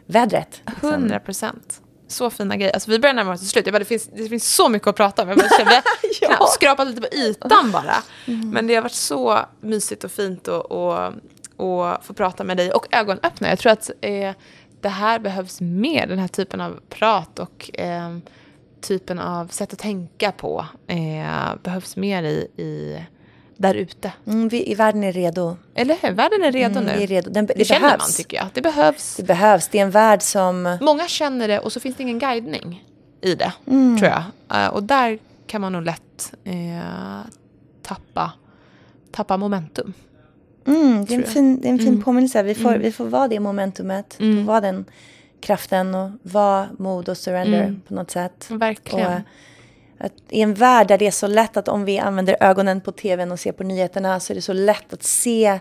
vädret? 0.05 0.61
liksom? 0.67 0.91
Hundra 0.91 1.19
procent. 1.19 1.81
Så 2.07 2.29
fina 2.29 2.57
grejer. 2.57 2.73
Alltså, 2.73 2.91
vi 2.91 2.99
börjar 2.99 3.13
närma 3.13 3.31
oss 3.33 3.39
till 3.39 3.49
slut. 3.49 3.65
Jag 3.65 3.73
bara, 3.73 3.79
det, 3.79 3.85
finns, 3.85 4.07
det 4.13 4.29
finns 4.29 4.55
så 4.55 4.69
mycket 4.69 4.87
att 4.87 4.95
prata 4.95 5.21
om. 5.23 5.29
Jag 5.29 5.37
bara 5.37 5.49
kände, 5.57 5.81
Ja. 6.21 6.27
knappt 6.27 6.49
skrapat 6.51 6.87
lite 6.87 7.01
på 7.01 7.15
ytan 7.15 7.71
bara. 7.71 7.95
Men 8.25 8.67
det 8.67 8.75
har 8.75 8.81
varit 8.81 8.91
så 8.91 9.39
mysigt 9.61 10.03
och 10.03 10.11
fint 10.11 10.47
att 10.47 10.65
och, 10.65 11.13
och 11.55 12.05
få 12.05 12.13
prata 12.13 12.43
med 12.43 12.57
dig. 12.57 12.71
Och 12.71 12.87
ögonöppna. 12.91 13.49
Jag 13.49 13.59
tror 13.59 13.71
att 13.71 13.91
eh, 14.01 14.31
det 14.81 14.89
här 14.89 15.19
behövs 15.19 15.61
mer. 15.61 16.07
Den 16.07 16.19
här 16.19 16.27
typen 16.27 16.61
av 16.61 16.79
prat 16.89 17.39
och 17.39 17.79
eh, 17.79 18.17
typen 18.81 19.19
av 19.19 19.47
sätt 19.47 19.73
att 19.73 19.79
tänka 19.79 20.31
på 20.31 20.65
eh, 20.87 21.55
behövs 21.63 21.95
mer 21.95 22.23
i, 22.23 22.47
i 22.57 22.99
där 23.57 23.73
ute. 23.75 24.11
Mm, 24.27 24.49
vi, 24.49 24.71
i 24.71 24.75
världen 24.75 25.03
är 25.03 25.11
redo. 25.13 25.57
Eller 25.75 25.95
hur? 26.01 26.11
Världen 26.11 26.43
är 26.43 26.51
redo 26.51 26.79
Mm, 26.79 26.95
nu. 26.97 27.03
är 27.03 27.07
redo. 27.07 27.29
Den, 27.29 27.45
det, 27.45 27.53
det 27.57 27.65
känner 27.65 27.81
behövs. 27.81 28.01
man 28.01 28.11
tycker 28.11 28.37
jag. 28.37 28.47
Det 28.53 28.61
behövs. 28.61 29.15
Det 29.15 29.23
behövs. 29.23 29.67
Det 29.67 29.77
är 29.79 29.83
en 29.83 29.91
värld 29.91 30.21
som... 30.21 30.77
Många 30.81 31.07
känner 31.07 31.47
det 31.47 31.59
och 31.59 31.71
så 31.71 31.79
finns 31.79 31.95
det 31.95 32.03
ingen 32.03 32.19
guidning 32.19 32.83
i 33.21 33.35
det, 33.35 33.53
Mm. 33.67 33.97
tror 33.97 34.11
jag. 34.11 34.23
Eh, 34.63 34.67
och 34.67 34.83
där 34.83 35.19
kan 35.47 35.61
man 35.61 35.71
nog 35.73 35.83
lätt 35.83 36.33
eh, 36.43 36.53
tappa, 37.81 38.31
tappa 39.11 39.37
momentum. 39.37 39.93
Mm, 40.67 41.05
det, 41.05 41.13
är 41.13 41.17
en 41.17 41.23
fin, 41.23 41.61
det 41.61 41.67
är 41.67 41.71
en 41.71 41.77
fin 41.79 41.87
Mm. 41.87 42.01
påminnelse. 42.01 42.43
Vi 42.43 42.55
får, 42.55 42.69
Mm. 42.69 42.81
vi 42.81 42.91
får 42.91 43.05
vara 43.05 43.27
det 43.27 43.39
momentumet. 43.39 44.17
Mm. 44.19 44.45
Vara 44.45 44.61
den 44.61 44.85
kraften 45.41 45.95
och 45.95 46.09
vara 46.21 46.67
mod 46.77 47.09
och 47.09 47.17
surrender 47.17 47.61
Mm. 47.63 47.81
på 47.87 47.93
något 47.93 48.11
sätt. 48.11 48.45
Verkligen. 48.49 49.07
Och, 49.07 49.13
eh, 49.13 49.19
att 49.99 50.13
I 50.29 50.41
en 50.41 50.53
värld 50.53 50.87
där 50.87 50.97
det 50.97 51.07
är 51.07 51.11
så 51.11 51.27
lätt 51.27 51.57
att 51.57 51.67
om 51.67 51.85
vi 51.85 51.99
använder 51.99 52.37
ögonen 52.39 52.81
på 52.81 52.91
tvn 52.91 53.31
och 53.31 53.39
ser 53.39 53.51
på 53.51 53.63
nyheterna 53.63 54.19
så 54.19 54.33
är 54.33 54.35
det 54.35 54.41
så 54.41 54.53
lätt 54.53 54.93
att 54.93 55.03
se 55.03 55.59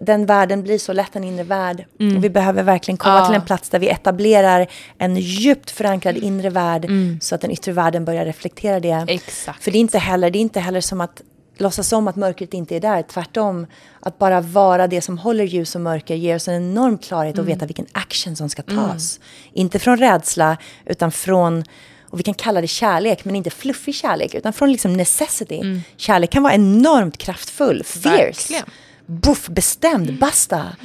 den 0.00 0.26
världen 0.26 0.62
blir 0.62 0.78
så 0.78 0.92
lätt 0.92 1.16
en 1.16 1.24
inre 1.24 1.42
värld. 1.44 1.84
Mm. 2.00 2.16
Och 2.16 2.24
vi 2.24 2.30
behöver 2.30 2.62
verkligen 2.62 2.98
komma 2.98 3.18
Ja. 3.18 3.26
till 3.26 3.34
en 3.34 3.44
plats 3.44 3.68
där 3.68 3.78
vi 3.78 3.88
etablerar 3.88 4.66
en 4.98 5.16
djupt 5.16 5.70
förankrad 5.70 6.16
inre 6.16 6.50
värld 6.50 6.84
Mm. 6.84 7.18
så 7.20 7.34
att 7.34 7.40
den 7.40 7.50
yttre 7.50 7.72
världen 7.72 8.04
börjar 8.04 8.24
reflektera 8.24 8.80
det. 8.80 9.04
Exakt. 9.08 9.64
För 9.64 9.70
det 9.70 9.78
är 9.78 9.80
inte 9.80 9.98
heller, 9.98 10.30
det 10.30 10.38
är 10.38 10.40
inte 10.40 10.60
heller 10.60 10.80
som 10.80 11.00
att 11.00 11.22
låtsas 11.58 11.92
om 11.92 12.08
att 12.08 12.16
mörkret 12.16 12.54
inte 12.54 12.76
är 12.76 12.80
där. 12.80 13.02
Tvärtom, 13.02 13.66
att 14.00 14.18
bara 14.18 14.40
vara 14.40 14.86
det 14.86 15.00
som 15.00 15.18
håller 15.18 15.44
ljus 15.44 15.74
och 15.74 15.80
mörker 15.80 16.14
ger 16.14 16.36
oss 16.36 16.48
en 16.48 16.54
enorm 16.54 16.98
klarhet 16.98 17.34
Mm. 17.34 17.44
att 17.44 17.54
veta 17.56 17.66
vilken 17.66 17.86
action 17.92 18.36
som 18.36 18.48
ska 18.48 18.62
tas. 18.62 19.20
Inte 19.52 19.78
från 19.78 19.96
rädsla, 19.96 20.56
utan 20.86 21.12
från, 21.12 21.64
och 22.12 22.18
vi 22.18 22.22
kan 22.22 22.34
kalla 22.34 22.60
det 22.60 22.66
kärlek, 22.66 23.24
men 23.24 23.36
inte 23.36 23.50
fluffig 23.50 23.94
kärlek, 23.94 24.34
utan 24.34 24.52
från 24.52 24.72
liksom 24.72 24.92
necessity. 24.92 25.80
Kärlek 25.96 26.30
kan 26.30 26.42
vara 26.42 26.54
enormt 26.54 27.18
kraftfull, 27.18 27.82
fierce. 27.84 28.08
Mm. 28.08 28.20
Verkligen. 28.26 28.64
Buff, 29.06 29.48
bestämd, 29.48 30.18
basta. 30.18 30.76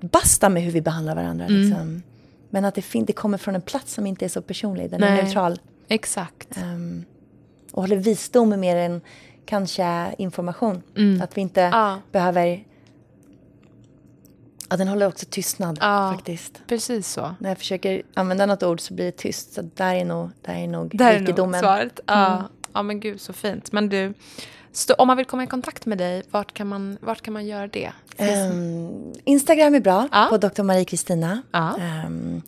Basta 0.00 0.48
med 0.48 0.62
hur 0.62 0.72
vi 0.72 0.80
behandlar 0.80 1.14
varandra. 1.14 1.44
Mm. 1.46 1.60
Liksom. 1.62 2.02
Men 2.50 2.64
att 2.64 2.74
det, 2.74 2.84
det 3.06 3.12
kommer 3.12 3.38
från 3.38 3.54
en 3.54 3.60
plats 3.62 3.94
som 3.94 4.06
inte 4.06 4.24
är 4.24 4.28
så 4.28 4.42
personlig, 4.42 4.90
den 4.90 5.02
är 5.02 5.10
Nej. 5.10 5.22
neutral. 5.24 5.60
Exakt. 5.88 6.56
Ehm, 6.56 7.04
och 7.72 7.82
håller 7.82 7.96
visdom 7.96 8.60
mer 8.60 8.76
än 8.76 9.00
kanske 9.46 10.14
information. 10.18 10.82
Att 11.22 11.36
vi 11.36 11.40
inte 11.40 11.62
Mm. 11.62 11.78
Ja. 11.78 11.98
behöver... 12.12 12.64
Ja, 14.70 14.76
den 14.76 14.88
håller 14.88 15.06
också 15.08 15.26
tystnad 15.30 15.78
Ja. 15.80 16.12
faktiskt. 16.16 16.60
Precis 16.66 17.08
så. 17.12 17.34
När 17.38 17.48
jag 17.48 17.58
försöker 17.58 18.02
använda 18.14 18.46
något 18.46 18.62
ord 18.62 18.80
så 18.80 18.94
blir 18.94 19.04
det 19.04 19.12
tyst. 19.16 19.52
Så 19.52 19.62
där 19.74 19.94
är 19.94 20.04
nog, 20.04 20.30
där 20.42 20.54
är 20.54 20.66
nog 20.68 20.96
Där 20.98 21.10
är 21.10 21.18
nog 21.20 21.28
rikedomen. 21.28 21.60
svaret. 21.60 22.00
Ja. 22.06 22.42
ja, 22.72 22.82
men 22.82 23.00
gud 23.00 23.20
så 23.20 23.32
fint. 23.32 23.72
Men 23.72 23.88
du, 23.88 24.14
stå, 24.72 24.94
om 24.94 25.06
man 25.06 25.16
vill 25.16 25.26
komma 25.26 25.44
i 25.44 25.46
kontakt 25.46 25.86
med 25.86 25.98
dig, 25.98 26.22
vart 26.30 26.54
kan 26.54 26.66
man, 26.66 26.98
vart 27.00 27.22
kan 27.22 27.32
man 27.34 27.46
göra 27.46 27.66
det? 27.66 27.92
Ehm, 28.16 29.12
Instagram 29.24 29.74
är 29.74 29.80
bra, 29.80 30.08
Ja. 30.12 30.26
på 30.30 30.36
Dr. 30.38 30.62
Marie 30.62 30.84
Kristina. 30.84 31.42
Ja. 31.52 31.76
Ehm, 31.78 32.42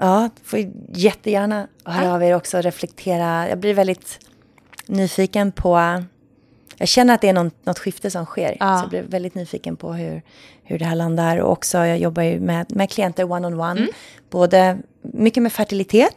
ja, 0.00 0.30
får 0.44 0.58
jättegärna 0.94 1.66
höra 1.84 2.14
av 2.14 2.22
er 2.22 2.34
också 2.36 2.56
och 2.56 2.62
reflektera. 2.62 3.48
Jag 3.48 3.58
blir 3.58 3.74
väldigt 3.74 4.18
nyfiken 4.86 5.52
på 5.52 6.02
jag 6.80 6.88
känner 6.88 7.14
att 7.14 7.20
det 7.20 7.28
är 7.28 7.32
något, 7.32 7.66
något 7.66 7.78
skifte 7.78 8.10
som 8.10 8.24
sker. 8.24 8.56
Ja. 8.60 8.76
Så 8.78 8.82
jag 8.82 8.90
blev 8.90 9.04
väldigt 9.04 9.34
nyfiken 9.34 9.76
på 9.76 9.92
hur, 9.92 10.22
hur 10.64 10.78
det 10.78 10.84
här 10.84 10.94
landar. 10.96 11.36
Och 11.38 11.52
också, 11.52 11.78
jag 11.78 11.98
jobbar 11.98 12.22
ju 12.22 12.40
med, 12.40 12.76
med 12.76 12.90
klienter 12.90 13.24
one-on-one. 13.24 13.78
Mm. 13.78 13.88
Både 14.30 14.78
mycket 15.02 15.42
med 15.42 15.52
fertilitet, 15.52 16.16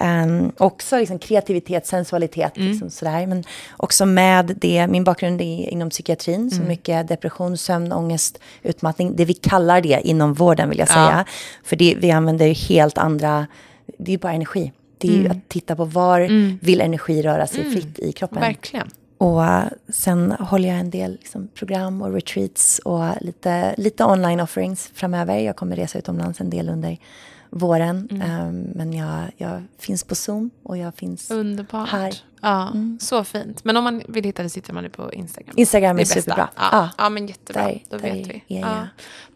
um, 0.00 0.52
också 0.58 0.98
liksom 0.98 1.18
kreativitet, 1.18 1.86
sensualitet. 1.86 2.56
Mm. 2.56 2.68
Liksom 2.70 2.90
sådär. 2.90 3.26
Men 3.26 3.44
också 3.76 4.06
med 4.06 4.56
det, 4.60 4.86
min 4.86 5.04
bakgrund 5.04 5.40
är 5.40 5.68
inom 5.70 5.90
psykiatrin. 5.90 6.50
Så 6.50 6.56
Mm. 6.56 6.68
mycket 6.68 7.08
depression, 7.08 7.56
sömn, 7.58 7.92
ångest, 7.92 8.38
utmattning. 8.62 9.16
Det 9.16 9.24
vi 9.24 9.34
kallar 9.34 9.80
det 9.80 10.00
inom 10.04 10.34
vården 10.34 10.68
vill 10.68 10.78
jag 10.78 10.88
säga. 10.88 11.24
För 11.64 11.76
det, 11.76 11.94
vi 11.98 12.10
använder 12.10 12.46
ju 12.46 12.52
helt 12.52 12.98
andra, 12.98 13.46
det 13.98 14.14
är 14.14 14.18
bara 14.18 14.32
energi. 14.32 14.72
Det 14.98 15.08
är 15.08 15.12
Mm. 15.12 15.24
ju 15.24 15.30
att 15.30 15.48
titta 15.48 15.76
på 15.76 15.84
var 15.84 16.20
vill 16.64 16.80
energi 16.80 17.22
röra 17.22 17.46
sig 17.46 17.72
fritt 17.72 17.98
i 17.98 18.12
kroppen. 18.12 18.40
Verkligen. 18.40 18.90
Och 19.18 19.44
eh, 19.44 19.64
sen 19.88 20.32
håller 20.32 20.68
jag 20.68 20.78
en 20.78 20.90
del 20.90 21.12
liksom, 21.12 21.48
program 21.54 22.02
och 22.02 22.12
retreats 22.12 22.78
och 22.78 23.04
lite, 23.20 23.74
lite 23.78 24.04
online 24.04 24.40
offerings 24.40 24.90
framöver. 24.94 25.38
Jag 25.38 25.56
kommer 25.56 25.76
resa 25.76 25.98
utomlands 25.98 26.40
en 26.40 26.50
del 26.50 26.68
under 26.68 26.98
våren. 27.50 28.08
Mm. 28.10 28.30
Ehm, 28.30 28.62
men 28.74 28.92
jag, 28.92 29.24
jag 29.36 29.62
finns 29.78 30.04
på 30.04 30.14
Zoom 30.14 30.50
och 30.62 30.78
jag 30.78 30.94
finns 30.94 31.30
Underbart. 31.30 31.88
här. 31.88 32.14
Ja, 32.46 32.72
Så 33.00 33.24
fint. 33.24 33.64
Men 33.64 33.76
om 33.76 33.84
man 33.84 34.02
vill 34.08 34.24
hitta 34.24 34.42
det 34.42 34.48
sitter 34.50 34.72
man 34.72 34.84
ju 34.84 34.90
på 34.90 35.12
Instagram. 35.12 35.54
Instagram 35.56 35.96
är 35.96 36.00
bästa. 36.00 36.20
superbra. 36.20 36.48
Ja. 36.56 36.68
Ja. 36.72 36.88
ja, 36.98 37.08
men 37.08 37.26
jättebra. 37.26 37.62
Där- 37.62 37.82
Då 37.90 37.96
där 37.96 38.12
vet 38.12 38.26
vi. 38.26 38.42
är 38.48 38.60
Ja. 38.60 38.86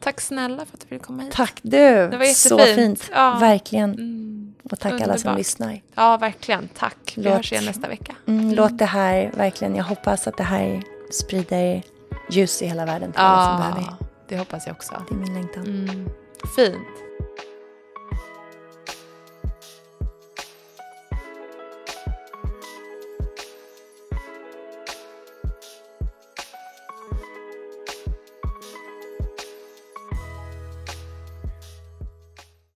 Tack 0.01 0.21
snälla 0.21 0.57
för 0.57 0.75
att 0.77 0.81
du 0.81 0.87
ville 0.89 1.01
komma 1.05 1.23
hit. 1.23 1.33
Tack 1.33 1.59
du! 1.63 1.79
Det 2.09 2.17
var 2.17 2.25
Så 2.25 2.59
jättefint. 2.59 3.01
fint. 3.03 3.11
Ja. 3.15 3.37
Verkligen. 3.41 4.55
Och 4.63 4.79
tack 4.81 5.01
alla 5.01 5.19
som 5.19 5.37
lyssnar. 5.37 5.81
Ja, 5.95 6.17
verkligen. 6.17 6.69
Tack. 6.79 7.13
Vi 7.17 7.23
Låt- 7.23 7.35
hörs 7.35 7.53
igen 7.53 7.65
nästa 7.65 7.89
vecka. 7.89 8.15
Mm, 8.27 8.51
Låt 8.55 8.79
det 8.79 8.85
här, 8.85 9.31
verkligen, 9.37 9.75
jag 9.77 9.85
hoppas 9.85 10.27
att 10.27 10.37
det 10.37 10.43
här 10.43 10.83
sprider 11.13 11.83
ljus 12.31 12.63
i 12.63 12.67
hela 12.67 12.87
världen 12.87 13.13
till 13.13 13.21
alla 13.21 13.47
som 13.47 13.57
behöver. 13.73 13.95
Det 14.29 14.39
hoppas 14.39 14.67
jag 14.67 14.77
också. 14.77 15.03
Det 15.09 15.15
är 15.15 15.19
min 15.19 15.35
längtan. 15.35 15.65
Mm. 15.65 16.09
Fint. 16.57 16.77